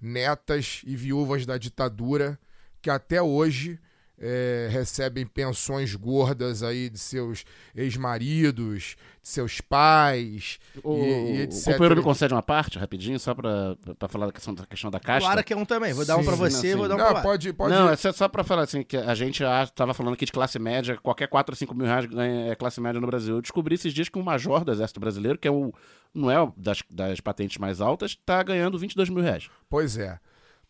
[0.00, 2.38] netas e viúvas da ditadura,
[2.80, 3.78] que até hoje
[4.20, 7.44] é, recebem pensões gordas aí de seus
[7.74, 11.64] ex-maridos, de seus pais O, e, e o etc.
[11.72, 15.00] companheiro me concede uma parte, rapidinho, só pra, pra falar da questão da, questão da
[15.00, 15.26] caixa.
[15.26, 15.94] Clara quer um também.
[15.94, 17.74] Vou dar um Sim, sim, você, não, vou dar um pra Não, pode, pode.
[17.74, 20.58] Não, é só, pra falar assim, que a gente ah, tava falando aqui de classe
[20.58, 23.36] média, qualquer 4 ou 5 mil reais ganha é classe média no Brasil.
[23.36, 25.72] Eu descobri esses dias que um major do Exército Brasileiro, que é o,
[26.14, 29.48] não é o das, das patentes mais altas, tá ganhando 22 mil reais.
[29.68, 30.18] Pois é.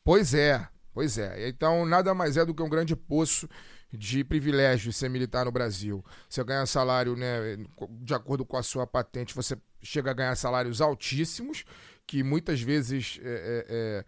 [0.04, 0.68] Pois é.
[0.92, 1.48] Pois é.
[1.48, 3.48] Então, nada mais é do que um grande poço
[3.92, 6.04] de privilégio ser militar no Brasil.
[6.28, 7.56] Você ganha salário, né,
[8.02, 11.64] de acordo com a sua patente, você chega a ganhar salários altíssimos,
[12.06, 14.04] que muitas vezes é, é-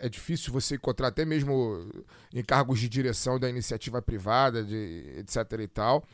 [0.00, 1.88] é- é difícil você encontrar até mesmo
[2.32, 6.04] em cargos de direção da iniciativa privada, de, etc e tal.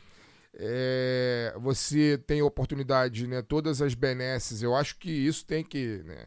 [0.53, 6.25] É, você tem oportunidade, né, todas as benesses, eu acho que isso tem que, né,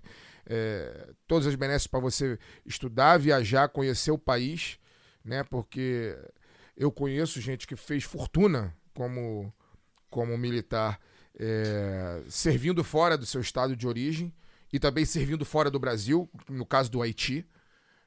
[0.55, 4.79] é, todas as benesses para você estudar, viajar, conhecer o país,
[5.25, 6.15] né, porque
[6.77, 9.51] eu conheço gente que fez fortuna como,
[10.11, 11.01] como militar,
[11.39, 14.31] é, servindo fora do seu estado de origem
[14.71, 17.47] e também servindo fora do Brasil, no caso do Haiti.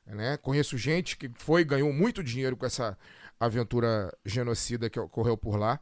[0.05, 0.38] Né?
[0.38, 2.95] Conheço gente que foi ganhou muito dinheiro com essa
[3.39, 5.80] aventura genocida que ocorreu por lá.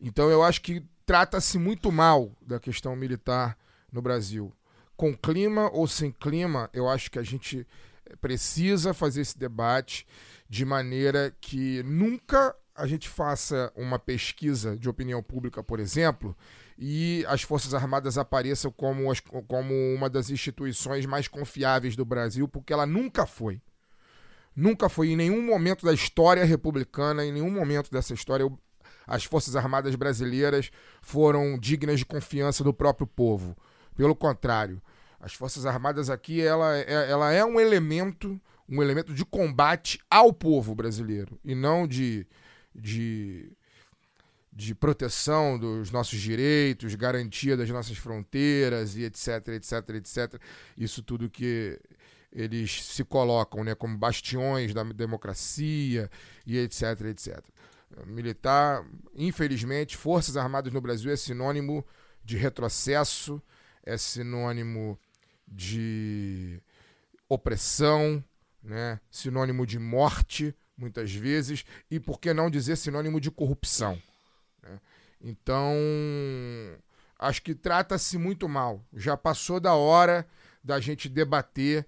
[0.00, 3.56] Então eu acho que trata-se muito mal da questão militar
[3.92, 4.52] no Brasil.
[5.00, 7.66] Com clima ou sem clima, eu acho que a gente
[8.20, 10.06] precisa fazer esse debate
[10.46, 16.36] de maneira que nunca a gente faça uma pesquisa de opinião pública, por exemplo,
[16.76, 22.46] e as Forças Armadas apareçam como, as- como uma das instituições mais confiáveis do Brasil,
[22.46, 23.58] porque ela nunca foi.
[24.54, 28.46] Nunca foi em nenhum momento da história republicana, em nenhum momento dessa história,
[29.06, 30.70] as Forças Armadas brasileiras
[31.00, 33.56] foram dignas de confiança do próprio povo.
[33.96, 34.80] Pelo contrário,
[35.20, 40.32] as Forças Armadas aqui ela é, ela é um elemento, um elemento de combate ao
[40.32, 42.26] povo brasileiro e não de,
[42.74, 43.52] de,
[44.52, 50.40] de proteção dos nossos direitos, garantia das nossas fronteiras e etc, etc, etc.
[50.76, 51.78] Isso tudo que
[52.32, 56.10] eles se colocam né, como bastiões da democracia
[56.46, 57.44] e etc, etc.
[58.06, 61.84] Militar, infelizmente, Forças Armadas no Brasil é sinônimo
[62.24, 63.42] de retrocesso,
[63.84, 64.98] é sinônimo
[65.46, 66.60] de
[67.28, 68.22] opressão,
[68.62, 69.00] né?
[69.10, 74.00] sinônimo de morte, muitas vezes, e por que não dizer sinônimo de corrupção.
[74.62, 74.80] né?
[75.20, 75.74] Então,
[77.18, 78.84] acho que trata-se muito mal.
[78.94, 80.26] Já passou da hora
[80.62, 81.86] da gente debater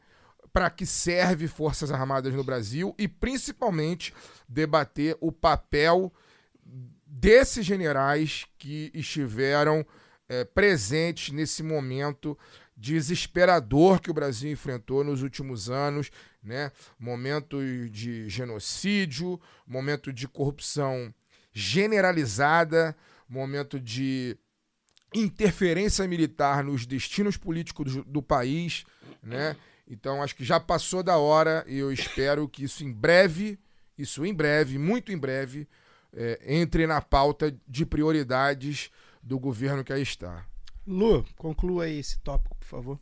[0.53, 4.15] para que serve Forças Armadas no Brasil e principalmente
[4.47, 6.13] debater o papel
[7.07, 9.85] desses generais que estiveram
[10.55, 12.39] presentes nesse momento
[12.77, 16.11] desesperador que o Brasil enfrentou nos últimos anos,
[16.43, 16.73] né?
[16.99, 17.59] Momento
[17.91, 21.15] de genocídio, momento de corrupção
[21.53, 22.97] generalizada,
[23.29, 24.37] momento de
[25.15, 28.85] interferência militar nos destinos políticos do, do país,
[29.23, 29.57] né?
[29.87, 33.59] Então acho que já passou da hora e eu espero que isso em breve,
[33.97, 35.69] isso em breve, muito em breve,
[36.15, 38.91] eh, entre na pauta de prioridades
[39.23, 40.45] do governo que aí está.
[40.87, 43.01] Lu, conclua aí esse tópico, por favor.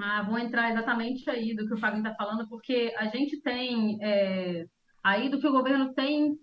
[0.00, 3.98] Ah, vou entrar exatamente aí do que o Fabinho está falando, porque a gente tem
[4.02, 4.64] é,
[5.02, 6.36] aí do que o governo tem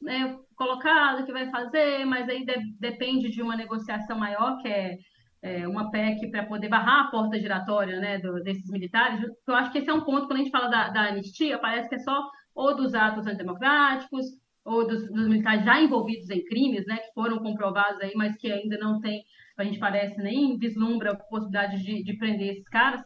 [0.00, 4.96] né, colocado, que vai fazer, mas aí de- depende de uma negociação maior, que é,
[5.42, 9.20] é, uma PEC para poder barrar a porta giratória né, do- desses militares.
[9.46, 11.88] Eu acho que esse é um ponto, quando a gente fala da, da anistia, parece
[11.88, 14.26] que é só ou dos atos antidemocráticos,
[14.64, 18.50] ou dos, dos militares já envolvidos em crimes, né, que foram comprovados aí, mas que
[18.50, 19.22] ainda não tem,
[19.58, 23.02] a gente parece, nem vislumbra a possibilidade de, de prender esses caras.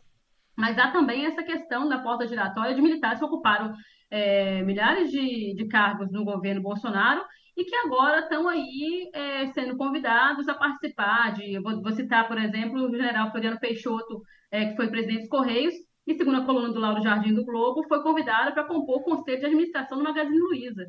[0.56, 3.72] Mas há também essa questão da porta giratória de militares que ocuparam
[4.10, 7.22] é, milhares de, de cargos no governo Bolsonaro
[7.56, 12.26] e que agora estão aí é, sendo convidados a participar de, eu vou, vou citar,
[12.28, 15.74] por exemplo, o general Floriano Peixoto, é, que foi presidente dos Correios,
[16.06, 19.40] e segundo a coluna do Lauro Jardim do Globo, foi convidado para compor o conselho
[19.40, 20.86] de administração do Magazine Luiza.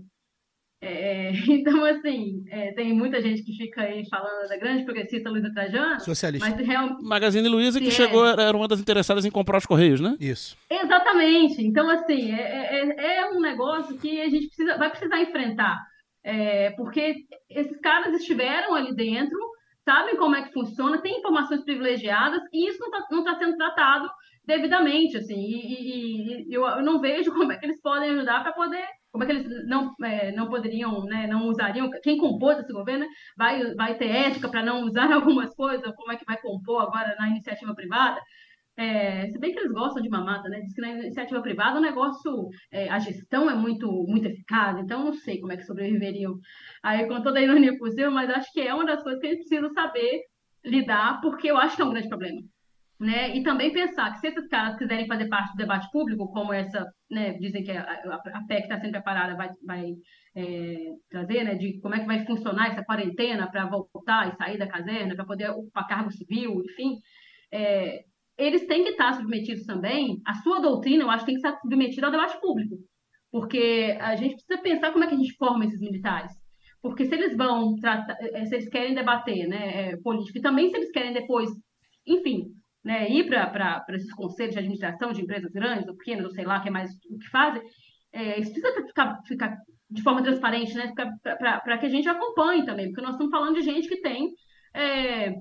[0.81, 5.51] É, então, assim, é, tem muita gente que fica aí falando da grande progressista Luiza
[5.53, 6.49] Trajano, Socialista.
[6.49, 7.91] mas realmente Magazine Luiza que É.
[7.91, 10.15] chegou, era uma das interessadas em comprar os Correios, né?
[10.19, 10.57] Isso.
[10.69, 11.61] Exatamente.
[11.61, 15.77] Então, assim, é, é, é um negócio que a gente precisa, vai precisar enfrentar.
[16.23, 17.15] É, porque
[17.49, 19.37] esses caras estiveram ali dentro,
[19.85, 23.55] sabem como é que funciona, têm informações privilegiadas, e isso não está não tá sendo
[23.57, 24.09] tratado
[24.49, 28.41] devidamente, assim, e, e, e eu, eu, não vejo como é que eles podem ajudar
[28.41, 32.57] para poder, como é que eles não, é, não poderiam, né, não usariam, quem compôs
[32.57, 33.05] esse governo
[33.37, 37.15] vai, vai ter ética para não usar algumas coisas, como é que vai compor agora
[37.19, 38.19] na iniciativa privada,
[38.75, 40.61] é, se bem que eles gostam de mamata, né?
[40.61, 45.03] Diz que na iniciativa privada o negócio, é, a gestão é muito, muito eficaz, então
[45.03, 46.35] não sei como é que sobreviveriam
[46.81, 49.29] aí com toda a ironia possível, mas acho que é uma das coisas que a
[49.31, 50.21] gente precisa saber
[50.63, 52.41] lidar, porque eu acho que é um grande problema.
[52.99, 53.37] Né?
[53.37, 56.85] E também pensar que se esses caras quiserem fazer parte do debate público, como essa,
[57.09, 59.93] né, dizem que a, a PEC está sendo preparada vai, vai
[60.35, 60.75] é,
[61.09, 64.67] trazer, né, de como é que vai funcionar essa quarentena para voltar e sair da
[64.67, 66.97] caserna, para poder ocupar cargo civil, enfim,
[67.53, 68.03] é,
[68.37, 72.07] eles têm que estar submetidos também, a sua doutrina, eu acho, tem que estar submetida
[72.07, 72.77] ao debate público.
[73.31, 76.31] Porque a gente precisa pensar como é que a gente forma esses militares.
[76.81, 80.69] Porque se eles vão tratar, eh, se eles querem debater né, eh, política, e também
[80.69, 81.49] se eles querem depois,
[82.07, 82.45] enfim,
[82.83, 86.59] né, ir para esses conselhos de administração de empresas grandes ou pequenas, ou sei lá,
[86.59, 87.61] que é mais o que fazem,
[88.11, 89.57] é, isso precisa ficar, ficar
[89.89, 93.61] de forma transparente, né, para que a gente acompanhe também, porque nós estamos falando de
[93.61, 94.29] gente que tem
[94.73, 95.33] é,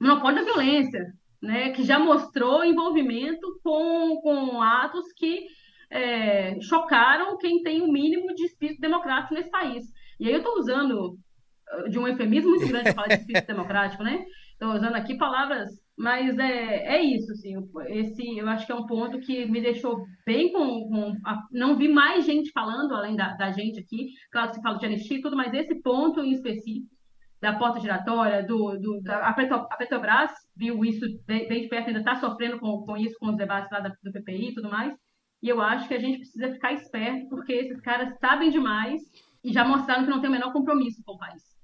[0.00, 1.06] monopólio da violência,
[1.40, 5.46] né, que já mostrou envolvimento com, com atos que
[5.90, 9.84] é, chocaram quem tem o mínimo de espírito democrático nesse país.
[10.18, 11.18] E aí eu estou usando
[11.74, 14.24] uh, de um eufemismo muito grande falar de espírito democrático, né?
[14.52, 15.68] Estou usando aqui palavras,
[16.00, 17.54] mas é, é isso, assim,
[17.88, 21.76] esse eu acho que é um ponto que me deixou bem com, com a, não
[21.76, 25.18] vi mais gente falando além da, da gente aqui, claro que se fala de anistia
[25.18, 26.88] e tudo, mas esse ponto em específico
[27.38, 31.98] da porta giratória, do, do, da, a, Petrobras viu isso bem, bem de perto, ainda
[31.98, 34.94] está sofrendo com, com isso, com os debates lá da, do PPI e tudo mais.
[35.42, 39.02] E eu acho que a gente precisa ficar esperto, porque esses caras sabem demais
[39.44, 41.59] e já mostraram que não tem o menor compromisso com o país.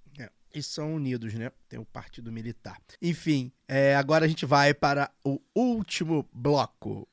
[0.57, 1.53] E são unidos, né?
[1.69, 2.79] Tem o Partido Militar.
[3.03, 7.07] Enfim, é, agora a gente vai para o último bloco.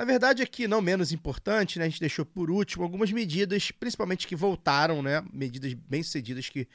[0.00, 3.72] A verdade é que, não menos importante, né, a gente deixou por último algumas medidas,
[3.72, 6.68] principalmente que voltaram, né, medidas bem sucedidas que,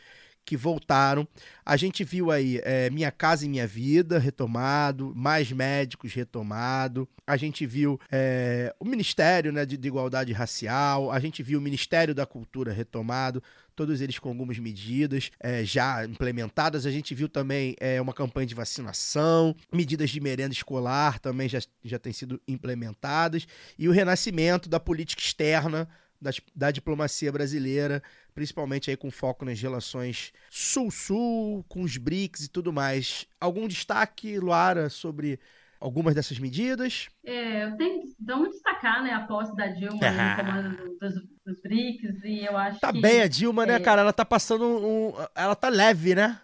[0.45, 1.27] que voltaram.
[1.65, 7.07] A gente viu aí é, Minha Casa e Minha Vida retomado, mais médicos retomado.
[7.25, 11.61] A gente viu é, o Ministério né, de, de Igualdade Racial, a gente viu o
[11.61, 13.41] Ministério da Cultura retomado
[13.75, 16.85] todos eles com algumas medidas é, já implementadas.
[16.85, 21.59] A gente viu também é, uma campanha de vacinação, medidas de merenda escolar também já,
[21.83, 23.47] já têm sido implementadas,
[23.77, 25.87] e o renascimento da política externa
[26.21, 28.01] da, da diplomacia brasileira,
[28.34, 33.27] principalmente aí com foco nas relações sul-sul, com os BRICS e tudo mais.
[33.39, 35.39] Algum destaque, Luara, sobre
[35.80, 37.10] algumas dessas medidas?
[37.26, 41.14] É, eu tenho, vamos destacar né, a posse da Dilma no comando dos,
[41.45, 43.01] dos BRICS, e eu acho tá que...
[43.01, 43.80] Tá bem a Dilma, né, é...
[43.80, 44.01] né, cara?
[44.01, 45.14] Ela tá passando um...
[45.35, 46.39] Ela tá leve, né?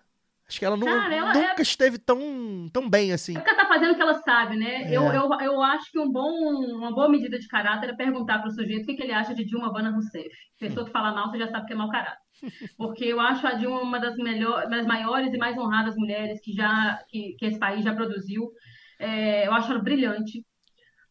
[0.49, 1.61] Acho que ela, não, cara, ela nunca é...
[1.61, 3.37] esteve tão, tão bem assim.
[3.37, 4.91] É ela tá fazendo o que ela sabe, né?
[4.91, 4.97] É.
[4.97, 6.27] Eu, eu, eu acho que um bom,
[6.75, 9.35] uma boa medida de caráter é perguntar para o sujeito o que, que ele acha
[9.35, 10.27] de Dilma Bana Rousseff.
[10.59, 12.17] Pessoa que fala mal, você já sabe que é mau caráter.
[12.77, 16.51] Porque eu acho a Dilma uma das, melhor, das maiores e mais honradas mulheres que,
[16.51, 18.49] já, que, que esse país já produziu.
[18.97, 20.43] É, eu acho ela brilhante.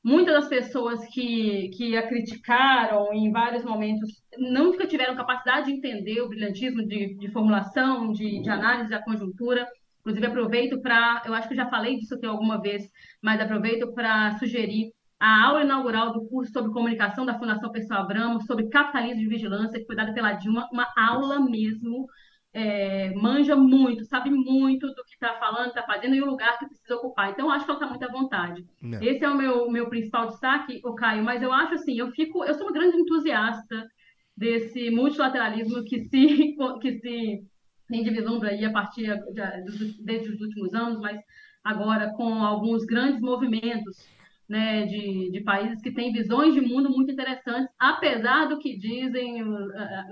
[0.02, 4.08] Muitas das pessoas que, que a criticaram em vários momentos
[4.38, 9.66] nunca tiveram capacidade de entender o brilhantismo de, de formulação, de, de análise da conjuntura.
[10.00, 11.22] Inclusive, aproveito para.
[11.26, 12.88] Eu acho que já falei disso aqui alguma vez,
[13.20, 18.40] mas aproveito para sugerir a aula inaugural do curso sobre comunicação da Fundação Pessoal Abramo,
[18.42, 22.06] sobre capitalismo de vigilância, que foi dada pela Dilma, uma aula mesmo
[22.52, 26.66] é, manja muito, sabe muito do que está falando, está fazendo e o lugar que
[26.66, 27.30] precisa ocupar.
[27.30, 28.64] Então, acho que ela está muito à vontade.
[28.82, 29.02] Não.
[29.02, 32.44] Esse é o meu, meu principal destaque, o Caio, mas eu acho assim, eu fico,
[32.44, 33.86] eu sou uma grande entusiasta
[34.36, 37.44] desse multilateralismo que se, que se
[37.88, 41.20] tem divisão aí a partir de, desde os últimos anos, mas
[41.64, 44.06] agora com alguns grandes movimentos
[44.48, 49.44] né, de, de países que têm visões de mundo muito interessantes, apesar do que dizem,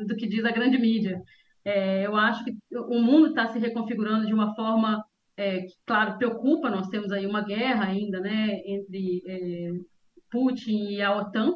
[0.06, 1.22] do que diz a grande mídia.
[1.66, 5.04] É, eu acho que o mundo está se reconfigurando de uma forma
[5.36, 6.70] é, que, claro, preocupa.
[6.70, 9.72] Nós temos aí uma guerra ainda, né, entre é,
[10.30, 11.54] Putin e a OTAN.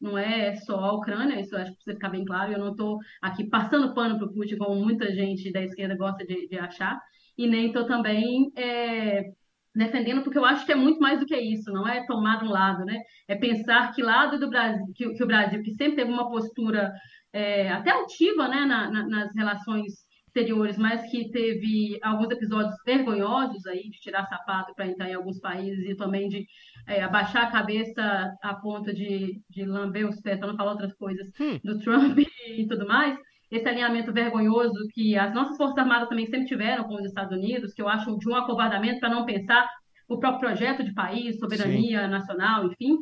[0.00, 2.52] Não é só a Ucrânia, isso acho que precisa ficar bem claro.
[2.52, 6.24] Eu não estou aqui passando pano para o Putin, como muita gente da esquerda gosta
[6.24, 6.98] de, de achar,
[7.36, 9.30] e nem estou também é,
[9.74, 12.48] defendendo, porque eu acho que é muito mais do que isso, não é tomar um
[12.48, 12.98] lado, né?
[13.28, 16.90] É pensar que lado do Brasil, que, que o Brasil, que sempre teve uma postura
[17.32, 19.92] é, até altiva né, na, na, nas relações
[20.26, 25.40] exteriores, mas que teve alguns episódios vergonhosos aí de tirar sapato para entrar em alguns
[25.40, 26.46] países e também de
[26.86, 30.94] é, abaixar a cabeça a ponto de, de lamber os pés, para não falar outras
[30.94, 31.58] coisas, Hum.
[31.64, 32.16] do Trump
[32.46, 33.18] e tudo mais.
[33.50, 37.74] Esse alinhamento vergonhoso que as nossas Forças Armadas também sempre tiveram com os Estados Unidos,
[37.74, 39.68] que eu acho de um acovardamento para não pensar
[40.08, 42.96] o próprio projeto de país, soberania nacional, enfim.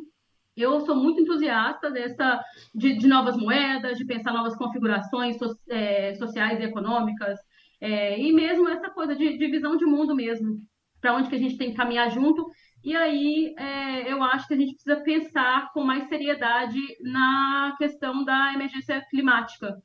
[0.61, 2.41] Eu sou muito entusiasta dessa
[2.73, 7.39] de, de novas moedas, de pensar novas configurações so- é, sociais e econômicas,
[7.81, 10.57] é, e mesmo essa coisa de, de visão de mundo mesmo,
[11.01, 12.45] para onde que a gente tem que caminhar junto.
[12.83, 18.23] E aí é, eu acho que a gente precisa pensar com mais seriedade na questão
[18.23, 19.75] da emergência climática.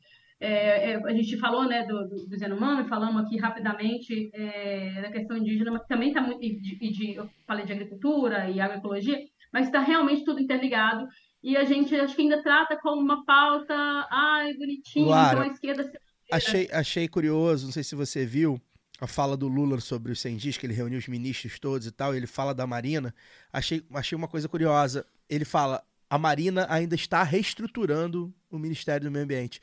[0.41, 5.37] É, é, a gente falou né, do, do, do falamos aqui rapidamente é, da questão
[5.37, 6.43] indígena, mas também está muito.
[6.45, 9.19] E de- eu falei de agricultura e agroecologia,
[9.55, 11.07] mas está realmente tudo interligado.
[11.41, 13.73] E a gente acho que ainda trata como uma pauta,
[14.11, 15.93] ai, bonitinho, Luara, então a esquerda
[16.33, 18.61] Achei, achei curioso, não sei se você viu
[19.01, 21.93] a fala do Lula sobre os 100 dias, que ele reuniu os ministros todos e
[21.93, 23.15] tal, e ele fala da Marina.
[23.53, 25.07] Achei, achei uma coisa curiosa.
[25.29, 29.61] Ele fala, a Marina ainda está reestruturando o Ministério do Meio Ambiente.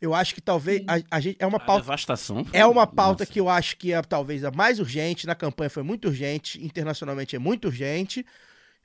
[0.00, 2.44] Eu acho que talvez a, a gente é uma A pauta devastação.
[2.44, 3.32] foi- é uma pauta Nossa.
[3.32, 5.26] que eu acho que é talvez a mais urgente.
[5.26, 8.24] Na campanha foi muito urgente, internacionalmente é muito urgente.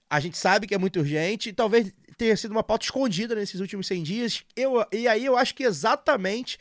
[0.10, 3.60] A gente sabe que é muito urgente e talvez tenha sido uma pauta escondida nesses
[3.60, 4.44] últimos 100 dias.
[4.56, 6.58] Eu, e aí eu acho que exatamente.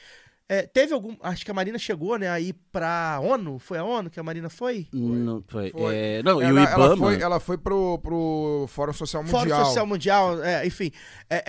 [0.49, 1.17] é, teve algum.
[1.23, 3.59] Acho que a Marina chegou, né, aí pra ONU.
[3.59, 4.87] Foi a ONU que a Marina foi?
[4.93, 5.71] Não, foi.
[5.71, 5.95] Foi.
[5.97, 6.97] é, não, e o Ela, ela Ibama.
[6.97, 9.41] foi, ela foi pro, pro Fórum Social Mundial.
[9.49, 10.91] Fórum Social Mundial, é, enfim.
[11.31, 11.45] É, é,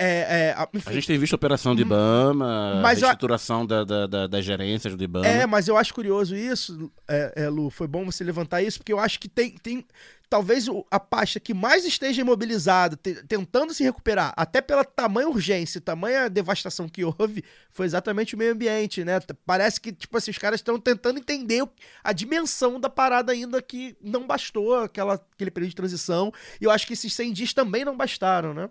[0.48, 0.90] é, a- enfim.
[0.90, 4.26] A gente tem visto a operação do Ibama, Mas a eu- reestruturação da, da, da-
[4.26, 5.26] das gerências do Ibama.
[5.26, 7.70] É, mas eu acho curioso isso, é, é, Lu.
[7.70, 9.50] Foi bom você levantar isso, porque eu acho que tem.
[9.58, 9.84] tem
[10.28, 15.80] talvez a pasta que mais esteja imobilizada, te- tentando se recuperar, até pela tamanha urgência,
[15.80, 19.18] tamanha devastação que houve, foi exatamente o meio ambiente, né?
[19.46, 21.66] Parece que, tipo assim, os caras estão tentando entender
[22.02, 26.32] a dimensão da parada ainda que não bastou aquela, aquele período de transição.
[26.60, 28.68] E eu acho que esses 100 dias também não bastaram, né?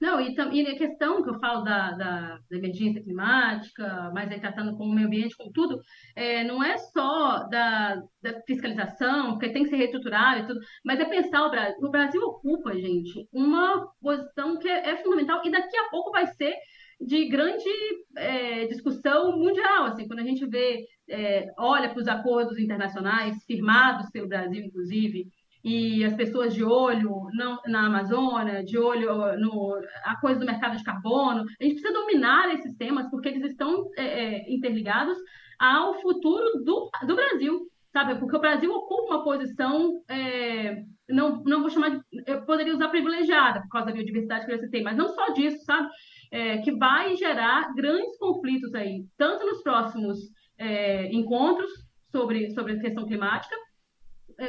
[0.00, 4.38] Não, e, e a questão que eu falo da, da, da emergência climática, mas aí
[4.38, 5.80] tratando com o meio ambiente, com tudo,
[6.14, 11.00] é, não é só da, da fiscalização, porque tem que ser reestruturado e tudo, mas
[11.00, 11.78] é pensar o Brasil.
[11.82, 16.26] O Brasil ocupa, gente, uma posição que é, é fundamental e daqui a pouco vai
[16.26, 16.54] ser
[17.00, 17.68] de grande
[18.16, 24.10] é, discussão mundial, assim, quando a gente vê, é, olha para os acordos internacionais firmados
[24.10, 25.26] pelo Brasil, inclusive,
[25.66, 29.74] e as pessoas de olho não, na Amazônia, de olho no
[30.04, 31.44] a coisa do mercado de carbono.
[31.60, 35.18] A gente precisa dominar esses temas porque eles estão é, é, interligados
[35.58, 38.14] ao futuro do, do Brasil, sabe?
[38.14, 42.88] Porque o Brasil ocupa uma posição, é, não, não vou chamar de, eu poderia usar
[42.88, 45.88] privilegiada por causa da biodiversidade que eu citei, mas não só disso, sabe?
[46.30, 50.16] É, que vai gerar grandes conflitos aí, tanto nos próximos
[50.58, 51.70] é, encontros
[52.12, 53.56] sobre, sobre a questão climática,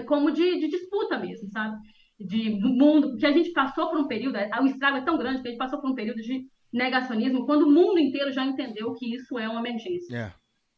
[0.08, 1.78] como de, de disputa mesmo, sabe?
[2.20, 5.48] De mundo, porque a gente passou por um período, o estrago é tão grande que
[5.48, 9.16] a gente passou por um período de negacionismo, quando o mundo inteiro já entendeu que
[9.16, 10.16] isso é uma emergência.
[10.16, 10.34] É.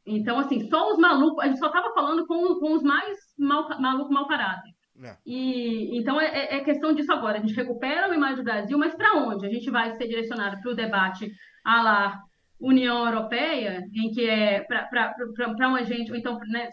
[0.05, 3.67] Então, assim, só os malucos, a gente só estava falando com, com os mais mal,
[3.79, 4.71] malucos, mau caráter.
[5.03, 5.15] É.
[5.25, 7.37] E então é, é- é questão disso agora.
[7.37, 9.45] A gente recupera o imagem do Brasil, mas para onde?
[9.45, 11.31] A gente vai ser direcionado para o debate
[11.63, 12.19] à la
[12.59, 16.69] União Europeia, em que é para uma gente, ou então né,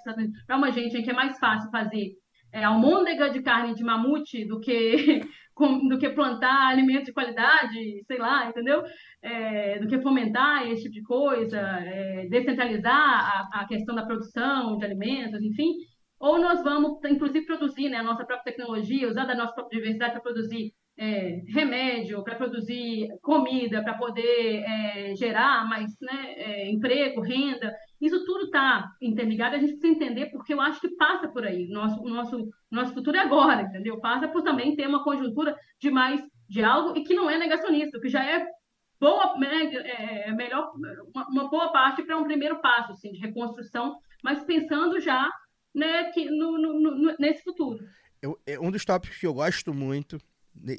[0.46, 2.12] para uma gente em que é mais fácil fazer
[2.56, 5.20] é, almôndega de carne de mamute do que
[5.88, 8.82] do que plantar alimentos de qualidade, sei lá, entendeu?
[9.22, 14.76] É, do que fomentar esse tipo de coisa, é, descentralizar a, a questão da produção
[14.78, 15.74] de alimentos, enfim.
[16.18, 20.12] Ou nós vamos, inclusive, produzir né, a nossa própria tecnologia, usar da nossa própria diversidade
[20.12, 27.20] para produzir é, remédio, para produzir comida, para poder é, gerar mais né, é, emprego,
[27.20, 27.74] renda.
[28.00, 31.68] Isso tudo está interligado, a gente precisa entender, porque eu acho que passa por aí.
[31.68, 34.00] Nosso, nosso, nosso futuro é agora, entendeu?
[34.00, 38.08] Passa por também ter uma conjuntura de mais diálogo e que não é negacionista, que
[38.08, 38.46] já é
[38.98, 40.72] boa, né, é, é melhor,
[41.14, 45.30] uma, uma boa parte para um primeiro passo assim, de reconstrução, mas pensando já
[45.74, 47.84] né, que no, no- no- nesse futuro.
[48.22, 50.18] Eu- é um dos tópicos que eu gosto muito,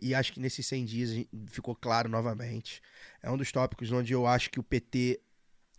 [0.01, 2.81] e acho que nesses 100 dias ficou claro novamente,
[3.21, 5.19] é um dos tópicos onde eu acho que o PT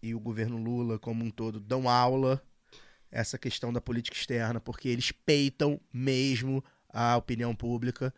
[0.03, 2.43] e o governo Lula, como um todo, dão aula
[3.11, 8.15] essa questão da política externa, porque eles peitam mesmo a opinião pública.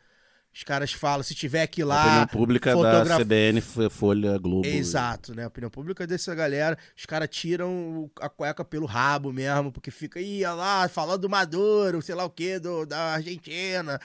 [0.53, 2.03] Os caras falam, se tiver que ir A lá.
[2.07, 4.67] opinião pública fotogra- da CBN, Folha, Globo.
[4.67, 5.45] Exato, né?
[5.45, 10.21] A opinião pública dessa galera, os caras tiram a cueca pelo rabo mesmo, porque fica,
[10.21, 12.59] ia lá, falando do Maduro, sei lá o que,
[12.89, 14.01] da Argentina,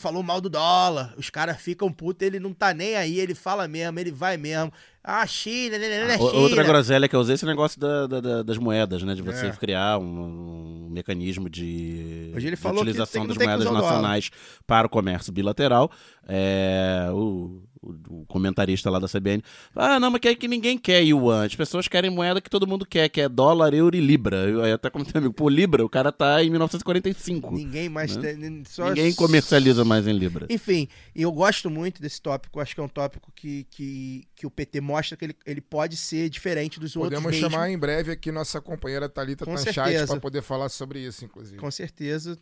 [0.00, 1.14] falou mal do dólar.
[1.16, 4.72] Os caras ficam putos, ele não tá nem aí, ele fala mesmo, ele vai mesmo.
[5.06, 6.40] Ah, China, né, né, né, O- China.
[6.40, 9.14] Outra groselha que eu usei é esse negócio da- da- da- das moedas, né?
[9.14, 9.50] De você É.
[9.52, 13.54] criar um, um mecanismo de, Hoje ele de falou que utilização tem- das tem que
[13.54, 14.30] moedas nacionais
[14.66, 15.90] para o comércio bilateral.
[16.26, 17.62] É, o,
[18.08, 19.42] o- comentarista lá da CBN.
[19.74, 21.44] Ah, não, mas que, que ninguém quer yuan.
[21.44, 24.36] As pessoas querem moeda que todo mundo quer, que é dólar, euro e libra.
[24.48, 27.52] Eu aí até comentei amigo, pô, libra, o cara tá em 1945.
[27.54, 28.34] Ninguém mais né?
[28.34, 28.64] tem.
[28.64, 28.88] Só...
[28.88, 30.46] Ninguém comercializa mais em libra.
[30.50, 32.60] Enfim, e eu gosto muito desse tópico.
[32.60, 35.96] Acho que é um tópico que, que, que o PT mostra que ele, ele pode
[35.96, 37.14] ser diferente dos outros.
[37.20, 37.50] Podemos mesmo.
[37.50, 41.56] chamar em breve aqui nossa companheira Thalita Com Tanchat para poder falar sobre isso, inclusive.
[41.58, 42.38] com certeza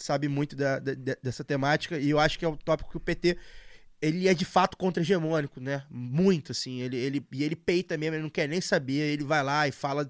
[0.00, 2.96] sabe muito da- da- da- dessa temática e eu acho que é um tópico que
[2.96, 3.36] o PT
[4.00, 5.84] ele é de fato contra-hegemônico, né?
[5.90, 6.80] Muito, assim.
[6.80, 8.94] Ele, ele, e ele peita mesmo, ele não quer nem saber.
[9.12, 10.06] Ele vai lá e fala.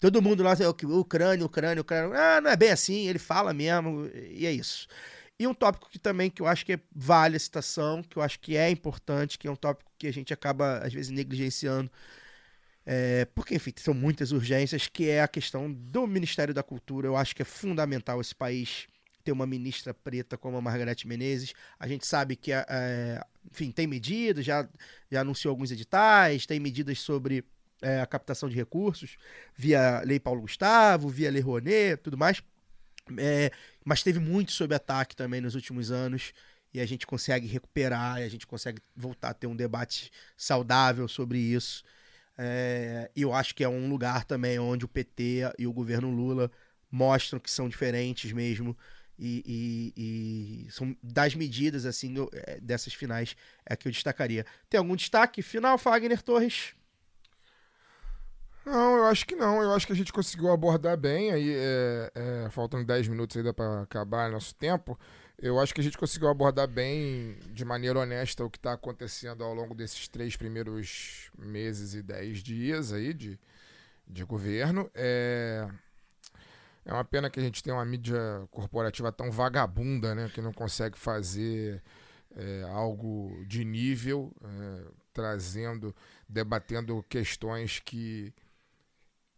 [0.00, 2.16] Todo mundo lá, "O- Ucrânia, Ucrânia, Ucrânia.
[2.18, 3.08] Ah, não é bem assim.
[3.08, 4.86] Ele fala mesmo, e é isso.
[5.38, 8.22] E um tópico que também que eu acho que é, vale a citação, que eu
[8.22, 11.90] acho que é importante, que é um tópico que a gente acaba, às vezes, negligenciando.
[12.84, 17.06] É, porque, enfim, são muitas urgências, que é a questão do Ministério da Cultura.
[17.06, 18.86] Eu acho que é fundamental esse país
[19.22, 21.54] ter uma ministra preta como a Margarete Menezes.
[21.78, 24.68] A gente sabe que, é, enfim, tem medidas, já,
[25.10, 27.44] já anunciou alguns editais, tem medidas sobre
[27.80, 29.16] é, a captação de recursos
[29.56, 32.42] via Lei Paulo Gustavo, via Lei Rouanet, tudo mais.
[33.18, 33.50] É,
[33.84, 36.32] mas teve muito sob ataque também nos últimos anos
[36.72, 41.06] e a gente consegue recuperar, e a gente consegue voltar a ter um debate saudável
[41.06, 41.84] sobre isso.
[42.38, 46.50] É, eu acho que é um lugar também onde o PT e o governo Lula
[46.90, 48.76] mostram que são diferentes mesmo.
[49.18, 54.44] E, e- e são das medidas assim é, dessas finais é que eu destacaria.
[54.68, 56.74] Tem algum destaque final, Fagner Torres?
[58.64, 59.60] Não, eu acho que não.
[59.62, 61.32] Eu acho que a gente conseguiu abordar bem.
[61.32, 64.98] Aí, é, é, faltando 10 minutos ainda para acabar nosso tempo.
[65.38, 69.42] Eu acho que a gente conseguiu abordar bem, de maneira honesta, o que está acontecendo
[69.42, 73.40] ao longo desses três primeiros meses e 10 dias aí de,
[74.06, 74.88] de governo.
[74.94, 75.66] É,
[76.84, 78.18] é uma pena que a gente tenha uma mídia
[78.50, 80.30] corporativa tão vagabunda, né?
[80.34, 81.82] Que não consegue fazer
[82.34, 85.94] é, algo de nível, é, trazendo,
[86.28, 88.34] debatendo questões que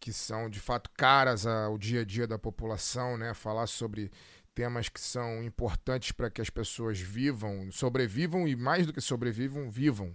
[0.00, 3.32] que são de fato caras ao dia a dia da população, né?
[3.32, 4.10] Falar sobre
[4.54, 9.70] temas que são importantes para que as pessoas vivam, sobrevivam e mais do que sobrevivam,
[9.70, 10.14] vivam,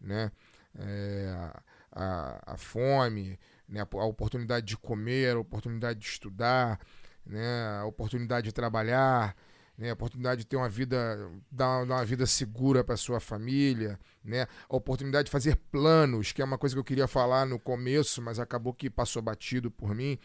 [0.00, 0.30] né?
[0.76, 3.38] É, a, a, a fome,
[3.68, 3.80] né?
[3.80, 6.78] a, oportunidade de comer, a oportunidade de estudar,
[7.24, 7.78] né?
[7.80, 9.36] A oportunidade de trabalhar,
[9.76, 9.90] né?
[9.90, 14.46] A oportunidade de ter uma vida, dar uma vida segura para sua família, né?
[14.68, 18.20] A oportunidade de fazer planos, que é uma coisa que eu queria falar no começo,
[18.22, 20.18] mas acabou que passou batido por mim.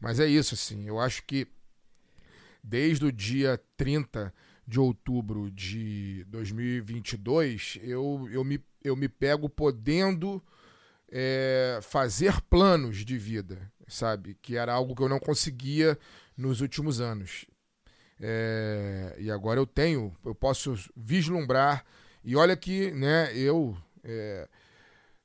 [0.00, 0.86] Mas é isso, assim.
[0.86, 1.46] Eu acho que
[2.62, 4.32] desde o dia 30
[4.66, 10.42] de outubro de 2022, eu, eu, me, eu me pego podendo
[11.10, 14.36] é, fazer planos de vida, sabe?
[14.40, 15.98] Que era algo que eu não conseguia
[16.36, 17.46] nos últimos anos.
[18.20, 21.84] É, e agora eu tenho, eu posso vislumbrar.
[22.24, 24.48] E olha que, né, eu, é,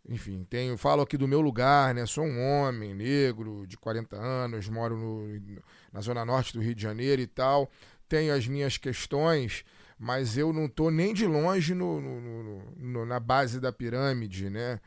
[0.08, 2.06] enfim, tenho, falo aqui do meu lugar, né?
[2.06, 6.82] Sou um homem negro de 40 anos, moro no, na zona norte do Rio de
[6.82, 7.72] Janeiro e tal.
[8.08, 9.64] Tenho as minhas questões,
[9.98, 14.80] mas eu não tô nem de longe no- no- no- na base da pirâmide, né?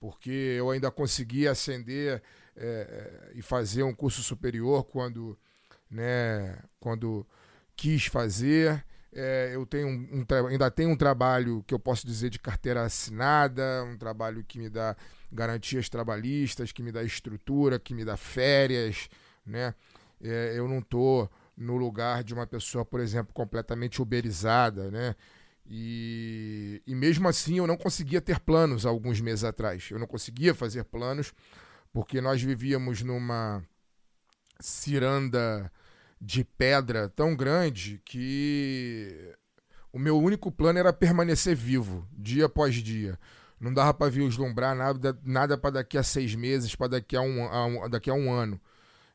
[0.00, 2.22] Porque eu ainda consegui ascender
[2.56, 5.38] é, e fazer um curso superior quando,
[5.90, 7.26] né, quando
[7.76, 8.84] quis fazer.
[9.12, 12.84] É, eu tenho um, um ainda tenho um trabalho que eu posso dizer de carteira
[12.84, 14.94] assinada, um trabalho que me dá
[15.32, 19.08] garantias trabalhistas, que me dá estrutura, que me dá férias,
[19.46, 19.74] né?
[20.20, 25.14] É, eu não tô no lugar de uma pessoa, por exemplo, completamente uberizada, né?
[25.70, 29.88] E, e mesmo assim eu não conseguia ter planos alguns meses atrás.
[29.90, 31.34] Eu não conseguia fazer planos
[31.92, 33.62] porque nós vivíamos numa
[34.60, 35.70] ciranda
[36.20, 39.34] de pedra tão grande que
[39.92, 43.18] o meu único plano era permanecer vivo, dia após dia.
[43.60, 47.44] Não dava para vislumbrar nada, nada para daqui a seis meses, para daqui, a um,
[47.44, 48.60] a um- daqui a um ano.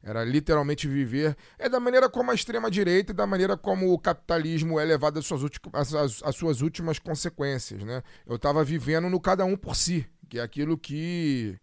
[0.03, 1.35] Era literalmente viver.
[1.57, 5.25] É da maneira como a extrema-direita e da maneira como o capitalismo é levado às
[5.25, 5.43] suas,
[5.73, 7.81] às- às suas últimas consequências.
[7.83, 8.03] Né?
[8.27, 11.57] Eu estava vivendo no cada um por si, que é aquilo que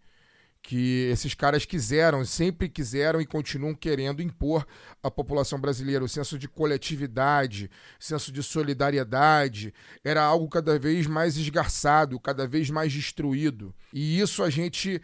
[0.63, 4.67] que esses caras quiseram, sempre quiseram e continuam querendo impor
[5.03, 6.05] à população brasileira.
[6.05, 9.73] O senso de coletividade, senso de solidariedade,
[10.05, 13.75] era algo cada vez mais esgarçado, cada vez mais destruído.
[13.91, 15.01] E isso a gente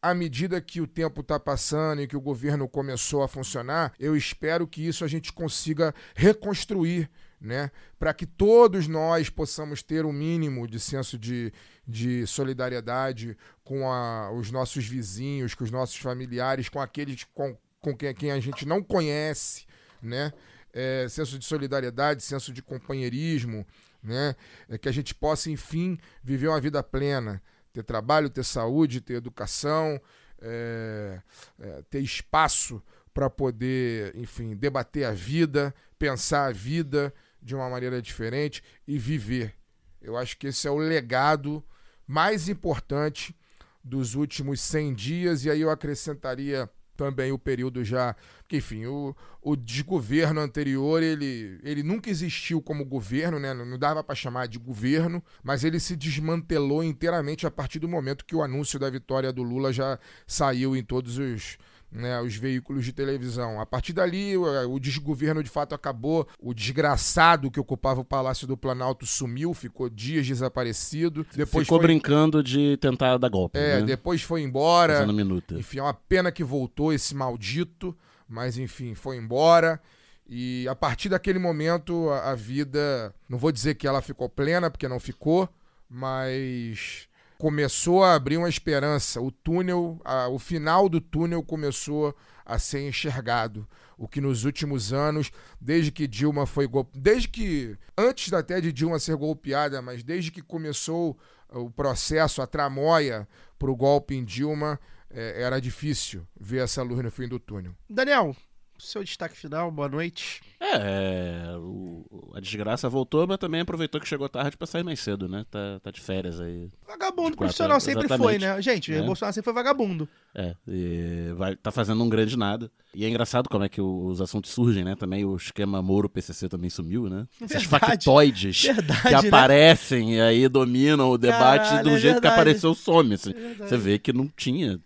[0.00, 4.16] à medida que o tempo está passando e que o governo começou a funcionar, eu
[4.16, 7.10] espero que isso a gente consiga reconstruir
[7.40, 7.70] né?
[7.98, 11.52] Para que todos nós possamos ter o um mínimo de senso de,
[11.86, 17.96] de solidariedade com a, os nossos vizinhos, com os nossos familiares, com aqueles com, com
[17.96, 19.66] quem, quem a gente não conhece,
[20.02, 20.32] né?
[20.72, 23.66] É, senso de solidariedade, senso de companheirismo,
[24.02, 24.34] né?
[24.68, 27.42] É que a gente possa, enfim, viver uma vida plena,
[27.78, 30.00] ter trabalho, ter saúde, ter educação,
[30.40, 31.20] é,
[31.60, 32.82] é, ter espaço
[33.14, 39.54] para poder, enfim, debater a vida, pensar a vida de uma maneira diferente e viver.
[40.00, 41.64] Eu acho que esse é o legado
[42.06, 43.34] mais importante
[43.82, 46.68] dos últimos 100 dias, e aí eu acrescentaria
[46.98, 48.16] também o período já.
[48.50, 53.54] Enfim, o, o desgoverno anterior, ele, ele nunca existiu como governo, né?
[53.54, 58.24] Não dava para chamar de governo, mas ele se desmantelou inteiramente a partir do momento
[58.24, 59.96] que o anúncio da vitória do Lula já
[60.26, 61.56] saiu em todos os
[61.90, 63.60] né, os veículos de televisão.
[63.60, 66.28] A partir dali, o, o, desgoverno de fato acabou.
[66.40, 71.26] O desgraçado que ocupava o Palácio do Planalto sumiu, ficou dias desaparecido.
[71.34, 71.86] Depois ficou foi...
[71.86, 73.58] brincando de tentar dar golpe.
[73.58, 73.86] É, né?
[73.86, 74.94] depois foi embora.
[74.94, 75.54] Fazendo minuta.
[75.54, 77.96] Enfim, é uma pena que voltou esse maldito,
[78.28, 79.80] mas enfim, foi embora.
[80.28, 84.70] E a partir daquele momento, a, a vida, não vou dizer que ela ficou plena,
[84.70, 85.48] porque não ficou,
[85.88, 87.07] mas
[87.38, 89.20] começou a abrir uma esperança.
[89.20, 93.66] O túnel, a, o final do túnel começou a ser enxergado.
[93.96, 98.72] O que nos últimos anos, desde que Dilma foi golpe, desde que antes até de
[98.72, 101.18] Dilma ser golpeada, mas desde que começou
[101.50, 103.26] o processo, a tramóia
[103.58, 104.78] para o golpe em Dilma,
[105.10, 107.74] é, era difícil ver essa luz no fim do túnel.
[107.88, 108.36] Daniel,
[108.78, 110.40] seu destaque final, boa noite.
[110.60, 115.28] É, o, a desgraça voltou, mas também aproveitou que chegou tarde pra sair mais cedo,
[115.28, 115.44] né?
[115.50, 116.68] Tá, tá de férias aí.
[116.86, 118.60] Vagabundo profissional sempre foi, né?
[118.60, 119.02] Gente, é.
[119.02, 120.08] Bolsonaro sempre foi vagabundo.
[120.34, 122.70] É, e vai, tá fazendo um grande nada.
[122.94, 124.96] E é engraçado como é que os assuntos surgem, né?
[124.96, 127.26] Também o esquema Moro-PCC também sumiu, né?
[127.40, 129.28] Esses factoides verdade, que né?
[129.28, 132.20] aparecem e aí dominam o debate Caralho, do é jeito verdade.
[132.20, 133.14] que apareceu some.
[133.14, 133.32] Assim.
[133.32, 133.70] verdade.
[133.70, 134.80] Você vê que não tinha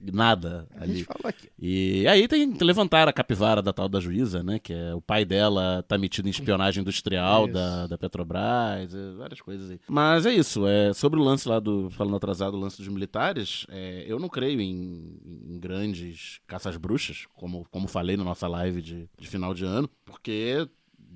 [0.00, 1.50] nada A gente ali.
[1.58, 4.58] E aí tem que levantar a capivara da tal da juíza, né?
[4.58, 9.70] Que é o pai dela tá metido em espionagem industrial da, da Petrobras, várias coisas
[9.70, 9.80] aí.
[9.88, 13.66] Mas é isso, é, sobre o lance lá do, falando atrasado, o lance dos militares,
[13.68, 18.80] é, eu não creio em, em grandes caças bruxas, como, como falei na nossa live
[18.80, 20.68] de, de final de ano, porque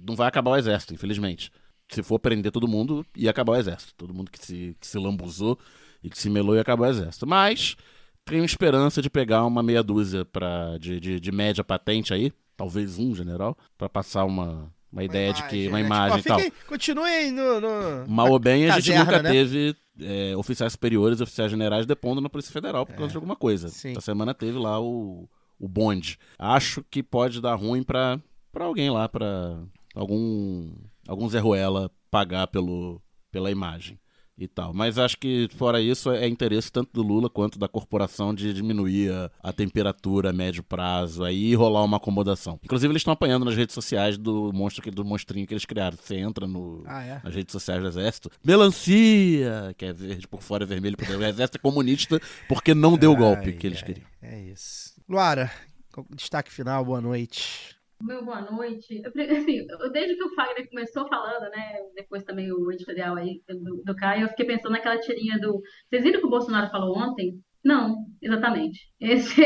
[0.07, 1.51] não vai acabar o exército, infelizmente.
[1.89, 3.95] Se for prender todo mundo, ia acabar o exército.
[3.97, 5.59] Todo mundo que se, que se lambuzou
[6.03, 7.27] e que se melou ia acabar o exército.
[7.27, 7.77] Mas
[8.25, 12.99] tenho esperança de pegar uma meia dúzia pra, de, de, de média patente aí, talvez
[12.99, 15.69] um general, pra passar uma, uma ideia de que.
[15.69, 15.85] Uma né?
[15.87, 16.39] imagem e Tipo, tal.
[16.39, 17.61] ó, fiquem- continuem no.
[17.61, 18.09] no...
[18.09, 19.31] Mal ou bem, a gente nunca né?
[19.31, 23.37] teve é, oficiais superiores e oficiais generais depondo na Polícia Federal por causa de alguma
[23.37, 23.67] coisa.
[23.69, 23.91] É, sim.
[23.93, 25.29] Essa semana teve lá o,
[25.59, 26.19] o bonde.
[26.39, 28.21] Acho que pode dar ruim pra,
[28.53, 29.59] pra alguém lá, pra
[29.95, 30.73] algum,
[31.09, 33.01] algum Zé Ruela pagar pelo,
[33.31, 33.99] pela imagem
[34.37, 34.73] e tal.
[34.75, 39.13] Mas acho que, fora isso, é interesse tanto do Lula quanto da corporação de diminuir
[39.13, 42.59] a, a temperatura a médio prazo aí e rolar uma acomodação.
[42.63, 45.97] Inclusive, eles estão apanhando nas redes sociais do monstro que- do monstrinho que eles criaram.
[46.01, 47.21] Você entra no, Ah, é?
[47.23, 48.31] nas redes sociais do Exército.
[48.43, 49.75] Melancia!
[49.77, 51.23] Que é verde por fora e vermelho por dentro.
[51.23, 54.07] O Exército é comunista porque não deu o golpe Ai, que eles ai, queriam.
[54.23, 54.93] É isso.
[55.09, 55.51] Luara,
[56.15, 57.72] destaque final, boa noite.
[58.03, 59.01] Meu boa noite.
[59.05, 61.79] Eu, assim, desde que o Fagner começou falando, né?
[61.95, 65.61] Depois também o editorial aí do, do Caio, eu fiquei pensando naquela tirinha do.
[65.89, 67.41] Vocês viram o que o Bolsonaro falou ontem?
[67.65, 68.81] Não, exatamente.
[69.01, 69.41] Esse,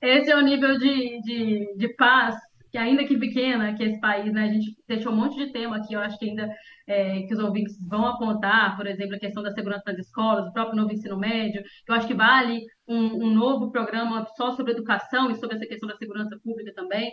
[0.00, 2.36] esse é o nível de, de, de paz,
[2.70, 4.44] que ainda que pequena, que esse país, né?
[4.44, 6.48] A gente deixou um monte de tema aqui, eu acho que ainda
[6.86, 10.52] é, que os ouvintes vão apontar, por exemplo, a questão da segurança nas escolas, o
[10.52, 15.30] próprio novo ensino médio, eu acho que vale um, um novo programa só sobre educação
[15.30, 17.10] e sobre essa questão da segurança pública também.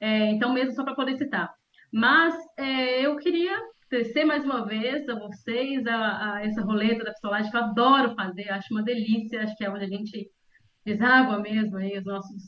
[0.00, 1.52] É, então, mesmo só para poder citar.
[1.92, 3.56] Mas é, eu queria
[3.86, 8.14] agradecer mais uma vez a vocês, a, a essa roleta da pistolagem, que eu adoro
[8.14, 10.30] fazer, acho uma delícia, acho que é onde a gente
[10.84, 12.42] deságua mesmo aí os nossos,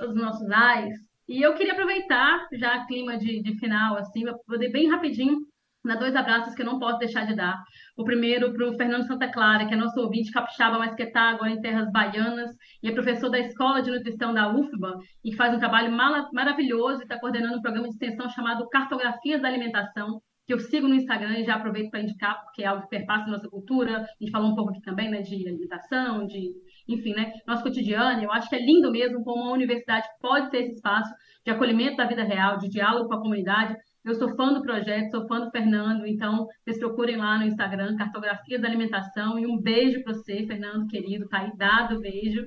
[0.00, 0.94] os nossos ais.
[1.28, 5.46] E eu queria aproveitar já clima de, de final, assim, para poder bem rapidinho
[5.84, 7.62] dar dois abraços que eu não posso deixar de dar.
[7.96, 11.30] O primeiro para o Fernando Santa Clara, que é nosso ouvinte capixaba, mas que está
[11.30, 12.50] agora em terras baianas,
[12.82, 17.02] e é professor da Escola de Nutrição da UFBA, e faz um trabalho maravilhoso e
[17.02, 21.38] está coordenando um programa de extensão chamado Cartografias da Alimentação, que eu sigo no Instagram
[21.38, 23.98] e já aproveito para indicar, porque é algo que perpassa a nossa cultura.
[23.98, 26.50] A gente falou um pouco aqui também né, de alimentação, de,
[26.88, 28.22] enfim, né, nosso cotidiano.
[28.22, 31.12] Eu acho que é lindo mesmo como uma universidade pode ter esse espaço
[31.44, 33.76] de acolhimento da vida real, de diálogo com a comunidade.
[34.04, 37.96] Eu sou fã do projeto, sou fã do Fernando, então vocês procurem lá no Instagram,
[37.96, 42.44] Cartografia da Alimentação, e um beijo para você, Fernando, querido, tá aí dado beijo.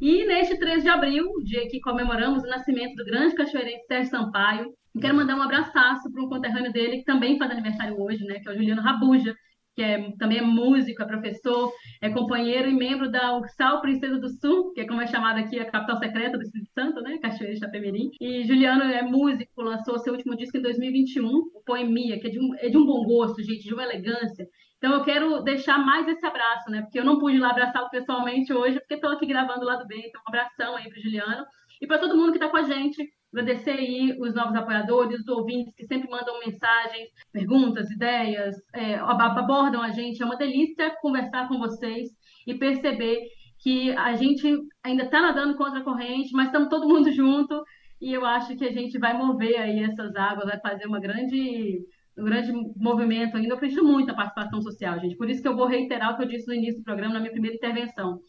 [0.00, 4.74] E neste 13 de abril, dia que comemoramos o nascimento do grande cachoeirense Sérgio Sampaio,
[5.00, 8.48] quero mandar um abraço para um conterrâneo dele que também faz aniversário hoje, né, que
[8.48, 9.34] é o Juliano Rabuja,
[9.76, 11.70] que é, também é músico, é professor,
[12.00, 15.60] é companheiro e membro da Ursal Princesa do Sul, que é como é chamada aqui
[15.60, 17.18] a capital secreta do Espírito Santo, né?
[17.18, 18.10] Cachoeira de Itapemirim.
[18.18, 22.40] E Juliano é músico, lançou seu último disco em 2021, o Poemia, que é de,
[22.40, 24.48] um, é de um bom gosto, gente, de uma elegância.
[24.78, 26.80] Então eu quero deixar mais esse abraço, né?
[26.80, 30.06] Porque eu não pude lá abraçá-lo pessoalmente hoje, porque estou aqui gravando lá do bem.
[30.06, 31.44] Então um abração aí para Juliano
[31.82, 35.28] e para todo mundo que está com a gente Agradecer aí os novos apoiadores, os
[35.28, 40.22] ouvintes que sempre mandam mensagens, perguntas, ideias, é, abordam a gente.
[40.22, 42.08] É uma delícia conversar com vocês
[42.46, 43.20] e perceber
[43.58, 44.46] que a gente
[44.82, 47.62] ainda está nadando contra a corrente, mas estamos todo mundo junto
[48.00, 51.80] e eu acho que a gente vai mover aí essas águas, vai fazer uma grande
[52.18, 53.50] um grande movimento ainda.
[53.50, 55.16] Eu acredito muito na participação social, gente.
[55.16, 57.20] Por isso que eu vou reiterar o que eu disse no início do programa, na
[57.20, 58.20] minha primeira intervenção.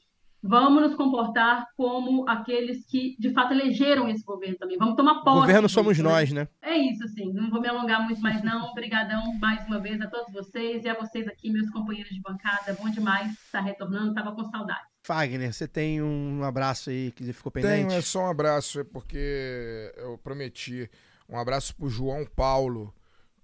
[0.48, 4.78] Vamos nos comportar como aqueles que, de fato, elegeram esse governo também.
[4.78, 5.38] Vamos tomar posse.
[5.38, 6.48] O governo somos disso, nós, né?
[6.62, 7.34] É isso, assim.
[7.34, 8.70] Não vou me alongar muito mais, não.
[8.72, 12.78] Obrigadão mais uma vez a todos vocês e a vocês aqui, meus companheiros de bancada.
[12.82, 14.10] Bom demais estar retornando.
[14.10, 14.88] Estava com saudade.
[15.04, 17.88] Fagner, você tem um abraço aí que ficou pendente?
[17.88, 20.90] Tenho, é só um abraço, é porque eu prometi
[21.30, 22.94] um abraço pro João Paulo,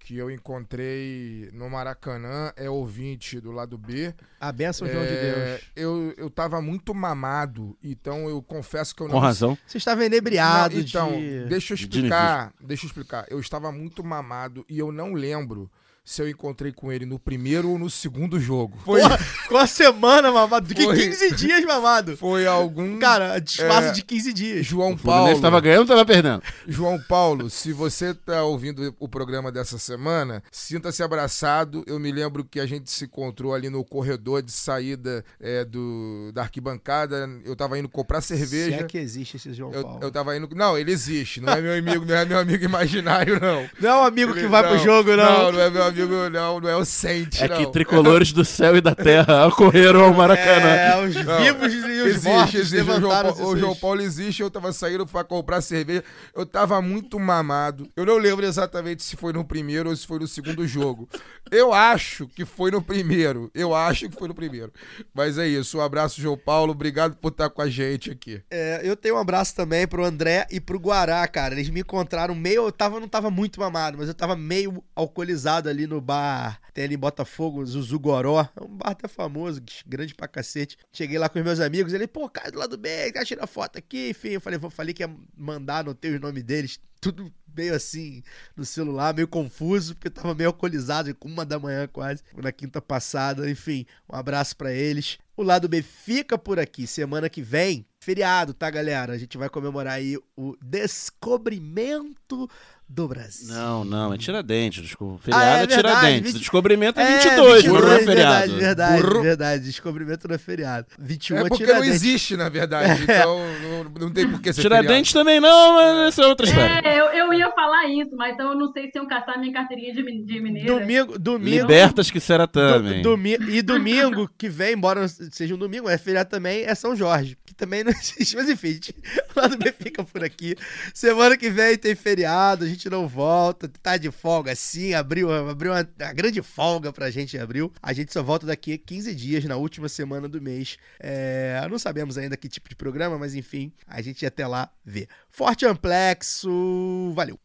[0.03, 4.13] que eu encontrei no Maracanã, é ouvinte do lado B.
[4.39, 5.61] A benção, João de É, Deus.
[5.75, 9.57] Eu, eu tava muito mamado, então eu confesso que eu não Com razão.
[9.65, 11.45] Você estava inebriado Não, então, de...
[11.45, 12.53] deixa eu de explicar.
[12.59, 13.25] Deixa eu explicar.
[13.29, 15.71] Eu estava muito mamado e eu não lembro
[16.05, 18.77] se eu encontrei com ele no primeiro ou no segundo jogo.
[18.83, 20.73] Foi, Porra, ficou uma semana mamado.
[20.73, 20.95] Que Foi.
[20.97, 22.17] 15 dias mamado.
[22.17, 22.99] foi algum.
[22.99, 24.65] Cara, espaço É, de 15 dias.
[24.65, 25.31] João O Paulo.
[25.31, 26.43] estava ganhando ou estava perdendo?
[26.67, 31.83] João Paulo, se você tá ouvindo o programa dessa semana, sinta-se abraçado.
[31.87, 36.31] Eu me lembro que a gente se encontrou ali no corredor de saída é, do,
[36.33, 37.29] da arquibancada.
[37.45, 38.77] Eu tava indo comprar cerveja.
[38.77, 39.99] Se é que existe esse João Eu, Paulo.
[40.01, 40.49] eu tava indo.
[40.53, 41.39] Não, ele existe.
[41.39, 43.69] Não é meu amigo, não é meu amigo imaginário, não.
[43.79, 45.43] Não é um amigo que Ele- vai pro jogo, não.
[45.43, 45.92] Não, não é meu amigo,
[46.29, 46.59] não.
[46.59, 47.57] Não é o Sente, É não.
[47.57, 50.69] que tricolores do céu e da terra correram ao Maracanã.
[50.69, 52.75] É, os Não, vivos e os Existe, mortos existe.
[52.75, 54.41] O João, levantaram Paulo, o João Paulo existe.
[54.41, 56.03] Eu tava saindo pra comprar cerveja.
[56.35, 57.87] Eu tava muito mamado.
[57.95, 61.07] Eu não lembro exatamente se foi no primeiro ou se foi no segundo jogo.
[61.51, 63.49] Eu acho que foi no primeiro.
[63.53, 64.71] Eu acho que foi no primeiro.
[65.13, 65.77] Mas é isso.
[65.77, 66.71] Um abraço, João Paulo.
[66.71, 68.41] Obrigado por estar com a gente aqui.
[68.49, 71.53] É, eu tenho um abraço também pro André e pro Guará, cara.
[71.53, 72.65] Eles me encontraram meio.
[72.65, 76.59] Eu tava, não tava muito mamado, mas eu tava meio alcoolizado ali no bar.
[76.73, 78.41] Tem ali em Botafogo, Zuzu Goró.
[78.55, 80.77] É um bar até famoso, grande pra cacete.
[80.91, 81.93] Cheguei lá com os meus amigos.
[81.93, 84.09] Ele, pô, cara, do lado bem, quer tirar foto aqui?
[84.09, 86.79] Enfim, eu falei, vou- falei que ia mandar, anotei os nomes deles.
[87.01, 88.23] Tudo meio assim
[88.55, 93.49] no celular, meio confuso, porque tava meio alcoolizado, uma da manhã quase, na quinta passada.
[93.49, 95.17] Enfim, um abraço pra eles.
[95.35, 96.87] O lado B fica por aqui.
[96.87, 99.13] Semana que vem, feriado, tá, galera?
[99.13, 102.49] A gente vai comemorar aí o descobrimento
[102.87, 103.47] do Brasil.
[103.53, 104.83] Não, não, é Tiradentes.
[104.83, 105.15] Desculpa.
[105.15, 105.75] Ah, Feriado é é, Tiradentes.
[105.75, 108.05] verdade, O vinte- descobrimento é É, 22, não é 22, feriado.
[108.05, 109.21] Verdade, verdade, Burro.
[109.23, 109.63] verdade.
[109.65, 110.87] Descobrimento não é feriado.
[110.99, 111.95] 21 É é, porque não Tiradentes.
[111.95, 113.03] existe, na verdade.
[113.03, 116.81] Então não, não tem por que ser Tiradentes também não, mas essa é outra história.
[116.83, 119.51] É, eu, eu ia falar isso, mas então eu não sei se iam caçar minha
[119.53, 120.67] carteirinha de, de mineira.
[120.79, 121.61] Domingo, domingo.
[121.61, 123.01] Libertas que será do- também.
[123.01, 126.95] domi- e domingo que vem, embora não seja um domingo, é feriado também, é São
[126.95, 128.35] Jorge, que também não existe.
[128.35, 128.93] Mas enfim, gente,
[129.35, 130.55] o lado B fica por aqui.
[130.93, 135.71] Semana que vem tem feriado, a gente não volta, tá de folga sim, abriu, abriu
[135.71, 137.71] uma, uma grande folga pra gente em abril.
[137.81, 140.77] A gente só volta daqui a 15 dias, na última semana do mês.
[140.99, 145.07] É, não sabemos ainda que tipo de programa, mas enfim, a gente até lá vê.
[145.29, 147.39] Forte Amplexo, valeu!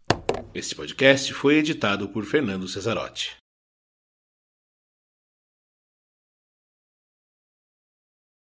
[0.55, 3.37] Este podcast foi editado por Fernando Cesarotti.